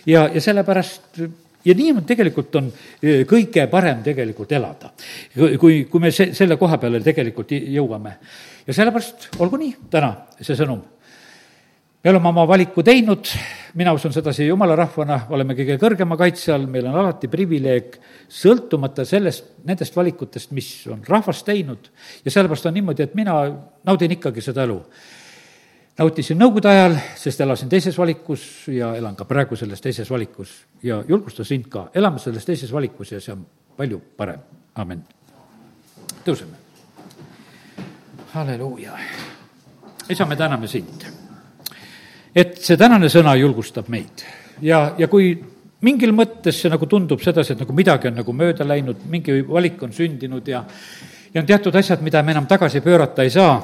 ja, 0.06 0.28
ja 0.32 0.40
sellepärast 0.40 1.24
ja 1.64 1.74
nii 1.74 1.92
on 1.96 2.04
tegelikult, 2.06 2.56
on 2.60 2.70
eh, 3.02 3.22
kõige 3.28 3.66
parem 3.72 4.02
tegelikult 4.04 4.52
elada, 4.52 4.92
kui, 5.60 5.84
kui 5.90 6.02
me 6.02 6.12
se-, 6.14 6.32
selle 6.36 6.58
koha 6.60 6.78
peale 6.82 7.00
tegelikult 7.04 7.54
jõuame. 7.56 8.18
Ja 8.66 8.76
sellepärast 8.76 9.30
olgu 9.44 9.60
nii 9.60 9.76
täna 9.92 10.12
see 10.40 10.56
sõnum. 10.58 10.82
me 12.04 12.10
oleme 12.10 12.28
oma 12.28 12.44
valiku 12.48 12.82
teinud, 12.84 13.28
mina 13.80 13.92
usun 13.96 14.12
sedasi, 14.12 14.46
jumala 14.46 14.76
rahvana. 14.76 15.26
Oleme 15.30 15.54
kõige 15.56 15.78
kõrgema 15.80 16.18
kaitse 16.20 16.52
all, 16.52 16.66
meil 16.68 16.86
on 16.86 16.98
alati 17.00 17.28
privileeg, 17.32 17.96
sõltumata 18.28 19.04
sellest, 19.08 19.54
nendest 19.64 19.96
valikutest, 19.96 20.52
mis 20.52 20.86
on 20.92 21.00
rahvas 21.08 21.42
teinud. 21.44 21.90
ja 22.24 22.30
sellepärast 22.30 22.66
on 22.66 22.74
niimoodi, 22.74 23.02
et 23.02 23.14
mina 23.14 23.40
naudin 23.84 24.12
ikkagi 24.18 24.44
seda 24.44 24.68
elu 24.68 24.82
nautisin 25.98 26.38
nõukogude 26.38 26.70
ajal, 26.70 26.96
sest 27.18 27.40
elasin 27.44 27.70
teises 27.70 27.96
valikus 27.98 28.44
ja 28.72 28.94
elan 28.98 29.16
ka 29.16 29.26
praegu 29.28 29.56
selles 29.56 29.82
teises 29.82 30.10
valikus 30.10 30.54
ja 30.82 31.02
julgustan 31.08 31.46
sind 31.46 31.68
ka 31.70 31.88
elama 31.94 32.18
selles 32.22 32.46
teises 32.46 32.72
valikus 32.72 33.12
ja 33.12 33.20
see 33.22 33.34
on 33.34 33.46
palju 33.76 34.00
parem, 34.16 34.42
amin. 34.74 35.02
tõuseme 36.24 36.62
halleluuja. 38.34 38.98
isa, 40.10 40.26
me 40.26 40.36
täname 40.36 40.66
sind, 40.68 41.06
et 42.34 42.58
see 42.58 42.76
tänane 42.76 43.08
sõna 43.08 43.36
julgustab 43.38 43.88
meid 43.88 44.26
ja, 44.62 44.94
ja 44.98 45.08
kui 45.08 45.34
mingil 45.84 46.14
mõttes 46.16 46.58
see 46.58 46.72
nagu 46.72 46.86
tundub 46.90 47.22
sedasi, 47.22 47.54
et 47.54 47.62
nagu 47.62 47.76
midagi 47.76 48.10
on 48.10 48.18
nagu 48.18 48.34
mööda 48.34 48.66
läinud, 48.66 49.06
mingi 49.10 49.42
valik 49.46 49.82
on 49.82 49.92
sündinud 49.94 50.48
ja 50.48 50.64
ja 51.34 51.40
on 51.40 51.46
teatud 51.46 51.74
asjad, 51.74 52.02
mida 52.02 52.22
me 52.22 52.32
enam 52.32 52.46
tagasi 52.46 52.80
pöörata 52.80 53.22
ei 53.22 53.30
saa, 53.30 53.56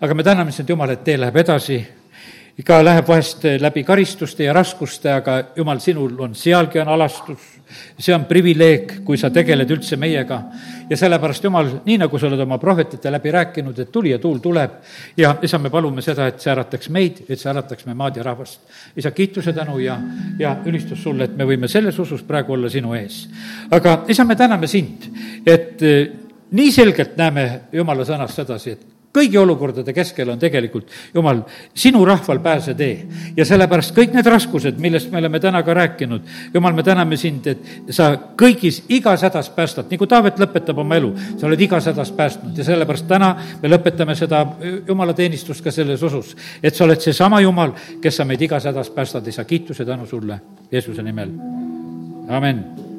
aga 0.00 0.14
me 0.14 0.22
täname 0.22 0.52
sind, 0.52 0.68
Jumal, 0.68 0.90
et 0.90 1.04
tee 1.04 1.18
läheb 1.20 1.36
edasi 1.36 1.80
ikka 2.58 2.82
läheb 2.84 3.08
vahest 3.08 3.44
läbi 3.60 3.82
karistuste 3.84 4.44
ja 4.44 4.52
raskuste, 4.52 5.08
aga 5.12 5.38
jumal, 5.56 5.80
sinul 5.80 6.18
on, 6.20 6.34
sealgi 6.36 6.82
on 6.82 6.90
alastus, 6.92 7.46
see 7.96 8.12
on 8.12 8.26
privileeg, 8.28 8.98
kui 9.06 9.16
sa 9.16 9.30
tegeled 9.32 9.70
üldse 9.72 9.96
meiega. 9.96 10.42
ja 10.90 10.96
sellepärast, 10.96 11.44
Jumal, 11.44 11.70
nii 11.86 11.96
nagu 12.02 12.18
sa 12.20 12.26
oled 12.28 12.40
oma 12.44 12.58
prohvetite 12.60 13.10
läbi 13.10 13.30
rääkinud, 13.32 13.78
et 13.78 13.92
tuli 13.92 14.10
ja 14.10 14.18
tuul 14.18 14.38
tuleb 14.44 14.70
ja 15.16 15.36
isa, 15.42 15.58
me 15.58 15.70
palume 15.70 16.02
seda, 16.02 16.26
et 16.28 16.40
see 16.40 16.52
ärataks 16.52 16.90
meid, 16.92 17.22
et 17.28 17.40
see 17.40 17.48
ärataks 17.50 17.86
me 17.86 17.94
maad 17.94 18.20
ja 18.20 18.26
rahvast. 18.26 18.60
isa, 18.96 19.10
kiituse, 19.10 19.52
tänu 19.52 19.78
ja, 19.78 19.96
ja 20.38 20.56
ülistus 20.66 21.02
sulle, 21.02 21.24
et 21.24 21.36
me 21.36 21.48
võime 21.48 21.68
selles 21.68 21.98
usus 21.98 22.22
praegu 22.22 22.52
olla 22.52 22.68
sinu 22.68 22.92
ees. 22.94 23.28
aga 23.70 24.02
isa, 24.08 24.24
me 24.24 24.36
täname 24.36 24.66
sind, 24.68 25.08
et 25.46 25.80
nii 26.52 26.72
selgelt 26.72 27.16
näeme 27.16 27.46
Jumala 27.72 28.04
sõnast 28.08 28.36
sedasi, 28.40 28.76
et 28.76 28.92
kõigi 29.12 29.36
olukordade 29.36 29.92
keskel 29.92 30.30
on 30.32 30.40
tegelikult, 30.40 30.88
Jumal, 31.14 31.42
sinu 31.74 32.04
rahval 32.04 32.40
pääsetee. 32.40 33.06
ja 33.36 33.44
sellepärast 33.44 33.94
kõik 33.96 34.14
need 34.14 34.26
raskused, 34.26 34.78
millest 34.80 35.10
me 35.12 35.18
oleme 35.18 35.40
täna 35.40 35.62
ka 35.62 35.74
rääkinud, 35.74 36.22
Jumal, 36.54 36.72
me 36.72 36.82
täname 36.82 37.16
sind, 37.16 37.46
et 37.46 37.58
sa 37.90 38.16
kõigis, 38.36 38.82
igas 38.88 39.22
hädas 39.22 39.50
päästad, 39.50 39.90
nagu 39.90 40.06
Taavet 40.06 40.40
lõpetab 40.40 40.78
oma 40.80 40.96
elu, 40.96 41.12
sa 41.38 41.46
oled 41.46 41.60
igas 41.60 41.86
hädas 41.86 42.12
päästnud. 42.12 42.56
Ja 42.58 42.64
sellepärast 42.64 43.08
täna 43.08 43.34
me 43.62 43.68
lõpetame 43.68 44.16
seda 44.16 44.46
Jumala 44.88 45.14
teenistust 45.14 45.64
ka 45.64 45.70
selles 45.70 46.02
usus, 46.02 46.36
et 46.62 46.74
sa 46.74 46.84
oled 46.84 47.00
seesama 47.00 47.40
Jumal, 47.40 47.76
kes 48.00 48.16
sa 48.16 48.24
meid 48.24 48.42
igas 48.42 48.64
hädas 48.64 48.90
päästad. 48.90 49.26
Ja 49.26 49.32
sa 49.32 49.44
kiituse 49.44 49.84
tänu 49.84 50.06
sulle 50.06 50.40
Jeesuse 50.72 51.02
nimel, 51.02 51.36
amen 52.28 52.91